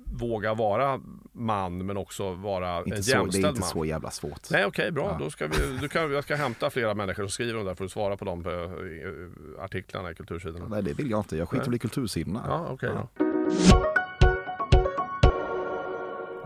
våga 0.06 0.54
vara 0.54 1.02
man 1.32 1.86
men 1.86 1.98
också 1.98 2.34
vara 2.34 2.78
Inte 2.84 2.96
en 2.96 3.04
så, 3.04 3.12
det 3.12 3.16
är 3.18 3.20
jämställd 3.20 3.46
inte 3.46 3.60
man. 3.60 3.70
så 3.70 3.86
jävla 3.86 4.12
svårt. 4.12 4.50
Nej 4.52 4.66
okej, 4.66 4.92
bra. 4.92 5.06
Ja. 5.12 5.18
Då 5.26 5.30
ska 5.30 5.48
vi, 5.48 5.78
du 5.82 5.90
kan, 5.90 6.12
jag 6.14 6.24
ska 6.24 6.36
hämta 6.36 6.70
flera 6.70 6.94
människor 6.94 7.24
som 7.24 7.30
skriver 7.30 7.60
om 7.60 7.66
det 7.66 7.76
för 7.76 7.86
att 7.86 7.92
svara 7.92 8.18
på 8.18 8.26
de 8.26 8.46
eh, 8.46 9.64
artiklarna 9.64 10.12
i 10.12 10.16
kultursidorna. 10.16 10.66
Nej, 10.70 10.84
det 10.84 10.94
vill 10.94 11.10
jag 11.10 11.20
inte. 11.20 11.38
Jag 11.38 11.50
skiter 11.50 11.66
väl 11.66 11.76
i 11.76 11.80
kultursidorna. 11.80 12.44
Ja, 12.48 12.68
okej 12.70 12.90
då. 12.90 13.10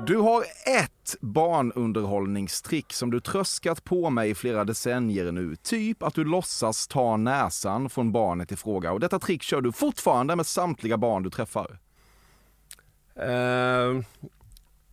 Du 0.08 0.18
har 0.18 0.42
ett 0.82 1.16
barnunderhållningstrick 1.22 2.94
som 2.94 3.12
du 3.12 3.20
tröskat 3.20 3.84
på 3.84 4.10
mig 4.10 4.30
i 4.30 4.36
flera 4.36 4.64
decennier 4.64 5.32
nu. 5.32 5.56
Typ 5.56 6.04
att 6.04 6.14
du 6.14 6.24
låtsas 6.24 6.88
ta 6.88 7.18
näsan 7.18 7.90
från 7.90 8.12
barnet 8.12 8.52
i 8.52 8.56
fråga. 8.56 8.92
Och 8.92 9.00
detta 9.00 9.20
trick 9.20 9.44
kör 9.44 9.62
du 9.62 9.72
fortfarande 9.72 10.36
med 10.36 10.46
samtliga 10.46 10.98
barn 10.98 11.24
du 11.24 11.30
träffar. 11.30 11.80
Eh, 13.20 14.02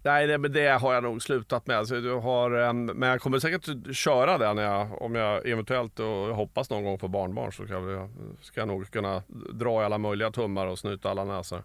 nej, 0.02 0.26
det, 0.26 0.38
men 0.38 0.52
det 0.52 0.68
har 0.68 0.94
jag 0.94 1.02
nog 1.02 1.22
slutat 1.22 1.66
med. 1.66 1.78
Alltså, 1.78 2.00
du 2.00 2.12
har, 2.12 2.50
en, 2.50 2.86
men 2.86 3.08
jag 3.08 3.20
kommer 3.20 3.38
säkert 3.38 3.96
köra 3.96 4.38
det 4.38 4.54
när 4.54 4.62
jag, 4.62 5.02
om 5.02 5.14
jag 5.14 5.48
eventuellt 5.48 6.00
och 6.00 6.06
jag 6.06 6.34
hoppas 6.34 6.70
någon 6.70 6.84
gång 6.84 6.98
få 6.98 7.08
barnbarn 7.08 7.52
så 7.52 7.64
ska 7.64 7.74
jag, 7.74 8.10
ska 8.40 8.60
jag 8.60 8.68
nog 8.68 8.90
kunna 8.90 9.22
dra 9.52 9.82
i 9.82 9.84
alla 9.84 9.98
möjliga 9.98 10.30
tummar 10.30 10.66
och 10.66 10.78
snyta 10.78 11.10
alla 11.10 11.24
näsor. 11.24 11.62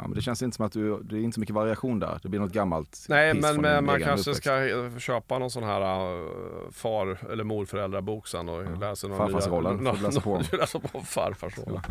Ja, 0.00 0.02
men 0.06 0.14
det 0.14 0.22
känns 0.22 0.42
inte 0.42 0.56
som 0.56 0.66
att 0.66 0.72
du, 0.72 1.02
det 1.02 1.16
är 1.16 1.20
inte 1.20 1.34
så 1.34 1.40
mycket 1.40 1.54
variation 1.54 1.98
där. 1.98 2.18
Det 2.22 2.28
blir 2.28 2.40
något 2.40 2.52
gammalt 2.52 3.06
Nej, 3.08 3.34
men, 3.34 3.60
men 3.60 3.84
man 3.84 4.02
kanske 4.02 4.30
uppväxt. 4.30 4.42
ska 4.42 4.68
eh, 4.68 4.98
köpa 4.98 5.38
någon 5.38 5.50
sån 5.50 5.62
här 5.62 6.12
uh, 6.12 6.26
far 6.70 7.18
eller 7.30 7.44
morföräldrabok 7.44 8.28
sen 8.28 8.48
och 8.48 8.78
läsa 8.78 9.08
några 9.08 9.26
Farfarsrollen, 9.26 9.76
nya... 9.76 9.92
får 9.92 9.98
du 9.98 10.02
läsa 10.02 10.20
på. 10.20 10.42
läsa 10.56 10.80
på 10.80 11.00
farfarsrollen. 11.00 11.82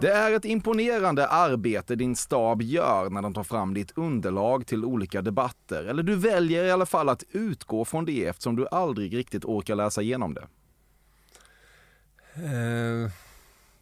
Det 0.00 0.10
är 0.10 0.32
ett 0.32 0.44
imponerande 0.44 1.26
arbete 1.26 1.96
din 1.96 2.16
stab 2.16 2.62
gör 2.62 3.10
när 3.10 3.22
de 3.22 3.34
tar 3.34 3.44
fram 3.44 3.74
ditt 3.74 3.98
underlag 3.98 4.66
till 4.66 4.84
olika 4.84 5.22
debatter. 5.22 5.84
Eller 5.84 6.02
du 6.02 6.16
väljer 6.16 6.64
i 6.64 6.70
alla 6.70 6.86
fall 6.86 7.08
att 7.08 7.24
utgå 7.30 7.84
från 7.84 8.04
det 8.04 8.26
eftersom 8.26 8.56
du 8.56 8.68
aldrig 8.70 9.16
riktigt 9.16 9.44
orkar 9.44 9.74
läsa 9.74 10.02
igenom 10.02 10.34
det. 10.34 10.46
Eh, 12.34 13.10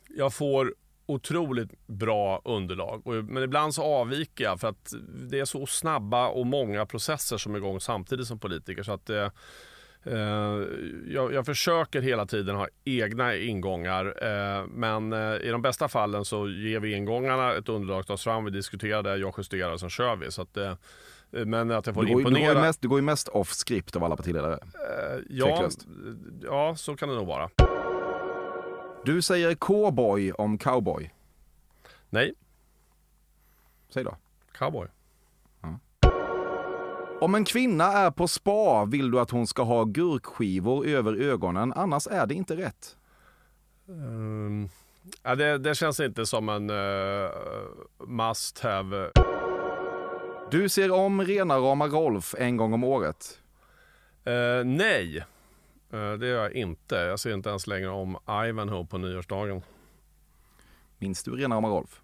jag 0.09 0.35
får 0.35 0.75
otroligt 1.07 1.87
bra 1.87 2.43
underlag. 2.45 3.03
Men 3.07 3.43
ibland 3.43 3.75
så 3.75 3.83
avviker 3.83 4.45
jag 4.45 4.61
för 4.61 4.69
att 4.69 4.95
det 5.31 5.41
är 5.41 5.45
så 5.45 5.67
snabba 5.67 6.29
och 6.29 6.47
många 6.47 6.87
processer 6.87 7.37
som 7.37 7.55
är 7.55 7.59
igång 7.59 7.81
samtidigt 7.81 8.27
som 8.27 8.39
politiker. 8.39 8.83
Så 8.83 8.93
att 8.93 9.11
eh, 9.11 9.29
jag, 11.09 11.32
jag 11.32 11.46
försöker 11.46 12.03
hela 12.03 12.26
tiden 12.26 12.57
ha 12.57 12.68
egna 12.84 13.36
ingångar. 13.36 14.07
Eh, 14.24 14.66
men 14.66 15.12
eh, 15.12 15.36
i 15.36 15.48
de 15.48 15.62
bästa 15.62 15.88
fallen 15.88 16.24
så 16.24 16.48
ger 16.48 16.80
vi 16.80 16.92
ingångarna, 16.92 17.55
ett 17.55 17.68
underlag 17.68 18.07
tas 18.07 18.24
fram, 18.24 18.44
vi 18.44 18.50
diskuterar 18.50 19.03
det, 19.03 19.16
jag 19.16 19.34
justerar 19.38 19.72
och 19.72 19.80
sen 19.80 19.90
kör 19.90 20.16
vi. 20.16 20.30
Så 20.30 20.42
att, 20.42 20.57
eh, 20.57 20.74
men 21.30 21.70
att 21.70 21.86
jag 21.86 21.94
får 21.94 22.03
Du 22.05 22.12
går, 22.12 22.20
ju- 22.20 22.24
du, 22.24 22.30
går 22.30 22.38
imponera. 22.40 22.61
mest, 22.66 22.80
du 22.80 22.88
går 22.88 22.98
ju 22.98 23.03
mest 23.05 23.28
off 23.28 23.53
script 23.53 23.96
av 23.96 24.05
alla 24.05 24.16
partiledare. 24.16 24.55
Eh, 24.55 25.20
ja, 25.30 25.46
tveklöst. 25.46 25.86
ja, 26.42 26.74
så 26.76 26.96
kan 26.96 27.09
det 27.09 27.14
nog 27.14 27.26
vara. 27.26 27.50
Du 29.05 29.22
säger 29.22 29.55
cowboy 29.55 30.32
om 30.32 30.59
cowboy. 30.59 31.11
Nej, 32.11 32.34
Säg 33.88 34.05
då. 34.05 34.16
cowboy. 34.59 34.86
Om 37.23 37.35
en 37.35 37.45
kvinna 37.45 37.85
är 37.85 38.11
på 38.11 38.29
spa 38.29 38.85
vill 38.85 39.11
du 39.11 39.20
att 39.20 39.31
hon 39.31 39.47
ska 39.47 39.62
ha 39.62 39.85
gurkskivor 39.85 40.87
över 40.87 41.14
ögonen, 41.14 41.73
annars 41.73 42.07
är 42.07 42.27
det 42.27 42.35
inte 42.35 42.57
rätt. 42.57 42.97
Um, 43.87 44.68
ja, 45.23 45.35
det, 45.35 45.59
det 45.59 45.75
känns 45.75 46.01
inte 46.01 46.27
som 46.27 46.49
en 46.49 46.70
eh, 46.70 47.31
must 48.07 48.59
have. 48.59 49.11
Du 50.51 50.68
ser 50.68 50.91
om 50.91 51.23
rena 51.23 51.59
rama 51.59 51.87
Rolf 51.87 52.35
en 52.39 52.57
gång 52.57 52.73
om 52.73 52.85
året. 52.85 53.39
Eh, 54.25 54.64
nej, 54.64 55.25
Eh, 55.93 56.12
det 56.12 56.27
gör 56.27 56.43
jag 56.43 56.53
inte. 56.53 56.95
Jag 56.95 57.20
ser 57.20 57.35
inte 57.35 57.49
ens 57.49 57.66
längre 57.66 57.89
om 57.89 58.18
Ivanhoe 58.49 58.87
på 58.87 58.99
nyårsdagen. 58.99 59.62
Minns 60.99 61.23
du 61.23 61.37
rena 61.37 61.57
rama 61.57 61.68
Rolf? 61.68 62.01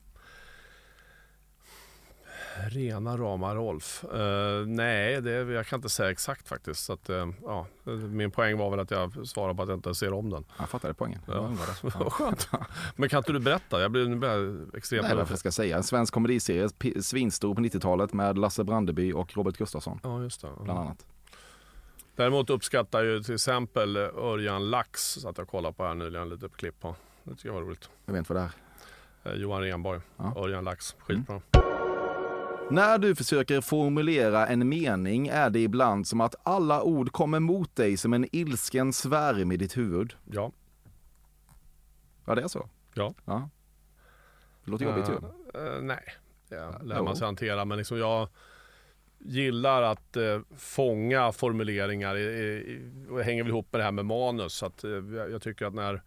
Rena 2.71 3.17
rama 3.17 3.55
Rolf. 3.55 4.05
Eh, 4.05 4.67
nej, 4.67 5.21
det, 5.23 5.31
jag 5.31 5.67
kan 5.67 5.79
inte 5.79 5.89
säga 5.89 6.11
exakt 6.11 6.49
faktiskt. 6.49 6.85
Så 6.85 6.93
att, 6.93 7.09
eh, 7.11 7.29
ja, 7.45 7.67
min 8.11 8.31
poäng 8.31 8.59
var 8.59 8.71
väl 8.71 8.81
att 8.81 8.91
jag 8.91 9.27
svarade 9.29 9.55
på 9.55 9.63
att 9.63 9.69
jag 9.69 9.79
inte 9.79 9.95
ser 9.95 10.13
om 10.13 10.31
den. 10.31 10.45
Jag 10.59 10.69
fattade 10.69 10.95
poängen. 10.95 11.21
Ja. 11.27 11.53
Skönt. 12.11 12.49
Men 12.97 13.09
kan 13.09 13.19
inte 13.19 13.33
du 13.33 13.39
berätta? 13.41 13.81
Jag 13.81 13.91
blir, 13.91 14.09
nu 14.09 14.17
blir 14.17 14.77
extremt 14.77 15.07
Nej, 15.07 15.17
varför 15.17 15.37
ska 15.37 15.47
jag 15.47 15.55
säga. 15.55 15.77
En 15.77 15.83
svensk 15.83 16.15
komediserie, 16.15 16.69
svinstor 17.03 17.55
på 17.55 17.61
90-talet 17.61 18.13
med 18.13 18.39
Lasse 18.39 18.65
Brandeby 18.65 19.13
och 19.13 19.37
Robert 19.37 19.57
Gustafsson, 19.57 20.01
Ja, 20.03 20.23
just 20.23 20.43
det. 20.43 20.49
bland 20.65 20.79
annat. 20.81 21.07
Däremot 22.17 22.51
uppskattar 22.51 23.05
jag 23.05 23.25
till 23.25 23.35
exempel 23.35 23.97
Örjan 23.97 24.71
Lax, 24.71 25.03
så 25.03 25.29
att 25.29 25.39
jag 25.39 25.49
kollade 25.49 25.75
på 25.75 25.85
här 25.85 25.95
nyligen, 25.95 26.29
lite 26.29 26.49
klipp 26.57 26.81
på. 26.81 26.95
Det 27.25 27.31
tycker 27.35 27.49
jag 27.49 27.55
var 27.55 27.63
roligt. 27.63 27.91
Jag 28.07 28.13
vet 28.13 28.19
inte 28.19 28.35
vad 28.35 28.43
det 28.43 28.51
är. 29.31 29.33
Eh, 29.35 29.41
Johan 29.41 29.63
Renborg, 29.63 30.01
Ja. 30.17 30.33
Örjan 30.37 30.65
Lax, 30.65 30.97
skitbra. 30.99 31.41
När 32.71 32.99
du 32.99 33.15
försöker 33.15 33.61
formulera 33.61 34.47
en 34.47 34.69
mening 34.69 35.29
är 35.29 35.51
det 35.51 35.61
ibland 35.61 36.07
som 36.07 36.21
att 36.21 36.35
alla 36.43 36.83
ord 36.83 37.13
kommer 37.13 37.41
mot 37.41 37.77
dig 37.77 37.97
som 37.97 38.13
en 38.13 38.27
ilsken 38.33 38.93
svärm 38.93 39.53
i 39.53 39.57
ditt 39.57 39.77
huvud. 39.77 40.15
Ja. 40.33 40.53
Ja, 42.25 42.35
det 42.35 42.43
är 42.43 42.49
så. 42.49 42.69
Ja. 42.95 43.15
ja. 43.25 43.49
Det 44.65 44.71
låter 44.71 44.85
jobbigt 44.85 45.09
ju. 45.09 45.15
Eh, 45.61 45.83
nej, 45.83 46.05
det 46.49 46.79
lär 46.83 47.03
man 47.03 47.17
sig 47.17 47.27
hantera. 47.27 47.65
Men 47.65 47.79
liksom 47.79 47.99
jag 47.99 48.29
gillar 49.19 49.83
att 49.83 50.17
eh, 50.17 50.41
fånga 50.57 51.33
formuleringar 51.33 52.17
i, 52.17 52.23
i, 52.23 53.07
och 53.11 53.19
det 53.19 53.25
hänger 53.25 53.43
väl 53.43 53.51
ihop 53.51 53.73
med 53.73 53.81
det 53.81 53.85
här 53.85 53.93
med 53.93 54.05
manus. 54.05 54.53
Så 54.53 54.67
att, 54.67 54.85
eh, 54.85 54.91
jag 55.31 55.43
tycker 55.43 55.67
att 55.67 55.75
när 55.75 56.03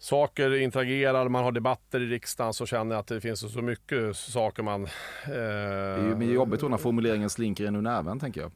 saker 0.00 0.54
interagerar, 0.60 1.28
man 1.28 1.44
har 1.44 1.52
debatter 1.52 2.00
i 2.00 2.06
riksdagen 2.06 2.52
så 2.54 2.66
känner 2.66 2.94
jag 2.94 3.00
att 3.00 3.06
det 3.06 3.20
finns 3.20 3.52
så 3.52 3.62
mycket 3.62 4.16
saker 4.16 4.62
man... 4.62 4.84
Eh, 4.84 4.88
Det 5.26 5.34
är 5.34 6.08
ju 6.08 6.14
mer 6.16 6.32
jobbigt 6.32 6.60
då 6.60 6.68
när 6.68 6.76
formuleringen 6.76 7.30
slinker 7.30 7.64
en 7.64 7.76
ur 7.76 7.82
näven, 7.82 8.20
tänker 8.20 8.40
jag. 8.40 8.50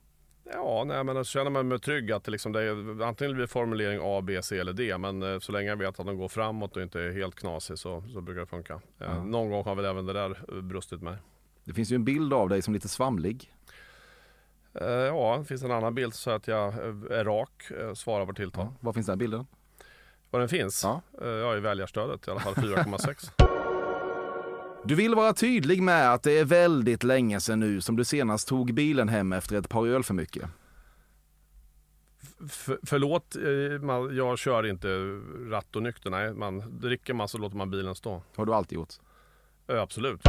Ja, 0.53 0.84
nej, 0.86 1.05
men 1.05 1.16
så 1.16 1.24
känner 1.24 1.51
man 1.51 1.68
mig 1.68 1.78
trygg 1.78 2.12
att 2.12 2.28
liksom, 2.28 2.53
det 2.53 2.62
är, 2.62 3.03
antingen 3.03 3.34
blir 3.36 3.47
formulering 3.47 4.01
A, 4.03 4.20
B, 4.20 4.42
C 4.42 4.59
eller 4.59 4.72
D. 4.72 4.99
Men 4.99 5.22
eh, 5.22 5.38
så 5.38 5.53
länge 5.53 5.68
jag 5.68 5.76
vet 5.76 6.01
att 6.01 6.07
de 6.07 6.16
går 6.16 6.28
framåt 6.28 6.76
och 6.76 6.82
inte 6.82 7.01
är 7.01 7.12
helt 7.12 7.34
knasig 7.34 7.78
så, 7.78 8.03
så 8.12 8.20
brukar 8.20 8.40
det 8.40 8.47
funka. 8.47 8.80
Eh, 9.01 9.24
Någon 9.24 9.51
gång 9.51 9.64
har 9.64 9.74
väl 9.74 9.84
även 9.84 10.07
det 10.07 10.12
där 10.12 10.38
eh, 10.53 10.61
brustit 10.62 11.03
mig. 11.03 11.16
Det 11.64 11.72
finns 11.72 11.92
ju 11.92 11.95
en 11.95 12.05
bild 12.05 12.32
av 12.34 12.49
dig 12.49 12.62
som 12.62 12.74
lite 12.74 12.88
svamlig. 12.88 13.55
Eh, 14.80 14.86
ja, 14.86 15.36
det 15.38 15.45
finns 15.45 15.62
en 15.62 15.70
annan 15.70 15.95
bild 15.95 16.14
så 16.14 16.30
att 16.30 16.49
jag 16.49 16.68
eh, 16.68 17.18
är 17.18 17.24
rak, 17.24 17.70
eh, 17.80 17.92
svarar 17.95 18.26
på 18.26 18.32
tilltal. 18.32 18.66
Var 18.80 18.92
finns 18.92 19.07
den 19.07 19.18
bilden? 19.18 19.47
Var 20.35 20.41
den 20.41 20.49
finns? 20.49 20.85
Ja. 20.85 21.01
Eh, 21.22 21.28
ja, 21.28 21.57
i 21.57 21.61
väljarstödet 21.61 22.28
i 22.28 22.30
alla 22.30 22.41
fall 22.41 22.55
4,6. 22.64 23.30
Du 24.85 24.95
vill 24.95 25.14
vara 25.14 25.32
tydlig 25.35 25.82
med 25.82 26.12
att 26.12 26.22
det 26.22 26.39
är 26.39 26.45
väldigt 26.45 27.03
länge 27.05 27.41
sedan 27.41 27.61
nu 27.61 27.80
som 27.80 27.97
du 27.97 28.05
senast 28.05 28.49
tog 28.49 28.74
bilen 28.74 29.09
hem 29.09 29.32
efter 29.32 29.57
ett 29.57 29.68
par 29.68 29.87
öl 29.87 30.05
för 30.05 30.14
mycket. 30.14 30.45
F- 32.47 32.78
förlåt, 32.82 33.37
eh, 33.37 33.80
man, 33.82 34.16
jag 34.16 34.39
kör 34.39 34.66
inte 34.66 34.89
rattonykter. 35.51 36.11
Nej, 36.11 36.35
man, 36.35 36.78
dricker 36.80 37.14
man 37.14 37.28
så 37.28 37.39
låter 37.39 37.57
man 37.57 37.70
bilen 37.70 37.95
stå. 37.95 38.22
har 38.37 38.47
du 38.47 38.55
alltid 38.55 38.76
gjort. 38.76 38.95
Eh, 39.68 39.82
absolut. 39.82 40.20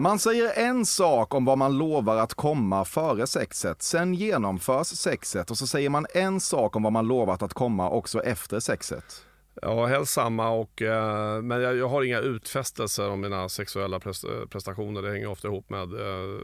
Man 0.00 0.18
säger 0.18 0.58
en 0.58 0.86
sak 0.86 1.34
om 1.34 1.44
vad 1.44 1.58
man 1.58 1.78
lovar 1.78 2.16
att 2.16 2.34
komma 2.34 2.84
före 2.84 3.26
sexet, 3.26 3.82
sen 3.82 4.14
genomförs 4.14 4.86
sexet 4.86 5.50
och 5.50 5.58
så 5.58 5.66
säger 5.66 5.90
man 5.90 6.06
en 6.14 6.40
sak 6.40 6.76
om 6.76 6.82
vad 6.82 6.92
man 6.92 7.08
lovat 7.08 7.42
att 7.42 7.54
komma 7.54 7.90
också 7.90 8.22
efter 8.22 8.60
sexet. 8.60 9.27
Ja, 9.62 9.86
helst 9.86 10.12
samma. 10.12 10.50
Och, 10.50 10.82
eh, 10.82 11.42
men 11.42 11.60
jag, 11.60 11.76
jag 11.76 11.88
har 11.88 12.02
inga 12.02 12.20
utfästelser 12.20 13.10
om 13.10 13.20
mina 13.20 13.48
sexuella 13.48 13.98
pres- 13.98 14.46
prestationer. 14.46 15.02
Det 15.02 15.10
hänger 15.10 15.26
ofta 15.26 15.48
ihop 15.48 15.70
med 15.70 15.92
eh, 16.00 16.40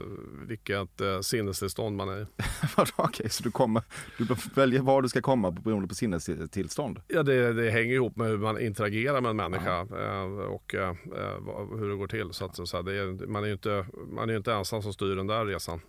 vilket 0.47 1.01
eh, 1.01 1.19
sinnestillstånd 1.19 1.95
man 1.95 2.09
är 2.09 2.21
i. 2.21 2.25
Okej, 2.95 3.29
så 3.29 3.43
du, 3.43 3.51
kommer, 3.51 3.83
du 4.17 4.27
väljer 4.55 4.81
var 4.81 5.01
du 5.01 5.09
ska 5.09 5.21
komma 5.21 5.51
beroende 5.51 5.87
på 5.87 5.95
sinnestillstånd? 5.95 7.01
Ja, 7.07 7.23
det, 7.23 7.53
det 7.53 7.69
hänger 7.69 7.93
ihop 7.93 8.15
med 8.15 8.27
hur 8.27 8.37
man 8.37 8.61
interagerar 8.61 9.21
med 9.21 9.29
en 9.29 9.35
människa 9.35 9.79
eh, 9.79 10.23
och 10.45 10.75
eh, 10.75 10.89
eh, 10.89 11.77
hur 11.79 11.89
det 11.89 11.95
går 11.95 12.07
till. 12.07 12.33
Så 12.33 12.45
att, 12.45 12.67
så 12.67 12.77
här, 12.77 12.83
det 12.83 12.93
är, 12.93 13.27
man 13.27 13.43
är 13.43 13.47
ju 13.47 13.53
inte, 13.53 13.85
man 14.11 14.29
är 14.29 14.37
inte 14.37 14.53
ensam 14.53 14.81
som 14.81 14.93
styr 14.93 15.15
den 15.15 15.27
där 15.27 15.45
resan. 15.45 15.81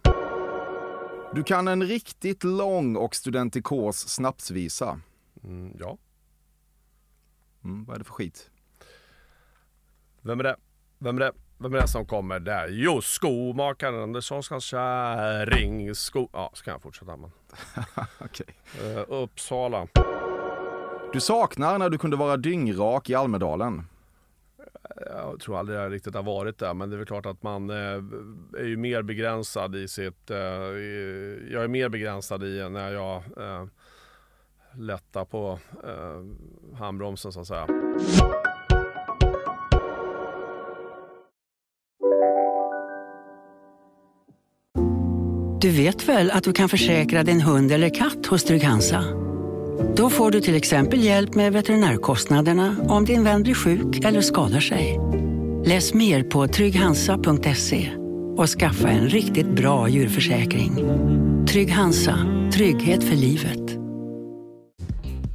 Du 1.34 1.42
kan 1.42 1.68
en 1.68 1.82
riktigt 1.82 2.44
lång 2.44 2.96
och 2.96 3.14
studentikos 3.14 4.08
snapsvisa. 4.08 5.00
Mm, 5.44 5.76
ja, 5.80 5.98
Mm, 7.66 7.84
vad 7.84 7.94
är 7.94 7.98
det 7.98 8.04
för 8.04 8.12
skit? 8.12 8.50
vem 10.22 10.40
är 10.40 10.44
det? 10.44 10.56
Vem 10.98 11.16
är 11.16 11.20
det? 11.20 11.32
Vem 11.58 11.74
är 11.74 11.80
det 11.80 11.88
som 11.88 12.06
kommer 12.06 12.40
där? 12.40 12.68
Jo, 12.70 13.00
skomakaren 13.00 14.02
Anderssons 14.02 14.64
kärring. 14.64 15.94
Sko... 15.94 16.28
Ja, 16.32 16.50
så 16.54 16.64
kan 16.64 16.72
jag 16.72 16.82
fortsätta. 16.82 17.16
Men. 17.16 17.30
Okej. 18.18 18.46
Eh, 18.82 19.04
Uppsala. 19.08 19.86
Du 21.12 21.20
saknar 21.20 21.78
när 21.78 21.90
du 21.90 21.98
kunde 21.98 22.16
vara 22.16 22.36
dyngrak 22.36 23.10
i 23.10 23.14
Almedalen. 23.14 23.86
Jag 25.06 25.40
tror 25.40 25.58
aldrig 25.58 25.78
jag 25.78 25.92
riktigt 25.92 26.14
har 26.14 26.22
varit 26.22 26.58
där, 26.58 26.74
men 26.74 26.90
det 26.90 26.96
är 26.96 26.98
väl 26.98 27.06
klart 27.06 27.26
att 27.26 27.42
man 27.42 27.70
eh, 27.70 28.02
är 28.58 28.64
ju 28.64 28.76
mer 28.76 29.02
begränsad 29.02 29.76
i 29.76 29.88
sitt... 29.88 30.30
Eh, 30.30 30.38
jag 31.52 31.64
är 31.64 31.68
mer 31.68 31.88
begränsad 31.88 32.44
i 32.44 32.68
när 32.70 32.92
jag 32.92 33.22
lätta 34.78 35.24
på 35.24 35.58
eh, 35.84 36.78
handbromsen 36.78 37.32
så 37.32 37.40
att 37.40 37.46
säga. 37.46 37.66
Du 45.60 45.70
vet 45.70 46.08
väl 46.08 46.30
att 46.30 46.44
du 46.44 46.52
kan 46.52 46.68
försäkra 46.68 47.22
din 47.22 47.40
hund 47.40 47.72
eller 47.72 47.94
katt 47.94 48.26
hos 48.26 48.44
Trygg-Hansa? 48.44 49.04
Då 49.96 50.10
får 50.10 50.30
du 50.30 50.40
till 50.40 50.54
exempel 50.56 51.04
hjälp 51.04 51.34
med 51.34 51.52
veterinärkostnaderna 51.52 52.76
om 52.88 53.04
din 53.04 53.24
vän 53.24 53.42
blir 53.42 53.54
sjuk 53.54 54.04
eller 54.04 54.20
skadar 54.20 54.60
sig. 54.60 55.00
Läs 55.64 55.94
mer 55.94 56.22
på 56.22 56.48
trygghansa.se 56.48 57.90
och 58.36 58.48
skaffa 58.48 58.88
en 58.88 59.08
riktigt 59.08 59.48
bra 59.48 59.88
djurförsäkring. 59.88 60.74
Trygg-Hansa, 61.46 62.18
trygghet 62.52 63.04
för 63.04 63.16
livet. 63.16 63.85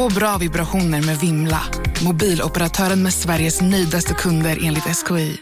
Få 0.00 0.14
bra 0.14 0.36
vibrationer 0.40 1.06
med 1.06 1.16
Vimla. 1.16 1.60
Mobiloperatören 2.06 3.02
med 3.02 3.12
Sveriges 3.12 3.62
nöjdaste 3.62 4.14
kunder 4.14 4.58
enligt 4.64 4.84
SKI. 4.84 5.36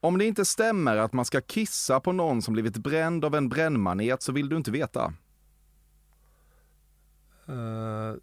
Om 0.00 0.18
det 0.18 0.24
inte 0.24 0.44
stämmer 0.44 0.96
att 0.96 1.12
man 1.12 1.24
ska 1.24 1.40
kissa 1.40 2.00
på 2.00 2.12
någon 2.12 2.42
som 2.42 2.54
blivit 2.54 2.76
bränd 2.76 3.24
av 3.24 3.34
en 3.34 3.48
brännmanet 3.48 4.22
så 4.22 4.32
vill 4.32 4.48
du 4.48 4.56
inte 4.56 4.70
veta. 4.70 5.12
Eh, 7.48 8.14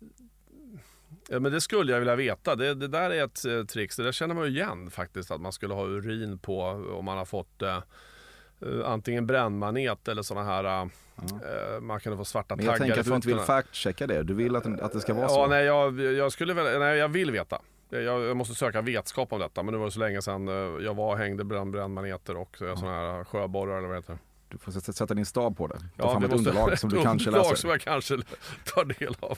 ja, 1.30 1.40
men 1.40 1.52
det 1.52 1.62
skulle 1.62 1.92
jag 1.92 2.00
vilja 2.00 2.16
veta. 2.16 2.56
Det, 2.56 2.74
det 2.74 2.88
där 2.88 3.10
är 3.10 3.24
ett 3.24 3.46
uh, 3.46 3.66
trix. 3.66 3.96
Det 3.96 4.04
där 4.04 4.12
känner 4.12 4.36
man 4.36 4.46
ju 4.46 4.50
igen 4.50 4.92
faktiskt. 4.92 5.32
Att 5.32 5.42
man 5.42 5.52
skulle 5.52 5.74
ha 5.74 5.86
urin 5.86 6.40
på 6.40 6.62
om 6.98 7.06
man 7.06 7.18
har 7.18 7.26
fått 7.26 7.62
uh, 7.62 8.86
antingen 8.86 9.28
brännmanet 9.28 10.08
eller 10.08 10.22
sådana 10.22 10.46
här... 10.46 10.90
Ja. 11.16 11.80
man 11.80 12.00
kan 12.00 12.18
få 12.18 12.26
svarta 12.26 12.56
men 12.56 12.66
jag 12.66 12.78
taggar 12.78 12.88
tänker 12.96 13.00
att 13.00 13.08
du 13.08 13.16
inte 13.16 13.28
vill 13.28 13.40
fact-checka 13.40 14.08
det. 14.08 14.24
Du 14.24 14.34
vill 14.34 14.56
att, 14.56 14.82
att 14.82 14.94
det 14.94 15.00
ska 15.00 15.14
vara 15.14 15.30
så. 15.30 15.40
Ja, 15.40 15.48
nej, 15.48 15.66
jag, 15.66 16.02
jag 16.02 16.32
skulle 16.32 16.54
väl, 16.54 16.80
nej, 16.80 16.98
jag 16.98 17.08
vill 17.08 17.32
veta. 17.32 17.62
Jag, 17.90 18.38
måste 18.38 18.56
söka 18.56 18.82
vetskap 18.82 19.34
om 19.34 19.40
detta. 19.40 19.64
Men 19.64 19.74
det 19.74 19.80
var 19.80 19.90
så 19.90 20.00
länge 20.00 20.22
sedan 20.22 20.48
jag 20.82 20.94
var 20.94 21.16
hängde 21.16 21.44
bland 21.44 21.72
brännmaneter 21.72 22.38
och 22.38 22.58
ja. 22.60 22.76
sådana 22.76 22.98
här 22.98 23.24
sjöborrar 23.24 23.78
eller 23.78 23.88
vad 23.88 23.98
heter 23.98 24.14
det 24.14 24.20
Du 24.50 24.58
får 24.58 24.72
sätta 24.72 25.14
din 25.14 25.26
stav 25.26 25.52
på 25.56 25.68
det. 25.68 25.78
Ta 25.78 25.84
Ja, 25.98 26.12
fram 26.12 26.22
det 26.22 26.28
ett 26.28 26.34
underlag 26.34 26.80
som 26.80 26.90
du 26.90 26.98
ett 26.98 27.04
kanske 27.04 27.32
läser. 27.32 27.56
som 27.56 27.70
jag 27.70 27.82
kanske 27.82 28.18
tar 28.66 28.86
del 28.86 29.16
av. 29.20 29.38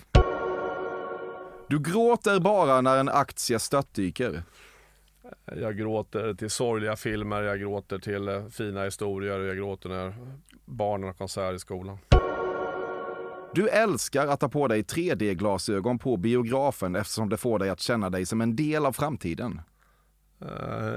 Du 1.69 1.80
gråter 1.80 2.39
bara 2.39 2.82
när 2.82 2.97
en 2.97 3.09
aktie 3.09 3.59
störtdyker. 3.59 4.43
Jag 5.45 5.78
gråter 5.78 6.34
till 6.34 6.49
sorgliga 6.49 6.95
filmer, 6.95 7.41
jag 7.41 7.59
gråter 7.59 7.99
till 7.99 8.28
eh, 8.28 8.47
fina 8.47 8.84
historier, 8.84 9.39
jag 9.39 9.57
gråter 9.57 9.89
när 9.89 10.13
barnen 10.66 11.07
har 11.07 11.13
konsert 11.13 11.55
i 11.55 11.59
skolan. 11.59 11.97
Du 13.55 13.70
älskar 13.70 14.28
att 14.28 14.39
ta 14.39 14.49
på 14.49 14.68
dig 14.68 14.82
3D-glasögon 14.82 15.99
på 15.99 16.18
biografen 16.18 16.95
eftersom 16.95 17.30
det 17.30 17.38
får 17.38 17.59
dig 17.59 17.70
att 17.70 17.80
känna 17.80 18.09
dig 18.09 18.26
som 18.26 18.41
en 18.41 18.55
del 18.55 18.86
av 18.86 18.91
framtiden. 18.91 19.61
Eh, 20.41 20.47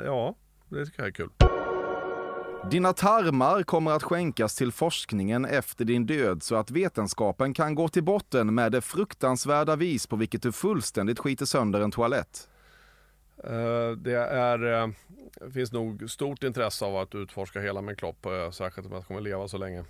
ja, 0.04 0.34
det 0.68 0.86
tycker 0.86 1.02
jag 1.02 1.08
är 1.08 1.12
kul. 1.12 1.30
Dina 2.70 2.92
tarmar 2.92 3.62
kommer 3.62 3.90
att 3.90 4.02
skänkas 4.02 4.54
till 4.54 4.72
forskningen 4.72 5.44
efter 5.44 5.84
din 5.84 6.06
död 6.06 6.42
så 6.42 6.54
att 6.54 6.70
vetenskapen 6.70 7.54
kan 7.54 7.74
gå 7.74 7.88
till 7.88 8.04
botten 8.04 8.54
med 8.54 8.72
det 8.72 8.80
fruktansvärda 8.80 9.76
vis 9.76 10.06
på 10.06 10.16
vilket 10.16 10.42
du 10.42 10.52
fullständigt 10.52 11.18
skiter 11.18 11.46
sönder 11.46 11.80
en 11.80 11.90
toalett. 11.90 12.48
Eh, 13.45 13.91
det 13.97 14.14
är, 14.16 14.82
eh, 14.82 14.89
finns 15.53 15.72
nog 15.72 16.11
stort 16.11 16.43
intresse 16.45 16.84
av 16.84 16.97
att 16.97 17.14
utforska 17.14 17.61
hela 17.61 17.82
min 17.82 17.97
kropp, 17.97 18.26
eh, 18.26 18.51
särskilt 18.51 18.86
om 18.86 18.93
jag 18.93 19.07
kommer 19.07 19.20
leva 19.20 19.49
så 19.49 19.59
länge. 19.59 19.84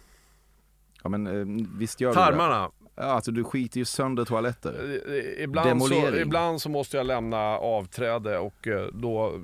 Ja 1.03 1.09
men 1.09 1.79
visst 1.79 2.01
gör 2.01 2.11
du 2.11 2.15
Tarmarna, 2.15 2.63
det? 2.63 2.71
Ja, 2.95 3.03
alltså 3.03 3.31
du 3.31 3.45
skiter 3.45 3.79
ju 3.79 3.85
sönder 3.85 4.25
toaletter. 4.25 5.01
Ibland 5.39 5.83
så, 5.83 6.17
ibland 6.17 6.63
så 6.63 6.69
måste 6.69 6.97
jag 6.97 7.07
lämna 7.07 7.39
avträde 7.59 8.39
och 8.39 8.69
då, 8.93 9.41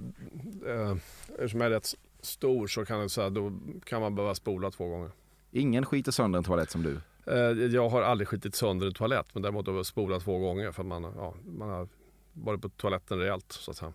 eh, 0.66 0.96
eftersom 1.34 1.60
jag 1.60 1.66
är 1.66 1.74
rätt 1.74 1.94
stor 2.20 2.66
så 2.66 2.84
kan, 2.84 3.00
jag 3.00 3.10
säga, 3.10 3.30
då 3.30 3.52
kan 3.84 4.00
man 4.00 4.14
behöva 4.14 4.34
spola 4.34 4.70
två 4.70 4.88
gånger. 4.88 5.10
Ingen 5.50 5.86
skiter 5.86 6.12
sönder 6.12 6.38
en 6.38 6.44
toalett 6.44 6.70
som 6.70 6.82
du. 6.82 7.00
Eh, 7.32 7.66
Jag 7.74 7.88
har 7.88 8.02
aldrig 8.02 8.28
skitit 8.28 8.54
sönder 8.54 8.86
en 8.86 8.94
toalett 8.94 9.26
men 9.32 9.42
däremot 9.42 9.66
har 9.66 9.74
jag 9.74 9.86
spolat 9.86 10.24
två 10.24 10.38
gånger 10.38 10.72
för 10.72 10.82
man, 10.82 11.02
ja, 11.16 11.34
man 11.58 11.68
har 11.70 11.88
varit 12.34 12.62
på 12.62 12.68
toaletten 12.68 13.18
rejält 13.18 13.52
så 13.52 13.70
att 13.70 13.76
säga. 13.76 13.92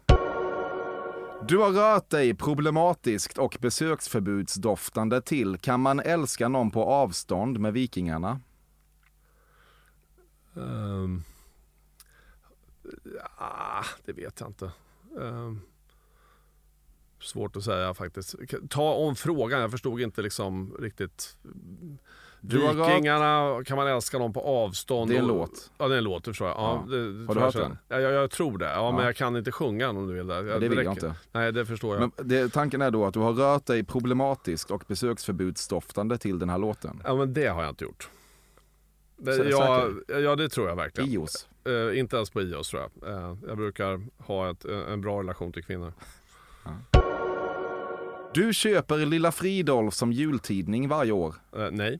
Du 1.47 1.57
har 1.57 1.71
rört 1.71 2.09
dig 2.09 2.33
problematiskt 2.33 3.37
och 3.37 3.57
besöksförbudsdoftande 3.59 5.21
till 5.21 5.57
Kan 5.57 5.79
man 5.79 5.99
älska 5.99 6.47
någon 6.47 6.71
på 6.71 6.83
avstånd 6.83 7.59
med 7.59 7.73
Vikingarna? 7.73 8.39
Um, 10.53 11.23
ah, 13.37 13.85
det 14.05 14.13
vet 14.13 14.39
jag 14.39 14.49
inte. 14.49 14.71
Ehm, 15.21 15.61
svårt 17.19 17.55
att 17.55 17.63
säga 17.63 17.93
faktiskt. 17.93 18.35
Ta 18.69 18.93
om 18.93 19.15
frågan, 19.15 19.61
jag 19.61 19.71
förstod 19.71 20.01
inte 20.01 20.21
liksom 20.21 20.75
riktigt. 20.79 21.37
Vikingarna, 22.41 23.63
kan 23.65 23.77
man 23.77 23.87
älska 23.87 24.17
någon 24.19 24.33
på 24.33 24.41
avstånd? 24.41 25.11
Det 25.11 25.15
är 25.15 25.19
en 25.19 25.29
och- 25.29 25.37
låt. 25.37 25.71
Ja, 25.77 25.87
det 25.87 25.93
är 25.93 25.97
en 25.97 26.03
låt, 26.03 26.23
det 26.23 26.31
förstår 26.31 26.47
jag. 26.47 26.57
Ja, 26.57 26.83
Ja. 26.89 26.91
det, 26.91 26.97
Har 26.97 27.33
du 27.35 27.39
jag 27.39 27.41
hört 27.45 27.53
så. 27.53 27.59
den? 27.59 27.77
Ja, 27.87 27.99
jag, 27.99 28.11
jag 28.13 28.31
tror 28.31 28.57
det. 28.57 28.65
Ja, 28.65 28.71
Ja. 28.71 28.91
men 28.91 29.05
jag 29.05 29.15
kan 29.15 29.35
inte 29.37 29.51
sjunga 29.51 29.87
den 29.87 29.97
om 29.97 30.07
du 30.07 30.13
vill 30.13 30.27
det. 30.27 30.59
det 30.59 30.69
vill 30.69 30.77
jag 30.85 30.93
inte. 30.93 31.15
Nej, 31.31 31.51
det 31.51 31.65
förstår 31.65 31.95
jag. 31.95 31.99
Men 32.17 32.27
det, 32.27 32.49
tanken 32.53 32.81
är 32.81 32.91
då 32.91 33.05
att 33.05 33.13
du 33.13 33.19
har 33.19 33.33
rört 33.33 33.65
dig 33.65 33.83
problematiskt 33.83 34.71
och 34.71 34.83
besöksförbudsdoftande 34.87 36.17
till 36.17 36.39
den 36.39 36.49
här 36.49 36.57
låten. 36.57 37.01
Ja, 37.05 37.15
men 37.15 37.33
det 37.33 37.47
har 37.47 37.61
jag 37.63 37.71
inte 37.71 37.83
gjort. 37.83 38.09
Det, 39.17 39.31
Sä- 39.31 39.49
ja, 40.07 40.19
ja, 40.19 40.35
det 40.35 40.49
tror 40.49 40.69
jag 40.69 40.75
verkligen. 40.75 41.09
Ios. 41.09 41.47
Eh, 41.65 41.99
inte 41.99 42.15
ens 42.15 42.29
på 42.29 42.41
IOS 42.41 42.69
tror 42.69 42.81
jag. 43.01 43.13
Eh, 43.13 43.35
jag 43.47 43.57
brukar 43.57 44.01
ha 44.17 44.49
ett, 44.51 44.65
eh, 44.65 44.79
en 44.93 45.01
bra 45.01 45.19
relation 45.19 45.51
till 45.53 45.63
kvinnor. 45.63 45.93
Du 48.33 48.53
köper 48.53 48.97
Lilla 48.97 49.31
Fridolf 49.31 49.93
som 49.93 50.11
jultidning 50.11 50.87
varje 50.87 51.11
år. 51.11 51.35
Eh, 51.57 51.67
nej. 51.71 51.99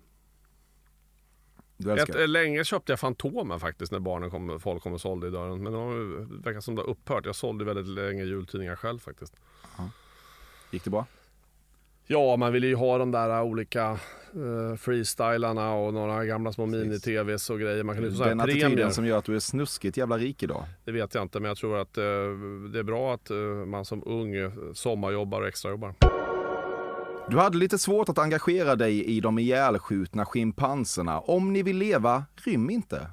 Du 1.82 1.94
Ett, 1.94 2.00
älskar. 2.00 2.22
eh, 2.22 2.28
länge 2.28 2.64
köpte 2.64 2.92
jag 2.92 3.00
Fantomen 3.00 3.60
faktiskt 3.60 3.92
när 3.92 4.00
barnen 4.00 4.30
kom, 4.30 4.60
folk 4.60 4.84
kom 4.84 4.94
och 4.94 5.02
sålde 5.02 5.28
i 5.28 5.30
dörren. 5.30 5.64
Men 5.64 5.74
det 5.74 6.44
verkar 6.46 6.60
som 6.62 6.76
det 6.76 6.82
har 6.82 6.90
upphört. 6.90 7.26
Jag 7.26 7.36
sålde 7.36 7.66
väldigt 7.66 7.88
länge 7.88 8.24
jultidningar 8.24 8.76
själv 8.76 9.00
faktiskt. 9.00 9.34
Gick 10.72 10.84
det 10.84 10.90
bra? 10.90 11.06
Ja, 12.08 12.36
man 12.38 12.54
ville 12.54 12.68
ju 12.68 12.76
ha 12.76 12.98
de 12.98 13.12
där 13.12 13.42
olika 13.42 13.92
uh, 14.36 14.76
freestylarna 14.76 15.74
och 15.74 15.94
några 15.94 16.26
gamla 16.26 16.52
små 16.54 16.66
mini-tvs 16.66 17.50
och 17.50 17.60
grejer. 17.60 17.84
Man 17.84 17.96
kan 17.96 18.04
ju 18.04 18.12
få 18.12 18.24
Den 18.24 18.42
attityden 18.42 18.70
premier. 18.72 18.90
som 18.90 19.06
gör 19.06 19.18
att 19.18 19.26
du 19.26 19.36
är 19.36 19.40
snuskigt 19.40 19.98
jävla 19.98 20.18
rik 20.18 20.44
idag. 20.44 20.64
Det 20.86 20.92
vet 20.92 21.14
jag 21.16 21.22
inte, 21.24 21.40
men 21.40 21.50
jag 21.50 21.58
tror 21.58 21.78
att 21.78 21.98
eh, 21.98 22.04
det 22.74 22.80
är 22.80 22.84
bra 22.84 23.14
att 23.14 23.30
eh, 23.30 23.38
man 23.66 23.86
som 23.86 24.04
ung 24.06 24.36
eh, 24.36 24.52
sommarjobbar 24.74 25.42
och 25.42 25.48
extrajobbar. 25.48 25.94
Du 27.32 27.38
hade 27.38 27.58
lite 27.58 27.78
svårt 27.78 28.10
att 28.10 28.18
engagera 28.18 28.76
dig 28.76 29.06
i 29.06 29.20
de 29.20 29.40
ihjälskjutna 29.40 30.26
schimpanserna. 30.26 31.20
Om 31.20 31.54
ni 31.54 31.64
vill 31.64 31.78
leva, 31.78 32.24
rym 32.36 32.70
inte. 32.70 33.12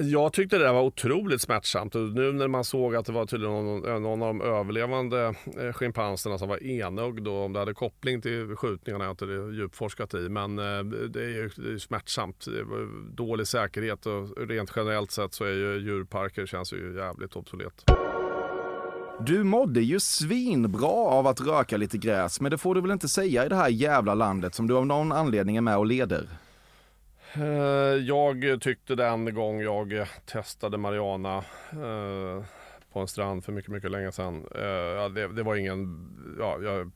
Jag 0.00 0.32
tyckte 0.32 0.58
det 0.58 0.64
där 0.64 0.72
var 0.72 0.82
otroligt 0.82 1.40
smärtsamt 1.40 1.94
nu 1.94 2.32
när 2.32 2.48
man 2.48 2.64
såg 2.64 2.96
att 2.96 3.06
det 3.06 3.12
var 3.12 3.26
tydligen 3.26 3.54
någon, 3.54 4.02
någon 4.02 4.22
av 4.22 4.28
de 4.28 4.40
överlevande 4.40 5.34
eh, 5.58 5.72
schimpanserna 5.72 6.38
som 6.38 6.48
var 6.48 6.62
enögd 6.62 7.28
och 7.28 7.44
om 7.44 7.52
det 7.52 7.58
hade 7.58 7.74
koppling 7.74 8.20
till 8.20 8.56
skjutningarna 8.56 9.04
har 9.04 9.08
jag 9.08 9.12
inte 9.12 9.56
djupforskat 9.56 10.14
i. 10.14 10.28
Men 10.28 10.58
eh, 10.58 10.84
det 10.84 11.24
är 11.24 11.28
ju 11.28 11.50
det 11.56 11.72
är 11.72 11.78
smärtsamt. 11.78 12.44
Det 12.46 12.64
var 12.64 13.14
dålig 13.14 13.46
säkerhet 13.46 14.06
och 14.06 14.48
rent 14.48 14.72
generellt 14.76 15.10
sett 15.10 15.34
så 15.34 15.44
är 15.44 15.52
ju 15.52 15.78
djurparker 15.78 16.46
känns 16.46 16.72
ju 16.72 16.96
jävligt 16.96 17.36
obsolet. 17.36 17.84
Du 19.20 19.44
mådde 19.44 19.80
ju 19.80 20.00
svinbra 20.00 20.88
av 20.88 21.26
att 21.26 21.40
röka 21.40 21.76
lite 21.76 21.98
gräs, 21.98 22.40
men 22.40 22.50
det 22.50 22.58
får 22.58 22.74
du 22.74 22.80
väl 22.80 22.90
inte 22.90 23.08
säga 23.08 23.46
i 23.46 23.48
det 23.48 23.56
här 23.56 23.68
jävla 23.68 24.14
landet 24.14 24.54
som 24.54 24.66
du 24.66 24.76
av 24.76 24.86
någon 24.86 25.12
anledning 25.12 25.56
är 25.56 25.60
med 25.60 25.76
och 25.78 25.86
leder? 25.86 26.28
Eh, 27.34 27.42
Jag 28.06 28.58
tyckte 28.60 28.94
den 28.94 29.34
gång 29.34 29.60
jag 29.60 30.06
testade 30.26 30.78
Mariana 30.78 31.36
eh, 31.72 32.44
på 32.92 33.00
en 33.00 33.08
strand 33.08 33.44
för 33.44 33.52
mycket, 33.52 33.70
mycket 33.70 33.90
länge 33.90 34.12
sedan. 34.12 34.34
eh, 34.54 35.08
Det, 35.14 35.28
det 35.32 35.42
var 35.42 35.56
ingen, 35.56 36.08
ja, 36.38 36.58
jag 36.62 36.90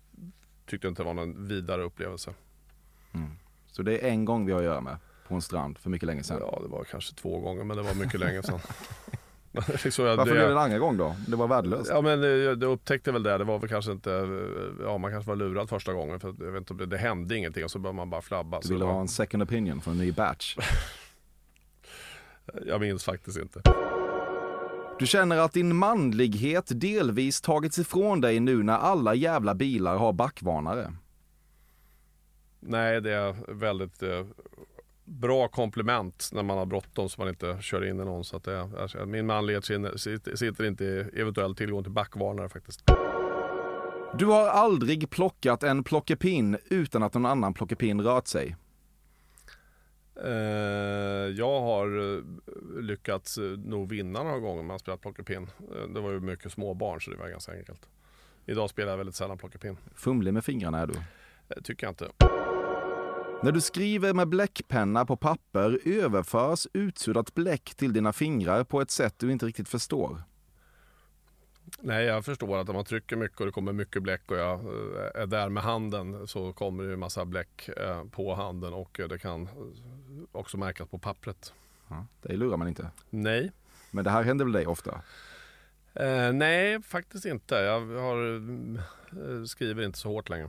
tyckte 0.67 0.89
inte 0.89 1.03
det 1.03 1.07
var 1.07 1.15
någon 1.15 1.49
vidare 1.49 1.83
upplevelse. 1.83 2.31
Så 3.73 3.83
det 3.83 3.99
är 3.99 4.09
en 4.11 4.25
gång 4.25 4.47
vi 4.47 4.53
har 4.53 4.59
att 4.59 4.65
göra 4.65 4.81
med, 4.81 4.97
på 5.29 5.35
en 5.35 5.43
strand, 5.43 5.79
för 5.79 5.91
mycket 5.91 6.07
länge 6.07 6.23
sedan. 6.23 6.39
Ja, 6.41 6.59
det 6.63 6.69
var 6.69 6.85
kanske 6.85 7.15
två 7.15 7.41
gånger, 7.41 7.65
men 7.65 7.77
det 7.77 7.83
var 7.83 7.95
mycket 7.95 8.21
länge 8.21 8.43
sedan. 8.43 8.61
Så 9.91 10.03
jag, 10.03 10.17
Varför 10.17 10.25
det- 10.35 10.39
blev 10.39 10.47
det 10.49 10.53
en 10.55 10.59
andra 10.59 10.79
gång 10.79 10.97
då? 10.97 11.17
Det 11.29 11.37
var 11.37 11.49
värdelöst. 11.49 11.91
Ja 11.95 12.01
men 12.01 12.23
eh, 12.23 12.29
jag 12.29 12.63
jag 12.63 12.73
upptäckte 12.73 13.13
väl 13.13 13.23
det. 13.23 13.39
Det 13.39 13.45
var 13.45 13.59
väl 13.59 13.69
kanske 13.69 13.93
inte, 13.93 14.13
eh, 14.13 14.85
ja 14.85 14.99
man 14.99 15.11
kanske 15.11 15.29
var 15.29 15.37
lurad 15.37 15.69
första 15.69 15.93
gången 15.93 16.21
för 16.21 16.35
jag 16.41 16.53
vet 16.53 16.61
inte, 16.71 16.75
det, 16.75 16.87
det 16.87 16.97
hände 16.99 17.37
ingenting 17.37 17.65
och 17.65 17.71
så 17.71 17.79
började 17.79 17.97
man 17.97 18.11
bara 18.11 18.23
flabba. 18.23 18.61
Du 18.63 18.73
ville 18.73 18.85
ha 18.85 19.01
en 19.01 19.09
second 19.09 19.43
opinion 19.43 19.81
från 19.81 19.93
en 19.95 19.99
ny 20.01 20.13
batch. 20.13 20.57
Jag 22.67 22.81
minns 22.81 23.05
faktiskt 23.05 23.39
inte. 23.39 23.63
Du 24.99 25.07
känner 25.07 25.39
att 25.39 25.53
din 25.53 25.77
manlighet 25.77 26.65
delvis 26.81 27.41
tagits 27.41 27.79
ifrån 27.79 28.21
dig 28.21 28.41
nu 28.41 28.63
när 28.63 28.79
alla 28.79 29.15
jävla 29.15 29.55
bilar 29.55 29.97
har 29.97 30.13
backvarnare. 30.13 30.93
Nej, 32.61 33.01
det 33.01 33.13
är 33.13 33.53
väldigt 33.55 34.03
eh, 34.03 34.27
bra 35.09 35.49
komplement 35.49 36.31
när 36.33 36.43
man 36.43 36.59
har 36.59 36.67
bråttom 36.67 37.09
så 37.09 37.21
man 37.21 37.29
inte 37.29 37.59
kör 37.61 37.85
in 37.85 38.01
i 38.01 38.05
någon. 38.05 38.25
Så 38.25 38.37
att 38.37 38.45
det, 38.45 38.61
alltså, 38.61 39.07
min 39.07 39.27
manlighet 39.27 39.65
sitter, 39.65 40.65
inte 40.65 40.85
i 40.85 41.21
eventuell 41.21 41.55
tillgång 41.55 41.83
till 41.83 41.93
backvarnare 41.93 42.49
faktiskt. 42.49 42.83
Du 44.19 44.27
har 44.27 44.49
aldrig 44.49 45.11
plockat 45.11 45.63
en 45.63 45.85
plockepinn 45.85 46.57
utan 46.71 47.03
att 47.03 47.15
någon 47.15 47.27
annan 47.27 47.55
plockepinn 47.55 48.01
rört 48.01 48.27
sig. 48.27 48.57
Eh, 50.25 50.31
jag 51.37 51.61
har 51.61 52.17
eh, 52.17 52.23
lyckats 52.81 53.39
eh, 53.39 53.45
nog 53.45 53.89
vinna 53.89 54.23
några 54.23 54.39
gånger 54.39 54.63
när 54.63 54.75
jag 54.75 54.81
spelat 54.81 55.01
plockepinn. 55.01 55.51
Det 55.95 56.01
var 56.01 56.11
ju 56.11 56.21
mycket 56.21 56.53
småbarn 56.53 57.01
så 57.01 57.11
det 57.11 57.17
var 57.17 57.29
ganska 57.29 57.53
enkelt. 57.53 57.89
Idag 58.47 58.71
spelar 58.71 58.91
jag 58.91 58.99
väldigt 58.99 59.15
sällan 59.15 59.39
plockepinn. 59.39 59.77
Fumlig 59.95 60.35
med 60.35 60.45
fingrarna 60.45 60.79
är 60.79 60.87
du. 60.87 60.95
Det 61.49 61.63
tycker 61.63 61.87
jag 61.87 61.91
inte. 61.91 62.09
När 63.43 63.53
du 63.53 63.61
skriver 63.61 64.15
med 64.15 64.29
bläckpenna 64.29 65.05
på 65.07 65.17
papper 65.17 65.79
överförs 65.85 66.67
utsuddat 66.73 67.35
bläck 67.35 67.75
till 67.75 67.93
dina 67.93 68.13
fingrar 68.13 68.65
på 68.65 68.81
ett 68.81 68.91
sätt 68.91 69.15
du 69.19 69.33
inte 69.33 69.47
riktigt 69.47 69.69
förstår. 69.69 70.23
Nej, 71.81 72.05
jag 72.05 72.25
förstår 72.25 72.59
att 72.59 72.69
om 72.69 72.75
man 72.75 72.85
trycker 72.85 73.17
mycket 73.17 73.41
och 73.41 73.47
det 73.47 73.53
kommer 73.53 73.73
mycket 73.73 74.03
bläck 74.03 74.31
och 74.31 74.37
jag 74.37 74.61
är 75.15 75.27
där 75.27 75.49
med 75.49 75.63
handen 75.63 76.27
så 76.29 76.53
kommer 76.53 76.85
det 76.85 76.93
en 76.93 76.99
massa 76.99 77.25
bläck 77.25 77.71
på 78.11 78.35
handen 78.35 78.73
och 78.73 79.01
det 79.09 79.19
kan 79.19 79.49
också 80.33 80.57
märkas 80.57 80.89
på 80.89 80.99
pappret. 80.99 81.53
Ja, 81.89 82.07
det 82.23 82.37
lurar 82.37 82.57
man 82.57 82.69
inte. 82.69 82.91
Nej. 83.11 83.53
Men 83.91 84.05
det 84.05 84.11
här 84.11 84.23
händer 84.23 84.45
väl 84.45 84.53
dig 84.53 84.67
ofta? 84.67 85.01
Eh, 85.95 86.33
nej, 86.33 86.83
faktiskt 86.83 87.25
inte. 87.25 87.55
Jag 87.55 87.81
har, 87.81 88.35
eh, 88.35 89.45
skriver 89.45 89.85
inte 89.85 89.99
så 89.99 90.09
hårt 90.09 90.29
längre. 90.29 90.49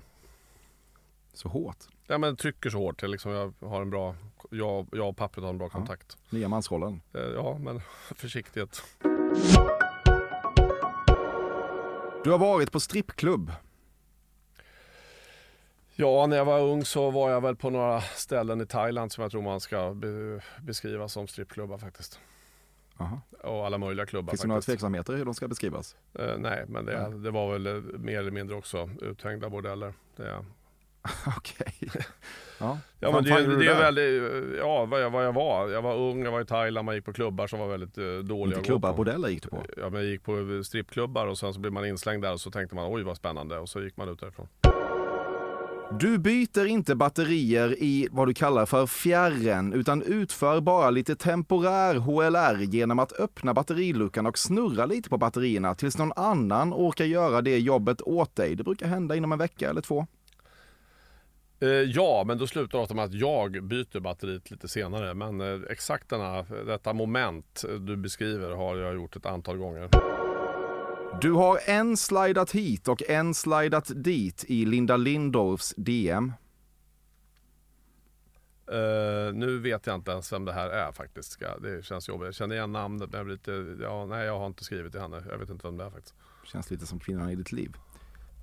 Så 1.33 1.49
hårt? 1.49 1.77
Ja, 2.11 2.17
men 2.17 2.35
trycker 2.35 2.69
så 2.69 2.77
hårt. 2.77 3.01
Jag, 3.01 3.11
liksom, 3.11 3.31
jag, 3.31 3.53
har 3.59 3.81
en 3.81 3.89
bra, 3.89 4.15
jag, 4.49 4.87
jag 4.91 5.09
och 5.09 5.17
pappret 5.17 5.43
har 5.43 5.49
en 5.49 5.57
bra 5.57 5.67
ja. 5.67 5.71
kontakt. 5.71 6.17
Nya 6.29 6.47
mansrollen? 6.47 7.01
Eh, 7.13 7.21
ja, 7.21 7.57
men 7.57 7.81
försiktighet. 8.15 8.83
Du 12.23 12.31
har 12.31 12.37
varit 12.37 12.71
på 12.71 12.79
strippklubb. 12.79 13.51
Ja, 15.95 16.27
när 16.27 16.37
jag 16.37 16.45
var 16.45 16.59
ung 16.59 16.85
så 16.85 17.11
var 17.11 17.29
jag 17.29 17.41
väl 17.41 17.55
på 17.55 17.69
några 17.69 18.01
ställen 18.01 18.61
i 18.61 18.65
Thailand 18.65 19.11
som 19.11 19.21
jag 19.21 19.31
tror 19.31 19.41
man 19.41 19.59
ska 19.59 19.93
be 19.93 20.41
beskriva 20.61 21.07
som 21.07 21.27
strippklubbar 21.27 21.77
faktiskt. 21.77 22.19
Aha. 22.97 23.21
Och 23.43 23.65
alla 23.65 23.77
möjliga 23.77 24.05
klubbar. 24.05 24.31
Finns 24.31 24.41
det 24.41 24.47
några 24.47 24.61
tveksamheter 24.61 25.13
hur 25.13 25.25
de 25.25 25.33
ska 25.33 25.47
beskrivas? 25.47 25.95
Uh, 26.19 26.37
nej, 26.37 26.65
men 26.67 26.85
det, 26.85 27.23
det, 27.23 27.31
var 27.31 27.53
väl 27.53 27.67
eh, 27.67 27.99
mer 27.99 28.19
eller 28.19 28.31
mindre 28.31 28.55
också 28.55 28.89
uthängda 29.01 29.49
bordeller. 29.49 29.93
Okej. 31.37 31.73
Ja, 32.59 32.77
ja 32.99 33.11
men 33.11 33.23
det, 33.23 33.55
det, 33.57 33.67
är 33.67 33.79
väldigt, 33.79 34.57
ja 34.57 34.85
vad 34.85 35.01
jag, 35.01 35.09
vad 35.09 35.25
jag 35.25 35.33
var. 35.33 35.69
Jag 35.69 35.81
var 35.81 35.95
ung, 35.95 36.23
jag 36.23 36.31
var 36.31 36.41
i 36.41 36.45
Thailand, 36.45 36.85
man 36.85 36.95
gick 36.95 37.05
på 37.05 37.13
klubbar 37.13 37.47
som 37.47 37.59
var 37.59 37.67
väldigt 37.67 37.97
uh, 37.97 38.19
dåliga. 38.19 38.57
Inte 38.57 38.67
klubbar, 38.67 38.93
bordeller 38.93 39.29
gick 39.29 39.43
du 39.43 39.49
på? 39.49 39.63
Ja, 39.77 39.89
men 39.89 40.01
jag 40.01 40.11
gick 40.11 40.23
på 40.23 40.61
strippklubbar 40.65 41.27
och 41.27 41.37
sen 41.37 41.53
så 41.53 41.59
blev 41.59 41.73
man 41.73 41.85
inslängd 41.85 42.23
där 42.23 42.33
och 42.33 42.41
så 42.41 42.51
tänkte 42.51 42.75
man 42.75 42.93
oj 42.93 43.03
vad 43.03 43.17
spännande 43.17 43.57
och 43.57 43.69
så 43.69 43.81
gick 43.81 43.97
man 43.97 44.09
ut 44.09 44.19
därifrån. 44.19 44.47
Du 45.91 46.17
byter 46.17 46.65
inte 46.65 46.95
batterier 46.95 47.75
i 47.79 48.07
vad 48.11 48.27
du 48.27 48.33
kallar 48.33 48.65
för 48.65 48.87
fjärren 48.87 49.73
utan 49.73 50.01
utför 50.01 50.61
bara 50.61 50.89
lite 50.89 51.15
temporär 51.15 51.95
HLR 51.95 52.61
genom 52.61 52.99
att 52.99 53.11
öppna 53.11 53.53
batteriluckan 53.53 54.25
och 54.25 54.37
snurra 54.37 54.85
lite 54.85 55.09
på 55.09 55.17
batterierna 55.17 55.75
tills 55.75 55.97
någon 55.97 56.13
annan 56.15 56.73
orkar 56.73 57.05
göra 57.05 57.41
det 57.41 57.59
jobbet 57.59 58.01
åt 58.01 58.35
dig. 58.35 58.55
Det 58.55 58.63
brukar 58.63 58.87
hända 58.87 59.15
inom 59.15 59.31
en 59.31 59.37
vecka 59.37 59.69
eller 59.69 59.81
två. 59.81 60.07
Eh, 61.61 61.69
ja, 61.69 62.23
men 62.27 62.37
då 62.37 62.47
slutar 62.47 62.77
det 62.77 62.83
ofta 62.83 62.93
med 62.93 63.05
att 63.05 63.13
jag 63.13 63.63
byter 63.63 63.99
batteriet 63.99 64.51
lite 64.51 64.67
senare. 64.67 65.13
Men 65.13 65.41
eh, 65.41 65.59
exakt 65.69 66.09
denna, 66.09 66.41
detta 66.43 66.93
moment 66.93 67.63
du 67.79 67.97
beskriver 67.97 68.51
har 68.51 68.77
jag 68.77 68.95
gjort 68.95 69.15
ett 69.15 69.25
antal 69.25 69.57
gånger. 69.57 69.89
Du 71.21 71.31
har 71.31 71.59
en 71.65 71.97
slidat 71.97 72.51
hit 72.51 72.87
och 72.87 73.09
en 73.09 73.33
slidat 73.33 73.91
dit 73.95 74.45
i 74.47 74.65
Linda 74.65 74.97
Lindorfs 74.97 75.73
DM. 75.77 76.33
Uh, 78.71 78.77
eh, 78.77 79.33
nu 79.33 79.59
vet 79.59 79.87
jag 79.87 79.95
inte 79.95 80.11
ens 80.11 80.33
vem 80.33 80.45
det 80.45 80.53
här 80.53 80.69
är 80.69 80.91
faktiskt. 80.91 81.39
Det 81.61 81.85
känns 81.85 82.09
jobbigt. 82.09 82.25
Jag 82.25 82.35
känner 82.35 82.55
igen 82.55 82.71
namnet 82.71 83.11
men 83.11 83.19
jag 83.19 83.27
lite, 83.27 83.77
ja, 83.81 84.05
nej 84.05 84.25
jag 84.25 84.39
har 84.39 84.47
inte 84.47 84.63
skrivit 84.63 84.91
till 84.91 85.01
henne. 85.01 85.23
Jag 85.29 85.37
vet 85.37 85.49
inte 85.49 85.67
vem 85.67 85.77
det 85.77 85.83
är 85.83 85.89
faktiskt. 85.89 86.15
Känns 86.45 86.71
lite 86.71 86.85
som 86.85 86.99
kvinnan 86.99 87.29
i 87.29 87.35
ditt 87.35 87.51
liv. 87.51 87.75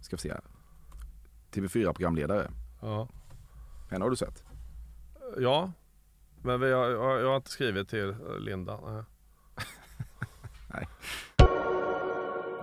Ska 0.02 0.16
vi 0.16 0.20
se 0.20 0.32
här. 0.32 0.40
TV4-programledare. 1.52 2.50
Ja. 2.86 3.08
Henne 3.90 4.04
har 4.04 4.10
du 4.10 4.16
sett? 4.16 4.44
Ja, 5.38 5.72
men 6.42 6.60
jag, 6.62 6.90
jag, 6.90 7.20
jag 7.20 7.28
har 7.28 7.36
inte 7.36 7.50
skrivit 7.50 7.88
till 7.88 8.14
Linda. 8.38 8.80
Nej. 8.86 9.02
nej. 10.68 10.88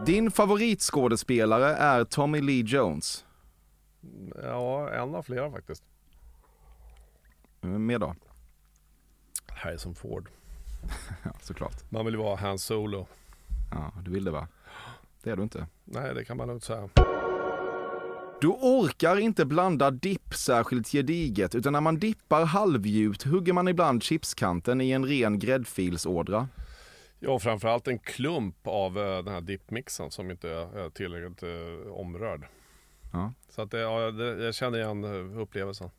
Din 0.05 0.32
favoritskådespelare 0.32 1.76
är 1.76 2.03
Tommy 2.03 2.41
Lee 2.41 2.63
Jones. 2.65 3.26
Ja, 4.43 4.89
en 4.89 5.15
av 5.15 5.24
flera 5.24 5.51
faktiskt. 5.51 5.84
Vem 7.61 7.86
mer 7.86 7.99
då? 7.99 8.15
Harrison 9.47 9.95
Ford. 9.95 10.30
ja, 11.24 11.32
såklart. 11.41 11.91
Man 11.91 12.05
vill 12.05 12.13
ju 12.13 12.19
vara 12.19 12.36
Han 12.36 12.59
Solo. 12.59 13.07
Ja, 13.71 13.91
du 14.01 14.11
vill 14.11 14.24
det 14.24 14.32
va? 14.32 14.47
Det 15.24 15.30
är 15.30 15.36
du 15.36 15.43
inte. 15.43 15.67
Nej, 15.84 16.13
det 16.13 16.26
kan 16.26 16.38
man 16.38 16.47
lugnt 16.47 16.63
säga. 16.63 16.89
Du 18.43 18.49
orkar 18.49 19.19
inte 19.19 19.45
blanda 19.45 19.91
dipp 19.91 20.33
särskilt 20.33 20.87
gediget, 20.87 21.55
utan 21.55 21.73
när 21.73 21.81
man 21.81 21.99
dippar 21.99 22.45
halvdjupt 22.45 23.23
hugger 23.23 23.53
man 23.53 23.67
ibland 23.67 24.03
chipskanten 24.03 24.81
i 24.81 24.91
en 24.91 25.05
ren 25.05 25.39
gräddfilsådra. 25.39 26.47
Ja, 27.19 27.39
framförallt 27.39 27.87
en 27.87 27.99
klump 27.99 28.67
av 28.67 28.97
uh, 28.97 29.23
den 29.23 29.33
här 29.33 29.41
dippmixen 29.41 30.11
som 30.11 30.31
inte 30.31 30.49
är 30.49 30.89
tillräckligt 30.89 31.43
uh, 31.43 31.91
omrörd. 31.91 32.45
Ja. 33.13 33.33
Så 33.49 33.61
att 33.61 33.71
det, 33.71 33.79
ja, 33.79 34.11
det, 34.11 34.43
jag 34.43 34.55
känner 34.55 34.77
igen 34.77 35.03
upplevelsen. 35.39 35.89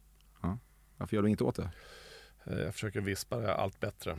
Ja. 0.43 0.59
Varför 0.97 1.17
gör 1.17 1.23
du 1.23 1.29
inget 1.29 1.43
åt 1.43 1.57
det? 1.57 1.71
Jag 2.45 2.73
försöker 2.75 3.01
vispa 3.01 3.37
det 3.37 3.55
allt 3.55 3.81
bättre. 3.81 4.19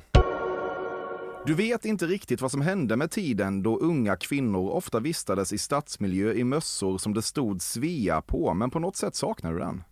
Du 1.48 1.56
vet 1.56 1.86
inte 1.86 2.06
riktigt 2.06 2.42
vad 2.42 2.52
som 2.52 2.62
hände 2.62 2.96
med 2.96 3.12
tiden 3.12 3.64
då 3.64 3.78
unga 3.78 4.16
kvinnor 4.16 4.70
ofta 4.70 5.00
vistades 5.00 5.54
i 5.54 5.58
stadsmiljö 5.58 6.34
i 6.34 6.44
mössor 6.44 6.98
som 6.98 7.14
det 7.14 7.22
stod 7.22 7.62
Svea 7.62 8.22
på, 8.22 8.54
men 8.54 8.70
på 8.70 8.80
något 8.80 8.96
sätt 8.96 9.16
saknar 9.16 9.54
du 9.54 9.60
den. 9.60 9.84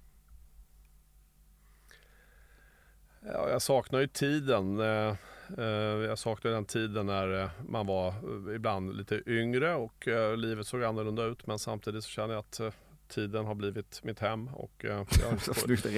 Ja, 3.26 3.49
jag 3.49 3.62
saknar 3.62 3.99
ju 3.99 4.08
tiden. 4.08 4.80
Eh, 4.80 5.16
eh, 5.58 5.66
jag 6.08 6.20
saknar 6.20 6.51
den 6.51 6.66
tiden 6.66 7.06
när 7.06 7.43
eh, 7.43 7.49
man 7.70 7.88
var 7.88 8.14
ibland 8.56 8.97
lite 8.97 9.22
yngre 9.28 9.76
och 9.76 10.08
livet 10.38 10.68
såg 10.68 10.84
annorlunda 10.84 11.24
ut. 11.26 11.47
Men 11.47 11.60
samtidigt 11.60 12.04
så 12.04 12.10
känner 12.10 12.34
jag 12.34 12.39
att 12.39 12.76
tiden 13.14 13.45
har 13.45 13.55
blivit 13.55 14.03
mitt 14.03 14.20
hem. 14.20 14.47
Och, 14.47 14.72
jag... 14.84 15.07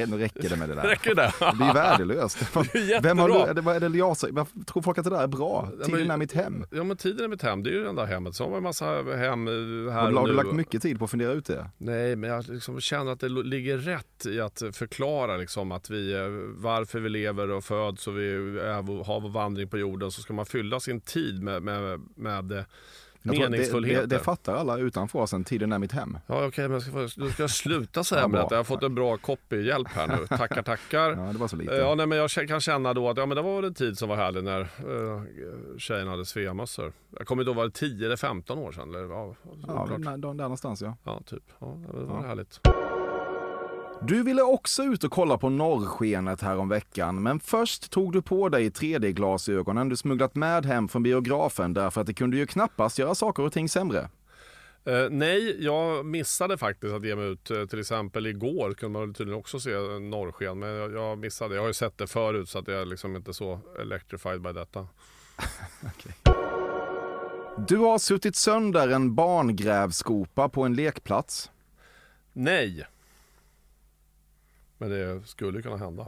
nu 0.09 0.17
räcker 0.17 0.49
det 0.49 0.55
med 0.55 0.69
det 0.69 0.75
där. 0.75 0.83
räcker 0.87 1.15
det? 1.15 1.33
det 1.39 1.55
blir 1.55 1.73
värdelöst. 1.73 2.37
Det 2.73 2.99
Vem 3.03 3.19
har, 3.19 3.29
är 3.47 3.53
det, 3.53 3.71
är 3.71 3.89
det 3.89 3.97
jag, 3.97 4.07
varför 4.07 4.63
tror 4.63 4.83
folk 4.83 4.97
att 4.97 5.03
det 5.03 5.09
där 5.09 5.23
är 5.23 5.27
bra? 5.27 5.69
Tiden 5.71 5.99
ja, 5.99 6.05
men, 6.05 6.11
är 6.11 6.17
mitt 6.17 6.33
hem. 6.33 6.65
Ja 6.71 6.83
men 6.83 6.97
tiden 6.97 7.23
är 7.23 7.27
mitt 7.27 7.41
hem, 7.41 7.63
det 7.63 7.69
är 7.69 7.73
ju 7.73 7.83
det 7.83 7.89
enda 7.89 8.05
hemmet. 8.05 8.35
Så 8.35 8.43
har 8.43 8.49
man 8.49 8.57
en 8.57 8.63
massa 8.63 8.85
hem 8.85 9.47
här 9.47 9.91
har, 9.91 10.11
Har 10.11 10.27
du 10.27 10.33
lagt 10.33 10.53
mycket 10.53 10.81
tid 10.81 10.99
på 10.99 11.05
att 11.05 11.11
fundera 11.11 11.31
ut 11.31 11.45
det? 11.45 11.69
Nej, 11.77 12.15
men 12.15 12.29
jag 12.29 12.47
liksom 12.47 12.81
känner 12.81 13.11
att 13.11 13.19
det 13.19 13.29
ligger 13.29 13.77
rätt 13.77 14.25
i 14.25 14.41
att 14.41 14.63
förklara 14.73 15.37
liksom, 15.37 15.71
att 15.71 15.89
vi, 15.89 16.13
varför 16.57 16.99
vi 16.99 17.09
lever 17.09 17.51
och 17.51 17.63
föds 17.63 18.07
och 18.07 18.17
vi 18.17 18.33
är, 18.59 19.03
har 19.03 19.21
vår 19.21 19.29
vandring 19.29 19.69
på 19.69 19.77
jorden. 19.77 20.11
Så 20.11 20.21
ska 20.21 20.33
man 20.33 20.45
fylla 20.45 20.79
sin 20.79 21.01
tid 21.01 21.43
med, 21.43 21.63
med, 21.63 22.01
med 22.15 22.65
meningsfullheter. 23.25 24.01
Det, 24.01 24.07
det, 24.07 24.15
det, 24.15 24.23
fattar 24.23 24.55
alla 24.55 24.77
utanför 24.77 25.19
oss, 25.19 25.33
tiden 25.45 25.71
är 25.71 25.79
mitt 25.79 25.91
hem. 25.91 26.17
Ja, 26.27 26.35
okej, 26.35 26.47
okay, 26.47 26.67
men 26.67 26.81
ska, 26.81 27.21
då 27.21 27.29
ska 27.29 27.43
jag 27.43 27.49
sluta 27.49 28.03
säga 28.03 28.21
ja, 28.21 28.27
detta. 28.27 28.47
Jag 28.49 28.57
har 28.57 28.63
fått 28.63 28.83
en 28.83 28.95
bra 28.95 29.17
copyhjälp 29.17 29.87
här 29.87 30.07
nu. 30.07 30.27
Tackar, 30.37 30.63
tackar. 30.63 31.09
Ja, 31.09 31.33
det 31.33 31.37
var 31.37 31.47
så 31.47 31.55
lite. 31.55 31.73
Ja, 31.73 31.95
nej, 31.95 32.07
men 32.07 32.17
jag 32.17 32.29
kan 32.29 32.61
känna 32.61 32.93
då 32.93 33.09
att 33.09 33.17
ja, 33.17 33.25
men 33.25 33.35
det 33.35 33.41
var 33.41 33.63
en 33.63 33.73
tid 33.73 33.97
som 33.97 34.09
var 34.09 34.15
härlig 34.15 34.43
när 34.43 34.61
uh, 34.61 35.21
tjejerna 35.77 36.11
hade 36.11 36.25
sveamössor. 36.25 36.93
Jag 37.17 37.27
kommer 37.27 37.43
inte 37.43 37.49
ihåg, 37.49 37.57
var 37.57 37.65
det 37.65 37.71
10 37.71 38.05
eller 38.05 38.15
15 38.15 38.57
år 38.57 38.71
sedan? 38.71 38.89
Eller, 38.89 38.99
ja, 38.99 39.35
ja 39.67 39.87
där, 39.97 40.17
där 40.17 40.33
någonstans 40.33 40.81
ja. 40.81 40.97
Ja, 41.03 41.21
typ. 41.25 41.43
Ja, 41.59 41.79
det 41.93 42.05
var 42.05 42.21
ja. 42.21 42.27
härligt. 42.27 42.59
Du 44.01 44.23
ville 44.23 44.41
också 44.41 44.83
ut 44.83 45.03
och 45.03 45.11
kolla 45.11 45.37
på 45.37 45.49
norrskenet 45.49 46.41
här 46.41 46.57
om 46.57 46.69
veckan, 46.69 47.23
men 47.23 47.39
först 47.39 47.91
tog 47.91 48.13
du 48.13 48.21
på 48.21 48.49
dig 48.49 48.69
3D-glasögonen 48.69 49.89
du 49.89 49.95
smugglat 49.95 50.35
med 50.35 50.65
hem 50.65 50.87
från 50.87 51.03
biografen 51.03 51.73
därför 51.73 52.01
att 52.01 52.07
det 52.07 52.13
kunde 52.13 52.37
ju 52.37 52.47
knappast 52.47 52.99
göra 52.99 53.15
saker 53.15 53.43
och 53.43 53.53
ting 53.53 53.69
sämre. 53.69 54.09
Uh, 54.87 55.09
nej, 55.09 55.63
jag 55.63 56.05
missade 56.05 56.57
faktiskt 56.57 56.93
att 56.93 57.05
ge 57.05 57.15
mig 57.15 57.27
ut. 57.27 57.51
Uh, 57.51 57.65
till 57.65 57.79
exempel 57.79 58.27
igår 58.27 58.73
kunde 58.73 58.99
man 58.99 59.13
tydligen 59.13 59.39
också 59.39 59.59
se 59.59 59.71
norrsken, 59.99 60.59
men 60.59 60.69
jag, 60.69 60.93
jag, 60.93 61.17
missade. 61.17 61.55
Jag 61.55 61.61
har 61.61 61.67
ju 61.67 61.73
sett 61.73 61.97
det 61.97 62.07
förut 62.07 62.49
så 62.49 62.59
att 62.59 62.67
jag 62.67 62.81
är 62.81 62.85
liksom 62.85 63.15
inte 63.15 63.33
så 63.33 63.59
electrified 63.79 64.41
by 64.41 64.51
detta. 64.53 64.79
okay. 65.81 66.35
Du 67.67 67.77
har 67.77 67.97
suttit 67.97 68.35
sönder 68.35 68.87
en 68.87 69.15
barngrävskopa 69.15 70.49
på 70.49 70.63
en 70.63 70.73
lekplats. 70.73 71.51
Nej. 72.33 72.87
Men 74.85 74.97
det 74.97 75.27
skulle 75.27 75.61
kunna 75.61 75.77
hända. 75.77 76.05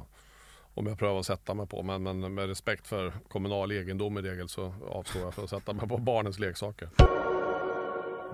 om 0.73 0.88
jag 0.88 0.99
prövar 0.99 1.19
att 1.19 1.25
sätta 1.25 1.53
mig 1.53 1.67
på. 1.67 1.84
Men, 1.84 2.03
men 2.03 2.34
med 2.34 2.47
respekt 2.47 2.88
för 2.88 3.13
kommunal 3.28 3.71
egendom 3.71 4.17
i 4.17 4.21
regel 4.21 4.49
så 4.49 4.73
avstår 4.89 5.21
jag 5.21 5.34
från 5.34 5.43
att 5.43 5.49
sätta 5.49 5.73
mig 5.73 5.88
på 5.88 5.97
barnens 5.97 6.39
leksaker. 6.39 6.89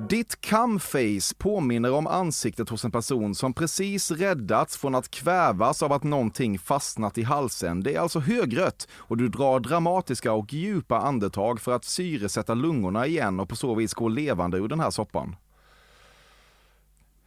Ditt 0.09 0.41
camface 0.41 1.35
påminner 1.37 1.93
om 1.93 2.07
ansiktet 2.07 2.69
hos 2.69 2.85
en 2.85 2.91
person 2.91 3.35
som 3.35 3.53
precis 3.53 4.11
räddats 4.11 4.77
från 4.77 4.95
att 4.95 5.11
kvävas 5.11 5.83
av 5.83 5.93
att 5.93 6.03
någonting 6.03 6.59
fastnat 6.59 7.17
i 7.17 7.23
halsen. 7.23 7.83
Det 7.83 7.95
är 7.95 7.99
alltså 7.99 8.19
högrött 8.19 8.87
och 8.91 9.17
du 9.17 9.29
drar 9.29 9.59
dramatiska 9.59 10.33
och 10.33 10.53
djupa 10.53 10.99
andetag 10.99 11.61
för 11.61 11.71
att 11.71 11.85
syresätta 11.85 12.53
lungorna 12.53 13.07
igen 13.07 13.39
och 13.39 13.49
på 13.49 13.55
så 13.55 13.75
vis 13.75 13.93
gå 13.93 14.07
levande 14.07 14.57
ur 14.57 14.67
den 14.67 14.79
här 14.79 14.91
soppan. 14.91 15.35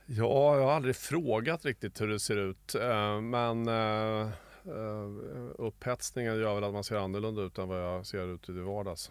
Ja, 0.06 0.56
jag 0.56 0.64
har 0.64 0.72
aldrig 0.72 0.96
frågat 0.96 1.64
riktigt 1.64 2.00
hur 2.00 2.08
det 2.08 2.20
ser 2.20 2.36
ut. 2.36 2.74
Eh, 2.74 3.20
men 3.20 3.68
eh, 3.68 4.28
eh, 4.64 5.10
upphetsningen 5.58 6.38
gör 6.38 6.54
väl 6.54 6.64
att 6.64 6.72
man 6.72 6.84
ser 6.84 6.96
annorlunda 6.96 7.42
ut 7.42 7.58
än 7.58 7.68
vad 7.68 7.82
jag 7.82 8.06
ser 8.06 8.34
ut 8.34 8.48
i 8.48 8.52
vardags. 8.52 9.10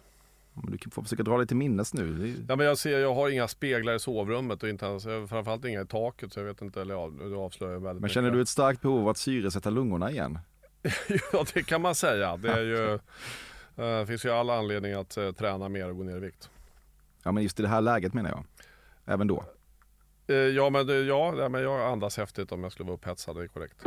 Du 0.53 0.89
får 0.91 1.03
försöka 1.03 1.23
dra 1.23 1.45
till 1.45 1.57
minnes 1.57 1.93
nu. 1.93 2.35
Ja, 2.49 2.55
men 2.55 2.65
jag, 2.65 2.77
ser, 2.77 2.99
jag 2.99 3.15
har 3.15 3.29
inga 3.29 3.47
speglar 3.47 3.93
i 3.93 3.99
sovrummet 3.99 4.63
och 4.63 4.69
inte 4.69 4.85
ens, 4.85 5.03
framförallt 5.03 5.65
inga 5.65 5.81
i 5.81 5.85
taket 5.85 6.33
så 6.33 6.39
jag 6.39 6.45
vet 6.45 6.61
inte, 6.61 6.81
eller 6.81 6.93
ja, 6.95 7.11
du 7.19 7.35
avslöjar 7.35 7.79
väldigt 7.79 8.01
Men 8.01 8.09
känner 8.09 8.29
mycket. 8.29 8.37
du 8.37 8.41
ett 8.41 8.49
starkt 8.49 8.81
behov 8.81 9.01
av 9.01 9.09
att 9.09 9.17
syresätta 9.17 9.69
lungorna 9.69 10.11
igen? 10.11 10.39
ja, 11.31 11.45
det 11.53 11.63
kan 11.63 11.81
man 11.81 11.95
säga. 11.95 12.37
Det 12.37 12.51
är 12.51 12.61
ju, 12.61 12.99
eh, 13.99 14.05
finns 14.05 14.25
ju 14.25 14.29
all 14.29 14.49
anledning 14.49 14.93
att 14.93 15.17
eh, 15.17 15.31
träna 15.31 15.69
mer 15.69 15.89
och 15.89 15.97
gå 15.97 16.03
ner 16.03 16.17
i 16.17 16.19
vikt. 16.19 16.49
Ja, 17.23 17.31
men 17.31 17.43
just 17.43 17.59
i 17.59 17.63
det 17.63 17.69
här 17.69 17.81
läget 17.81 18.13
menar 18.13 18.29
jag. 18.29 18.43
Även 19.05 19.27
då. 19.27 19.43
Eh, 20.27 20.35
ja, 20.35 20.69
men, 20.69 21.07
ja, 21.07 21.49
men 21.49 21.61
jag 21.61 21.81
andas 21.91 22.17
häftigt 22.17 22.51
om 22.51 22.63
jag 22.63 22.71
skulle 22.71 22.87
vara 22.87 22.95
upphetsad, 22.97 23.35
det 23.35 23.43
är 23.43 23.47
korrekt. 23.47 23.81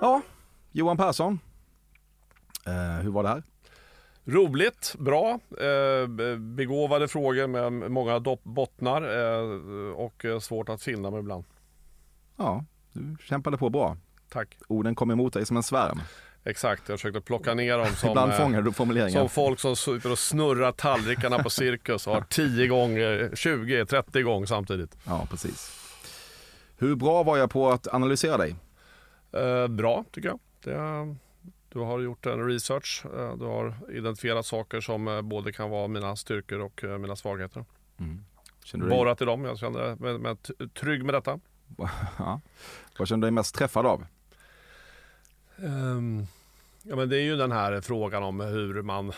Ja, 0.00 0.22
Johan 0.72 0.96
Persson. 0.96 1.38
Eh, 2.66 3.02
hur 3.02 3.10
var 3.10 3.22
det 3.22 3.28
här? 3.28 3.42
Roligt, 4.24 4.94
bra, 4.98 5.38
eh, 5.50 6.06
be- 6.08 6.36
begåvade 6.36 7.08
frågor 7.08 7.46
med 7.46 7.90
många 7.90 8.20
bottnar 8.42 9.02
eh, 9.02 9.92
och 9.94 10.24
eh, 10.24 10.38
svårt 10.38 10.68
att 10.68 10.82
finna 10.82 11.10
mig 11.10 11.20
ibland. 11.20 11.44
Ja, 12.36 12.64
du 12.92 13.16
kämpade 13.24 13.58
på 13.58 13.70
bra. 13.70 13.96
Tack. 14.28 14.58
Orden 14.68 14.94
kom 14.94 15.10
emot 15.10 15.32
dig 15.32 15.46
som 15.46 15.56
en 15.56 15.62
svärm. 15.62 16.00
Exakt, 16.44 16.88
jag 16.88 16.98
försökte 16.98 17.20
plocka 17.20 17.54
ner 17.54 17.78
dem 17.78 17.86
som, 17.86 18.08
Ibland 18.08 18.32
eh, 18.32 18.38
fångar 18.38 18.62
du 18.62 18.72
formuleringar. 18.72 19.20
som 19.20 19.28
folk 19.28 19.60
som 19.60 19.76
sitter 19.76 20.12
och 20.12 20.18
snurrar 20.18 20.72
tallrikarna 20.72 21.42
på 21.42 21.50
cirkus 21.50 22.06
och 22.06 22.14
har 22.14 22.24
10 22.30 22.66
gånger, 22.66 23.30
20, 23.34 23.86
30 23.86 24.22
gånger 24.22 24.46
samtidigt. 24.46 24.96
Ja, 25.04 25.26
precis. 25.30 25.78
Hur 26.78 26.94
bra 26.96 27.22
var 27.22 27.36
jag 27.36 27.50
på 27.50 27.70
att 27.70 27.94
analysera 27.94 28.36
dig? 28.36 28.56
Eh, 29.32 29.68
bra 29.68 30.04
tycker 30.12 30.28
jag. 30.28 30.38
Det, 30.64 31.16
du 31.68 31.78
har 31.78 32.00
gjort 32.00 32.26
en 32.26 32.46
research. 32.46 33.04
Eh, 33.18 33.36
du 33.36 33.44
har 33.44 33.74
identifierat 33.90 34.46
saker 34.46 34.80
som 34.80 35.08
eh, 35.08 35.22
både 35.22 35.52
kan 35.52 35.70
vara 35.70 35.88
mina 35.88 36.16
styrkor 36.16 36.60
och 36.60 36.84
mina 37.00 37.16
svagheter. 37.16 37.64
Känner 38.64 38.84
du 38.84 38.90
dig, 38.90 38.98
Borrat 38.98 39.22
i 39.22 39.24
dem. 39.24 39.44
Jag 39.44 39.58
känner 39.58 40.18
mig 40.18 40.36
trygg 40.80 41.04
med 41.04 41.14
detta. 41.14 41.40
ja. 42.18 42.40
Vad 42.98 43.08
känner 43.08 43.20
du 43.20 43.26
dig 43.26 43.30
mest 43.32 43.54
träffad 43.54 43.86
av? 43.86 44.06
Um, 45.62 46.26
ja, 46.82 46.96
men 46.96 47.08
det 47.08 47.16
är 47.16 47.22
ju 47.22 47.36
den 47.36 47.52
här 47.52 47.80
frågan 47.80 48.22
om 48.22 48.40
hur 48.40 48.82
man 48.82 49.12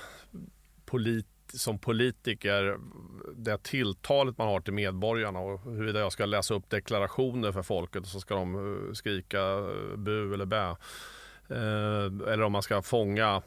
polit, 0.84 1.26
som 1.48 1.78
politiker, 1.78 2.78
det 3.36 3.62
tilltalet 3.62 4.38
man 4.38 4.46
har 4.46 4.60
till 4.60 4.72
medborgarna 4.72 5.38
och 5.38 5.60
huruvida 5.60 6.00
jag 6.00 6.12
ska 6.12 6.26
läsa 6.26 6.54
upp 6.54 6.70
deklarationer 6.70 7.52
för 7.52 7.62
folket 7.62 8.02
och 8.02 8.08
så 8.08 8.20
ska 8.20 8.34
de 8.34 8.54
eh, 8.54 8.92
skrika 8.92 9.40
eh, 9.40 9.96
bu 9.96 10.34
eller 10.34 10.44
bä. 10.44 10.76
Eh, 11.48 12.32
eller 12.32 12.42
om 12.42 12.52
man 12.52 12.62
ska 12.62 12.82
fånga, 12.82 13.42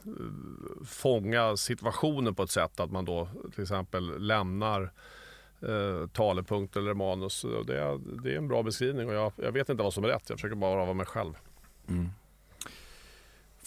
fånga 0.85 1.57
situationen 1.57 2.35
på 2.35 2.43
ett 2.43 2.51
sätt 2.51 2.79
att 2.79 2.91
man 2.91 3.05
då 3.05 3.27
till 3.53 3.61
exempel 3.61 4.19
lämnar 4.19 4.91
eh, 5.61 6.07
talepunkt 6.07 6.75
eller 6.75 6.93
manus. 6.93 7.45
Det 7.67 7.79
är, 7.79 8.21
det 8.23 8.33
är 8.33 8.37
en 8.37 8.47
bra 8.47 8.63
beskrivning 8.63 9.07
och 9.07 9.15
jag, 9.15 9.31
jag 9.35 9.51
vet 9.51 9.69
inte 9.69 9.83
vad 9.83 9.93
som 9.93 10.03
är 10.03 10.07
rätt. 10.07 10.29
Jag 10.29 10.37
försöker 10.37 10.55
bara 10.55 10.75
vara 10.75 10.93
mig 10.93 11.05
själv. 11.05 11.33
Mm. 11.87 12.09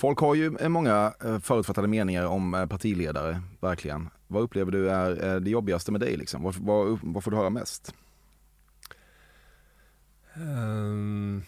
Folk 0.01 0.19
har 0.19 0.35
ju 0.35 0.57
eh, 0.61 0.69
många 0.69 1.15
eh, 1.25 1.39
förutfattade 1.39 1.89
meningar 1.89 2.25
om 2.25 2.55
eh, 2.55 2.67
partiledare, 2.67 3.43
verkligen. 3.61 4.11
Vad 4.27 4.43
upplever 4.43 4.73
du 4.73 4.91
är 4.91 5.41
det 5.41 5.51
jobbigaste 5.51 5.93
med 5.93 6.01
dig? 6.01 6.17
Liksom? 6.17 6.43
Vad, 6.43 6.55
vad, 6.55 6.99
vad 7.03 7.25
får 7.25 7.31
du 7.31 7.37
höra 7.37 7.51
mest? 7.51 7.95
Um, 10.37 11.43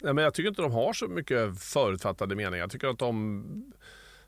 nej, 0.00 0.14
men 0.14 0.24
jag 0.24 0.34
tycker 0.34 0.48
inte 0.48 0.62
de 0.62 0.72
har 0.72 0.92
så 0.92 1.08
mycket 1.08 1.62
förutfattade 1.62 2.34
meningar. 2.34 2.56
Jag 2.56 2.70
tycker 2.70 2.88
att 2.88 2.98
de, 2.98 3.72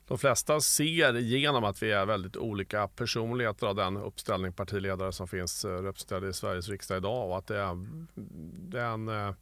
de 0.07 0.17
flesta 0.17 0.61
ser 0.61 1.17
igenom 1.17 1.63
att 1.63 1.83
vi 1.83 1.91
är 1.91 2.05
väldigt 2.05 2.37
olika 2.37 2.87
personligheter 2.87 3.67
av 3.67 3.75
den 3.75 3.97
uppställning 3.97 4.53
partiledare 4.53 5.11
som 5.11 5.27
finns 5.27 5.65
representerade 5.65 6.29
i 6.29 6.33
Sveriges 6.33 6.69
riksdag 6.69 6.97
idag. 6.97 7.29
Och 7.29 7.37
att 7.37 7.47
det 7.47 7.57
är, 7.57 7.85
det 8.69 8.79
är 8.79 8.93
en... 8.93 9.35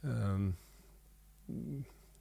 um, 0.00 0.54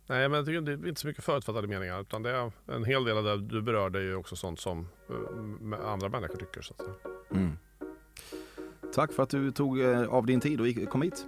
nej, 0.07 0.29
men 0.29 0.37
jag 0.37 0.45
tycker 0.45 0.61
det 0.61 0.71
är 0.71 0.87
inte 0.87 1.01
så 1.01 1.07
mycket 1.07 1.23
förutfattade 1.23 1.67
meningar. 1.67 2.01
Utan 2.01 2.23
det 2.23 2.29
är 2.29 2.51
en 2.67 2.85
hel 2.85 3.03
del 3.03 3.17
av 3.17 3.23
det 3.23 3.37
du 3.37 3.61
berörde 3.61 3.99
är 3.99 4.03
ju 4.03 4.15
också 4.15 4.35
sånt 4.35 4.59
som 4.59 4.87
eh, 5.09 5.87
andra 5.87 6.09
människor 6.09 6.35
tycker. 6.35 6.61
Så. 6.61 6.73
Mm. 7.31 7.57
Tack 8.93 9.13
för 9.13 9.23
att 9.23 9.29
du 9.29 9.51
tog 9.51 9.81
eh, 9.81 10.13
av 10.13 10.25
din 10.25 10.41
tid 10.41 10.61
och 10.61 10.89
kom 10.89 11.01
hit. 11.01 11.25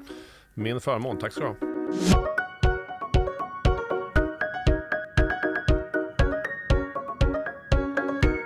Min 0.54 0.82
förmån. 0.82 1.18
Tack 1.18 1.32
ska 1.32 1.42
du 1.42 1.48
ha. 1.48 2.33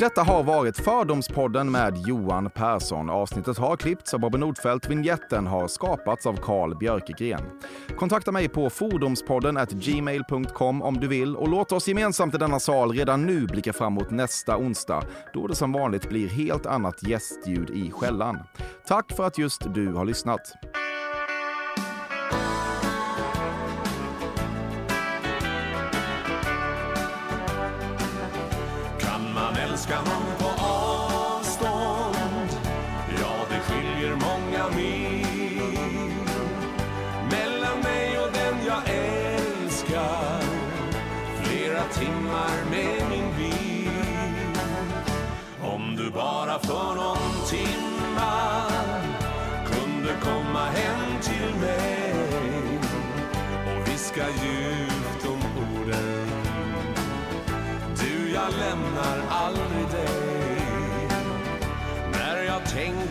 Detta 0.08 0.24
har 0.24 0.44
varit 0.44 0.78
Fördomspodden 0.78 1.72
med 1.72 1.98
Johan 1.98 2.50
Persson. 2.50 3.10
Avsnittet 3.10 3.58
har 3.58 3.78
klippts 3.78 4.14
av 4.14 4.20
Bobby 4.20 4.38
Nordfeldt. 4.38 4.90
Vinjetten 4.90 5.48
har 5.48 5.68
skapats 5.68 6.26
av 6.26 6.34
Carl 6.34 6.78
Björkegren. 6.78 7.42
Kontakta 7.98 8.32
mig 8.32 8.48
på 8.48 8.70
fordomspodden 8.70 9.58
at 9.58 9.72
gmail.com 9.72 10.82
om 10.82 10.98
du 10.98 11.08
vill 11.08 11.36
och 11.36 11.48
låt 11.50 11.72
oss 11.72 11.88
gemensamt 11.88 12.36
i 12.36 12.38
denna 12.38 12.60
sal 12.60 12.92
redan 12.92 13.26
nu 13.26 13.48
blicka 13.48 13.74
fram 13.74 13.94
mot 13.94 14.12
nästa 14.12 14.58
onsdag 14.58 15.04
då 15.34 15.48
det 15.48 15.56
som 15.56 15.72
vanligt 15.72 16.10
blir 16.10 16.30
helt 16.30 16.66
annat 16.66 17.04
gästljud 17.04 17.70
i 17.70 17.92
skällan. 17.92 18.40
Tack 18.88 19.12
för 19.12 19.28
att 19.28 19.38
just 19.38 19.74
du 19.74 19.94
har 19.94 20.06
lyssnat. 20.06 20.54
Man 29.90 30.28
älska 30.38 30.47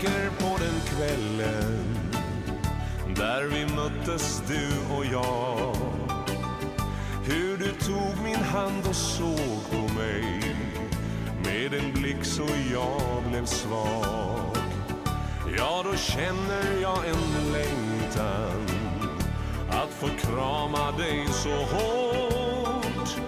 tänker 0.07 0.31
på 0.31 0.59
den 0.59 0.81
kvällen 0.81 1.99
Där 3.17 3.45
vi 3.45 3.75
möttes 3.75 4.43
du 4.49 4.95
och 4.97 5.05
jag. 5.05 5.77
Hur 7.25 7.57
du 7.57 7.73
tog 7.73 8.23
min 8.25 8.37
hand 8.37 8.87
och 8.89 8.97
såg 8.97 9.71
på 9.71 9.95
mig. 9.95 10.43
Med 11.45 11.75
en 11.75 11.93
blick 11.93 12.25
så 12.25 12.47
jag 12.73 13.23
blev 13.31 13.45
svag. 13.45 14.57
Ja, 15.57 15.85
då 15.85 15.97
känner 15.97 16.81
jag 16.83 16.99
en 17.09 17.53
längtan 17.53 18.67
Att 19.71 19.91
få 19.91 20.07
krama 20.07 20.93
dig 20.99 21.27
så 21.33 21.77
hårt. 21.77 23.21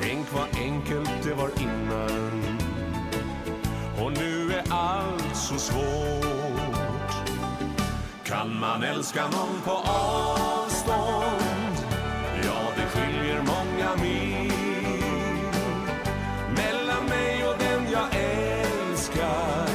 Tänk 0.00 0.32
vad 0.32 0.62
enkelt 0.62 1.10
det 1.24 1.34
var 1.34 1.50
innan. 1.60 2.58
Och 4.02 4.12
nu 4.12 4.51
är 4.51 4.51
allt 4.72 5.36
så 5.36 5.54
svårt 5.54 7.12
Kan 8.24 8.58
man 8.60 8.82
älska 8.82 9.22
någon 9.22 9.60
på 9.64 9.70
avstånd? 9.90 11.76
Ja, 12.44 12.72
det 12.76 12.86
skiljer 12.86 13.42
många 13.42 13.96
mil 14.02 14.52
Mellan 16.56 17.04
mig 17.08 17.44
och 17.48 17.58
den 17.58 17.92
jag 17.92 18.08
älskar 18.22 19.66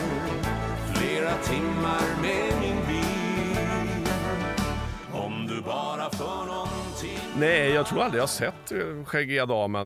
Flera 0.94 1.34
timmar 1.38 2.22
med 2.22 2.62
min 2.62 2.86
bil 2.88 4.08
Om 5.14 5.48
du 5.48 5.62
bara 5.62 6.10
för 6.10 6.46
någon 6.46 6.94
tid 7.02 7.20
Nej, 7.40 7.70
jag 7.72 7.86
tror 7.86 8.04
aldrig 8.04 8.20
jag 8.20 8.24
har 8.24 8.28
sett 8.28 8.72
eh, 8.72 9.06
Skäggiga 9.06 9.46
Damen. 9.46 9.86